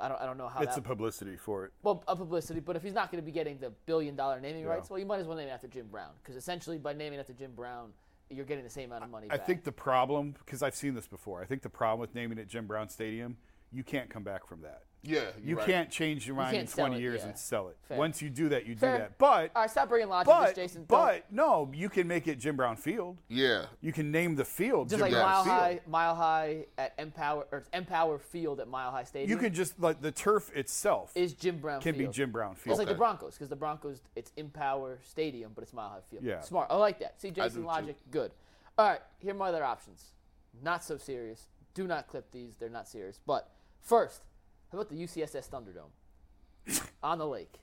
I 0.00 0.08
don't 0.08 0.20
I 0.20 0.26
don't 0.26 0.38
know 0.38 0.48
how 0.48 0.60
It's 0.60 0.74
that. 0.74 0.82
the 0.82 0.88
publicity 0.88 1.36
for 1.36 1.64
it. 1.64 1.72
well, 1.82 2.02
a 2.06 2.14
publicity, 2.16 2.60
but 2.60 2.76
if 2.76 2.82
he's 2.82 2.94
not 2.94 3.10
going 3.10 3.22
to 3.22 3.26
be 3.26 3.32
getting 3.32 3.58
the 3.58 3.70
billion 3.86 4.14
dollar 4.16 4.40
naming 4.40 4.62
Yeah. 4.62 4.68
rights, 4.70 4.90
well, 4.90 4.98
you 4.98 5.06
might 5.06 5.20
as 5.20 5.26
well 5.26 5.36
name 5.36 5.48
it 5.48 5.52
after 5.52 5.68
Jim 5.68 5.86
Brown, 5.90 6.10
because 6.22 6.36
essentially 6.36 6.78
by 6.78 6.92
naming 6.92 7.18
it 7.18 7.20
after 7.20 7.32
Jim 7.32 7.52
Brown, 7.54 7.92
you're 8.30 8.44
getting 8.44 8.64
the 8.64 8.70
same 8.70 8.90
amount 8.90 9.04
of 9.04 9.10
money 9.10 9.26
I 9.30 9.36
back. 9.38 9.46
think 9.46 9.64
the 9.64 9.72
problem, 9.72 10.34
because 10.44 10.62
I've 10.62 10.74
seen 10.74 10.94
this 10.94 11.06
before, 11.06 11.42
I 11.42 11.46
think 11.46 11.62
the 11.62 11.70
problem 11.70 12.00
with 12.00 12.14
naming 12.14 12.38
it 12.38 12.46
Jim 12.48 12.66
Brown 12.66 12.88
Stadium, 12.88 13.38
you 13.72 13.82
can't 13.84 14.10
come 14.10 14.22
back 14.22 14.46
from 14.46 14.62
that. 14.62 14.82
Yeah, 15.00 15.20
You 15.42 15.56
right. 15.56 15.64
can't 15.64 15.90
change 15.90 16.26
your 16.26 16.34
mind 16.34 16.56
in 16.56 16.66
20 16.66 16.96
it, 16.96 17.00
years 17.00 17.20
yeah. 17.22 17.28
and 17.28 17.38
sell 17.38 17.68
it. 17.68 17.76
Fair. 17.82 17.96
Once 17.96 18.20
you 18.20 18.28
do 18.28 18.48
that, 18.48 18.66
you 18.66 18.74
do 18.74 18.80
that. 18.80 19.16
But, 19.16 19.52
All 19.54 19.62
right, 19.62 19.70
stop 19.70 19.88
bringing 19.88 20.08
logic, 20.08 20.26
just 20.28 20.40
but, 20.46 20.54
Jason. 20.56 20.80
don't- 20.80 20.88
but, 20.88 21.32
no, 21.32 21.70
you 21.72 21.88
can 21.88 22.08
make 22.08 22.26
it 22.26 22.34
Jim 22.40 22.56
Brown 22.56 22.76
Field. 22.76 23.16
Yeah. 23.28 23.66
You 23.80 23.92
can 23.92 24.10
name 24.10 24.34
the 24.34 24.44
field 24.44 24.88
just 24.88 24.98
Jim 24.98 25.02
like 25.02 25.12
Brown 25.12 25.24
Mile 25.24 25.44
Field. 25.44 25.56
High, 25.56 25.80
Mile 25.86 26.14
High 26.16 26.66
at 26.78 26.94
Empower 26.98 27.46
or 27.52 27.62
Empower 27.72 28.18
Field 28.18 28.58
at 28.58 28.66
Mile 28.66 28.90
High 28.90 29.04
Stadium. 29.04 29.30
You 29.30 29.36
can 29.36 29.54
just, 29.54 29.78
like, 29.78 30.02
the 30.02 30.10
turf 30.10 30.50
itself 30.54 31.12
is 31.14 31.32
Jim 31.32 31.58
Brown 31.58 31.80
can 31.80 31.94
Field. 31.94 32.10
be 32.10 32.16
Jim 32.16 32.32
Brown 32.32 32.56
Field. 32.56 32.56
It's 32.56 32.64
Field. 32.64 32.78
like 32.80 32.88
the 32.88 32.94
Broncos, 32.98 33.34
because 33.34 33.48
the 33.48 33.56
Broncos, 33.56 34.02
it's 34.16 34.32
Empower 34.36 34.98
Stadium, 35.04 35.52
but 35.54 35.62
it's 35.62 35.72
Mile 35.72 35.90
High 35.90 36.00
Field. 36.10 36.24
Yeah. 36.24 36.40
Smart. 36.40 36.66
I 36.70 36.76
like 36.76 36.98
that. 36.98 37.20
See, 37.20 37.30
Jason 37.30 37.60
do 37.62 37.66
logic, 37.68 37.96
good. 38.10 38.32
All 38.76 38.88
right, 38.88 39.00
here 39.20 39.30
are 39.30 39.36
my 39.36 39.48
other 39.48 39.64
options. 39.64 40.06
Not 40.60 40.82
so 40.82 40.96
serious. 40.96 41.46
Do 41.74 41.86
not 41.86 42.08
clip 42.08 42.32
these. 42.32 42.56
They're 42.56 42.68
not 42.68 42.88
serious. 42.88 43.20
But 43.24 43.48
first, 43.82 44.22
how 44.70 44.78
about 44.78 44.90
the 44.90 44.96
UCSS 44.96 45.48
Thunderdome 45.48 46.80
on 47.02 47.18
the 47.18 47.26
lake? 47.26 47.54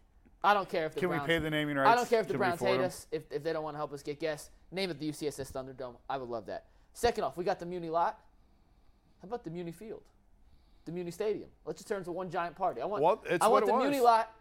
I 0.43 0.53
don't 0.53 0.70
care 0.70 0.86
if 0.86 0.93
the 0.93 0.99
Can 0.99 1.09
we 1.09 1.20
pay 1.20 1.39
the 1.39 1.49
naming 1.49 1.76
rights? 1.76 1.89
I 1.89 1.95
don't 1.95 2.09
care 2.09 2.20
if 2.20 2.28
the 2.28 2.38
Browns 2.38 2.59
hate 2.59 2.78
them? 2.78 2.86
us. 2.86 3.07
If, 3.11 3.24
if 3.32 3.43
they 3.43 3.51
don't 3.51 3.63
want 3.63 3.74
to 3.76 3.80
help 3.80 3.93
us 3.93 4.03
get 4.03 4.20
guests, 4.20 4.51
name 4.72 4.91
it 4.91 4.99
the 4.99 5.09
UCSS 5.09 5.51
Thunderdome. 5.51 5.95
I 6.09 6.18
would 6.18 6.30
love 6.30 6.45
that. 6.45 6.66
Second 6.93 7.24
off, 7.24 7.36
we 7.36 7.43
got 7.43 7.59
the 7.59 7.66
Muni 7.66 7.89
lot. 7.89 8.20
How 9.22 9.28
about 9.28 9.43
the 9.43 9.49
Muni 9.49 9.72
Field? 9.72 10.03
the 10.86 10.91
Muni 10.91 11.11
Stadium. 11.11 11.49
Let's 11.66 11.80
just 11.80 11.88
turn 11.88 11.97
it 11.97 11.99
into 12.01 12.11
one 12.11 12.30
giant 12.30 12.55
party. 12.55 12.82
I 12.82 12.86
want 12.86 13.03
Well, 13.03 13.24
I 13.41 13.47
want 13.47 13.66
the 13.66 13.76
Muni 13.76 13.99
lot 13.99 14.32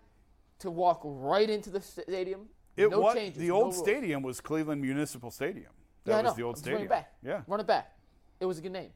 to 0.61 0.71
walk 0.71 1.01
right 1.03 1.49
into 1.49 1.71
the 1.71 1.81
stadium. 1.81 2.47
It 2.77 2.91
no 2.91 3.01
was 3.01 3.15
changes. 3.15 3.41
the 3.41 3.49
no 3.49 3.55
old 3.55 3.65
rules. 3.65 3.79
stadium 3.79 4.23
was 4.23 4.41
Cleveland 4.41 4.83
Municipal 4.83 5.31
Stadium. 5.31 5.73
That 6.05 6.17
yeah, 6.17 6.23
was 6.23 6.35
the 6.35 6.43
old 6.43 6.57
Let's 6.57 6.69
Run 6.69 6.83
it 6.83 6.89
back. 6.89 7.13
Yeah. 7.23 7.43
Run 7.47 7.61
it 7.61 7.67
back. 7.67 7.97
It 8.41 8.47
was 8.47 8.59
a 8.59 8.61
good 8.61 8.73
name. 8.73 8.91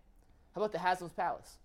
How 0.55 0.61
about 0.61 0.73
the 0.73 0.79
Haslam's 0.79 1.15
Palace? 1.15 1.59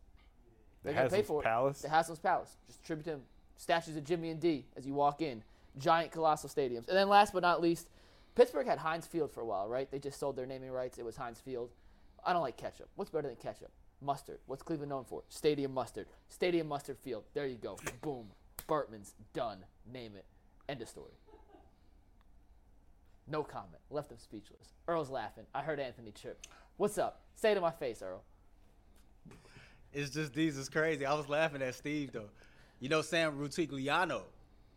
The 0.84 0.90
They 0.90 0.96
got 0.96 1.04
to 1.04 1.10
pay 1.10 1.22
for 1.22 1.42
Palace? 1.42 1.80
it. 1.80 1.84
The 1.84 1.90
Haslam's 1.90 2.20
Palace. 2.20 2.56
Just 2.68 2.84
tribute 2.84 3.06
to 3.06 3.12
him. 3.12 3.22
Statues 3.58 3.96
of 3.96 4.04
Jimmy 4.04 4.30
and 4.30 4.40
D 4.40 4.66
as 4.76 4.86
you 4.86 4.94
walk 4.94 5.22
in. 5.22 5.44
Giant, 5.78 6.12
colossal 6.12 6.50
stadiums. 6.50 6.88
And 6.88 6.98
then 6.98 7.10
last 7.10 7.34
but 7.34 7.42
not 7.42 7.62
least, 7.62 7.88
Pittsburgh 8.36 8.68
had 8.68 8.80
Heinz 8.80 9.08
Field 9.08 9.32
for 9.32 9.42
a 9.42 9.46
while, 9.46 9.68
right? 9.68 9.90
They 9.90 10.00
just 10.00 10.20
sold 10.20 10.36
their 10.36 10.46
naming 10.46 10.72
rights. 10.72 10.98
It 10.98 11.06
was 11.06 11.16
Heinz 11.18 11.40
Field. 11.40 11.70
I 12.26 12.34
don't 12.34 12.42
like 12.42 12.58
ketchup. 12.58 12.90
What's 12.96 13.10
better 13.12 13.28
than 13.28 13.38
ketchup? 13.38 13.72
Mustard. 14.02 14.40
What's 14.48 14.62
Cleveland 14.64 14.90
known 14.90 15.06
for? 15.06 15.24
Stadium 15.30 15.74
mustard. 15.74 16.08
Stadium 16.30 16.68
mustard 16.68 16.98
field. 16.98 17.24
There 17.34 17.46
you 17.48 17.56
go. 17.56 17.78
Boom. 18.02 18.28
Bartman's 18.68 19.14
done. 19.34 19.60
Name 19.92 20.14
it. 20.16 20.26
End 20.68 20.82
of 20.82 20.90
story. 20.90 21.12
No 23.28 23.44
comment. 23.44 23.80
Left 23.90 24.10
them 24.10 24.18
speechless. 24.18 24.74
Earl's 24.88 25.10
laughing. 25.10 25.46
I 25.56 25.62
heard 25.62 25.80
Anthony 25.80 26.12
chirp. 26.12 26.38
What's 26.78 26.98
up? 26.98 27.22
Say 27.36 27.52
it 27.52 27.56
to 27.56 27.62
my 27.62 27.72
face, 27.72 28.02
Earl. 28.02 28.24
It's 29.94 30.10
just 30.12 30.34
these 30.34 30.58
is 30.58 30.70
crazy. 30.70 31.06
I 31.06 31.14
was 31.14 31.30
laughing 31.30 31.62
at 31.62 31.76
Steve 31.76 32.12
though. 32.12 32.30
You 32.80 32.90
know 32.90 33.02
Sam 33.02 33.38
Rutigliano. 33.38 34.22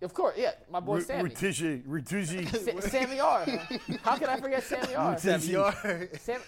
Of 0.03 0.12
course, 0.12 0.37
yeah. 0.37 0.53
My 0.71 0.81
boy 0.81 0.97
Ru- 0.97 1.01
Sammy. 1.01 1.31
Rutigi, 1.31 1.83
Rutigi, 1.85 2.81
Sa- 2.83 2.89
Sammy 2.89 3.19
R. 3.19 3.47
How 4.03 4.17
can 4.17 4.29
I 4.29 4.39
forget 4.39 4.62
Sammy 4.62 4.95
R? 4.95 5.19
Sam 5.19 5.41
Rutici. 5.41 5.49
Yard. 5.53 6.21
Sam, 6.21 6.41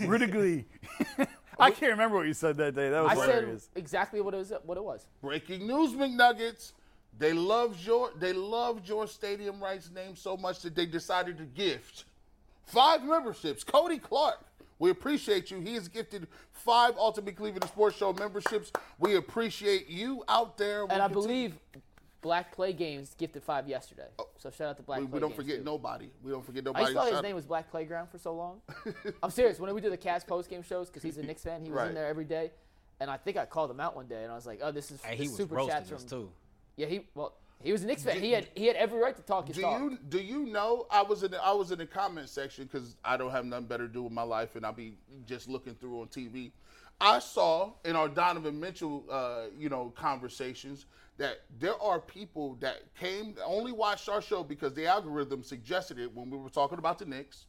Rudigly. 0.00 0.64
I 1.58 1.70
can't 1.70 1.92
remember 1.92 2.16
what 2.16 2.26
you 2.26 2.34
said 2.34 2.56
that 2.58 2.74
day. 2.74 2.90
That 2.90 3.04
was 3.04 3.18
I 3.18 3.26
said 3.26 3.60
exactly 3.76 4.20
what 4.20 4.34
it 4.34 4.38
was. 4.38 4.52
What 4.64 4.76
it 4.76 4.84
was. 4.84 5.06
Breaking 5.22 5.66
news, 5.66 5.92
McNuggets. 5.92 6.72
They 7.18 7.32
loved 7.32 7.84
your 7.86 8.10
they 8.18 8.32
loved 8.32 8.88
your 8.88 9.06
stadium 9.06 9.62
rights 9.62 9.90
name 9.90 10.16
so 10.16 10.36
much 10.36 10.60
that 10.62 10.74
they 10.74 10.84
decided 10.84 11.38
to 11.38 11.44
gift 11.44 12.04
five 12.66 13.02
memberships. 13.04 13.64
Cody 13.64 13.98
Clark, 13.98 14.44
we 14.78 14.90
appreciate 14.90 15.50
you. 15.50 15.60
He 15.60 15.74
has 15.74 15.88
gifted 15.88 16.26
five 16.52 16.96
Ultimate 16.98 17.36
Cleveland 17.36 17.64
Sports 17.64 17.96
Show 17.96 18.12
memberships. 18.12 18.72
We 18.98 19.16
appreciate 19.16 19.88
you 19.88 20.22
out 20.28 20.56
there. 20.58 20.82
And 20.82 20.90
We'll 20.92 21.00
I 21.02 21.08
continue- 21.08 21.48
believe 21.48 21.58
Black 22.22 22.52
Play 22.52 22.72
Games 22.72 23.14
gifted 23.16 23.42
five 23.44 23.68
yesterday. 23.68 24.08
Oh. 24.18 24.26
So 24.38 24.50
shout 24.50 24.68
out 24.70 24.76
to 24.78 24.82
Black 24.82 25.00
we, 25.00 25.06
Play 25.06 25.14
we 25.14 25.20
don't 25.20 25.28
Games, 25.30 25.36
forget 25.42 25.58
too. 25.58 25.64
nobody. 25.64 26.10
We 26.22 26.32
don't 26.32 26.44
forget 26.44 26.64
nobody. 26.64 26.84
I 26.86 26.88
to 26.88 26.94
thought 26.94 27.12
his 27.12 27.22
name 27.22 27.36
was 27.36 27.46
Black 27.46 27.70
Playground 27.70 28.08
for 28.10 28.18
so 28.18 28.34
long. 28.34 28.60
I'm 29.22 29.30
serious. 29.30 29.60
When 29.60 29.72
we 29.74 29.80
do 29.80 29.90
the 29.90 29.98
Cavs 29.98 30.26
post 30.26 30.50
game 30.50 30.62
shows, 30.62 30.88
because 30.88 31.02
he's 31.02 31.18
a 31.18 31.22
Knicks 31.22 31.42
fan, 31.42 31.62
he 31.62 31.68
was 31.70 31.76
Right. 31.76 31.88
in 31.88 31.94
there 31.94 32.06
every 32.06 32.24
day. 32.24 32.50
And 32.98 33.10
I 33.10 33.16
think 33.18 33.36
I 33.36 33.44
called 33.46 33.70
him 33.70 33.78
out 33.80 33.94
one 33.94 34.06
day, 34.06 34.22
and 34.24 34.32
I 34.32 34.34
was 34.34 34.46
like, 34.46 34.60
"Oh, 34.62 34.72
this 34.72 34.90
is 34.90 35.02
Hey, 35.02 35.16
this 35.16 35.20
he 35.20 35.28
was 35.28 35.36
super 35.36 35.54
roasting 35.56 35.74
chats 35.76 35.92
us 35.92 36.00
from 36.02 36.08
too. 36.10 36.32
yeah." 36.76 36.86
He 36.86 37.06
well, 37.14 37.34
he 37.62 37.72
was 37.72 37.82
a 37.82 37.86
Knicks 37.86 38.02
fan. 38.02 38.20
He 38.20 38.32
had 38.32 38.48
he 38.54 38.66
had 38.66 38.76
every 38.76 39.00
right 39.00 39.16
to 39.16 39.22
talk 39.22 39.48
his 39.48 39.56
do 39.56 39.62
talk. 39.62 39.80
you 39.80 39.98
do 40.08 40.18
you 40.18 40.46
know 40.46 40.86
I 40.90 41.02
was 41.02 41.22
in 41.22 41.32
the, 41.32 41.42
I 41.42 41.52
was 41.52 41.72
in 41.72 41.78
the 41.78 41.86
comment 41.86 42.28
section 42.28 42.64
because 42.64 42.96
I 43.04 43.16
don't 43.16 43.30
have 43.30 43.44
nothing 43.44 43.66
better 43.66 43.86
to 43.86 43.92
do 43.92 44.02
with 44.02 44.12
my 44.12 44.22
life 44.22 44.56
and 44.56 44.64
I'll 44.64 44.72
be 44.72 44.96
just 45.26 45.48
looking 45.48 45.74
through 45.74 46.00
on 46.00 46.08
TV. 46.08 46.52
I 47.00 47.18
saw 47.18 47.72
in 47.84 47.96
our 47.96 48.08
Donovan 48.08 48.58
Mitchell 48.60 49.04
uh, 49.10 49.44
you 49.58 49.68
know 49.68 49.92
conversations 49.96 50.86
that 51.18 51.40
there 51.58 51.80
are 51.80 51.98
people 51.98 52.56
that 52.60 52.82
came 52.94 53.34
only 53.44 53.72
watched 53.72 54.08
our 54.08 54.20
show 54.20 54.42
because 54.44 54.74
the 54.74 54.86
algorithm 54.86 55.42
suggested 55.42 55.98
it 55.98 56.14
when 56.14 56.30
we 56.30 56.36
were 56.36 56.50
talking 56.50 56.78
about 56.78 56.98
the 56.98 57.06
Knicks, 57.06 57.46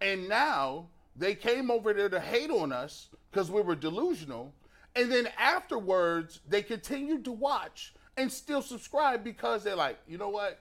and 0.00 0.28
now 0.28 0.86
they 1.16 1.34
came 1.34 1.70
over 1.70 1.92
there 1.92 2.08
to 2.08 2.20
hate 2.20 2.50
on 2.50 2.72
us 2.72 3.08
because 3.30 3.50
we 3.50 3.60
were 3.60 3.74
delusional, 3.74 4.54
and 4.94 5.10
then 5.10 5.28
afterwards 5.36 6.40
they 6.48 6.62
continued 6.62 7.24
to 7.24 7.32
watch 7.32 7.92
and 8.16 8.30
still 8.30 8.62
subscribe 8.62 9.24
because 9.24 9.64
they're 9.64 9.76
like, 9.76 9.98
you 10.06 10.18
know 10.18 10.28
what, 10.28 10.58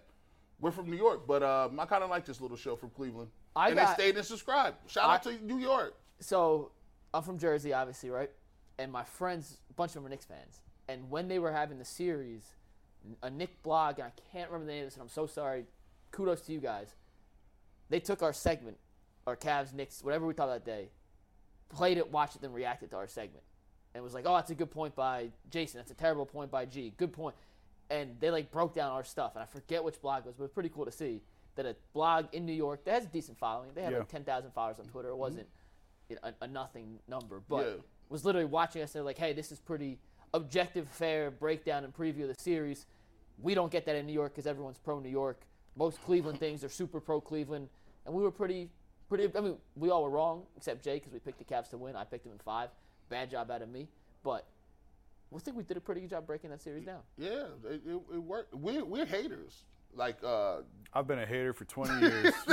we're 0.60 0.72
from 0.72 0.90
New 0.90 0.98
York, 0.98 1.28
but 1.28 1.44
um, 1.44 1.80
I 1.80 1.86
kind 1.86 2.04
of 2.04 2.10
like 2.10 2.26
this 2.26 2.40
little 2.42 2.58
show 2.58 2.76
from 2.76 2.90
Cleveland, 2.92 3.30
I 3.56 3.68
and 3.70 3.76
got- 3.78 3.98
they 3.98 4.04
stayed 4.04 4.18
and 4.18 4.26
subscribed. 4.26 4.78
Shout 4.90 5.10
out 5.10 5.24
to 5.24 5.44
New 5.46 5.58
York. 5.60 5.96
so 6.20 6.72
I'm 7.14 7.24
from 7.24 7.38
Jersey, 7.38 7.74
obviously, 7.74 8.10
right? 8.10 8.30
And 8.80 8.92
my 8.92 9.04
friends, 9.04 9.58
a 9.70 9.74
bunch 9.74 9.90
of 9.92 9.96
them 9.96 10.06
are 10.06 10.10
Knicks 10.10 10.26
fans. 10.26 10.62
And 10.88 11.10
when 11.10 11.28
they 11.28 11.40
were 11.40 11.52
having 11.52 11.78
the 11.78 11.86
series, 11.86 12.44
a 13.22 13.30
Nick 13.30 13.62
blog, 13.64 14.00
and 14.00 14.08
I 14.08 14.12
can't 14.32 14.50
remember 14.50 14.66
the 14.68 14.72
name 14.74 14.84
of 14.84 14.88
this, 14.88 14.94
and 14.96 15.04
I'm 15.04 15.10
so 15.10 15.26
sorry. 15.28 15.66
Kudos 16.12 16.42
to 16.42 16.52
you 16.54 16.60
guys. 16.60 16.96
They 17.90 18.00
took 18.00 18.22
our 18.24 18.34
segment, 18.34 18.78
our 19.28 19.36
Cavs, 19.36 19.74
Knicks, 19.74 20.04
whatever 20.04 20.26
we 20.26 20.34
thought 20.34 20.48
that 20.48 20.66
day, 20.66 20.90
played 21.70 21.98
it, 21.98 22.12
watched 22.12 22.36
it, 22.38 22.42
then 22.42 22.54
reacted 22.54 22.92
to 22.92 22.96
our 22.98 23.08
segment, 23.08 23.44
and 23.94 24.04
was 24.04 24.14
like, 24.14 24.26
"Oh, 24.28 24.36
that's 24.36 24.52
a 24.52 24.56
good 24.56 24.72
point 24.72 24.96
by 24.96 25.32
Jason. 25.50 25.80
That's 25.80 25.92
a 25.92 25.96
terrible 25.96 26.26
point 26.26 26.52
by 26.52 26.66
G. 26.66 26.94
Good 26.98 27.14
point." 27.14 27.36
And 27.90 28.16
they 28.20 28.32
like 28.32 28.52
broke 28.52 28.74
down 28.74 28.92
our 28.92 29.04
stuff, 29.04 29.36
and 29.36 29.44
I 29.44 29.46
forget 29.46 29.84
which 29.84 30.02
blog 30.02 30.20
it 30.20 30.28
was, 30.28 30.36
but 30.36 30.46
it's 30.46 30.54
pretty 30.54 30.70
cool 30.70 30.86
to 30.86 30.92
see 30.92 31.22
that 31.56 31.66
a 31.66 31.76
blog 31.94 32.28
in 32.32 32.46
New 32.46 32.54
York 32.54 32.84
that 32.86 32.94
has 32.94 33.06
a 33.06 33.08
decent 33.08 33.38
following. 33.38 33.70
They 33.74 33.82
had 33.84 33.92
Yeah. 33.92 34.00
like 34.00 34.08
10,000 34.08 34.52
followers 34.52 34.80
on 34.80 34.86
Twitter. 34.86 35.10
It 35.10 35.12
mm-hmm. 35.12 35.20
wasn't 35.20 35.50
you 36.10 36.16
know, 36.16 36.30
a, 36.42 36.46
a 36.46 36.48
nothing 36.48 37.00
number, 37.08 37.42
but 37.48 37.66
Yeah. 37.66 37.82
was 38.10 38.26
literally 38.26 38.46
watching 38.46 38.82
us 38.82 38.94
and 38.96 39.00
they're 39.00 39.06
like, 39.06 39.18
hey, 39.18 39.34
this 39.34 39.52
is 39.52 39.60
pretty 39.60 40.00
objective, 40.34 40.88
fair 40.90 41.32
breakdown 41.32 41.84
and 41.84 41.94
preview 41.94 42.24
of 42.24 42.36
the 42.36 42.42
series. 42.42 42.86
We 43.38 43.54
don't 43.54 43.72
get 43.72 43.86
that 43.86 43.96
in 43.96 44.06
New 44.06 44.14
York 44.14 44.34
because 44.34 44.48
everyone's 44.48 44.78
pro 44.78 45.00
New 45.00 45.10
York. 45.10 45.42
Most 45.76 46.02
Cleveland 46.04 46.40
things 46.46 46.64
are 46.64 46.70
super 46.70 47.00
pro 47.00 47.20
Cleveland, 47.20 47.70
and 48.06 48.14
we 48.14 48.24
were 48.24 48.32
pretty, 48.32 48.70
pretty. 49.10 49.30
I 49.36 49.42
mean, 49.42 49.58
we 49.76 49.90
all 49.90 50.04
were 50.04 50.10
wrong 50.10 50.44
except 50.56 50.84
Jay 50.84 50.96
because 50.96 51.14
we 51.14 51.20
picked 51.20 51.40
the 51.40 51.46
Cavs 51.46 51.70
to 51.70 51.78
win. 51.78 51.96
I 51.96 52.04
picked 52.04 52.24
them 52.24 52.34
in 52.34 52.40
five. 52.40 52.70
Bad 53.12 53.30
job 53.30 53.52
out 53.52 53.62
of 53.62 53.70
me, 53.70 53.90
but 54.24 54.48
I 55.36 55.40
think 55.40 55.58
we 55.58 55.64
did 55.64 55.76
a 55.76 55.82
pretty 55.82 56.00
good 56.00 56.10
job 56.10 56.26
breaking 56.26 56.50
that 56.50 56.62
series 56.62 56.86
down. 56.86 57.02
Yeah, 57.18 57.44
it, 57.66 57.82
it, 57.86 58.02
it 58.14 58.18
worked. 58.18 58.56
We're 58.56 58.86
we're 58.86 59.06
haters. 59.06 59.66
Like 59.94 60.18
uh, 60.24 60.62
I've 60.94 61.08
been 61.08 61.20
a 61.20 61.26
hater 61.26 61.52
for 61.54 61.66
20 61.66 62.00
years. 62.02 62.34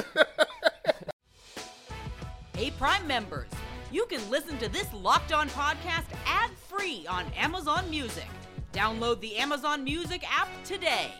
Hey, 2.58 2.72
Prime 2.72 3.06
members, 3.06 3.46
you 3.92 4.04
can 4.06 4.28
listen 4.30 4.58
to 4.58 4.68
this 4.68 4.92
Locked 4.92 5.32
On 5.32 5.48
podcast 5.50 6.06
ad 6.26 6.50
free 6.66 7.06
on 7.08 7.24
Amazon 7.36 7.88
Music. 7.88 8.26
Download 8.72 9.20
the 9.20 9.36
Amazon 9.36 9.84
Music 9.84 10.24
app 10.28 10.48
today. 10.64 11.14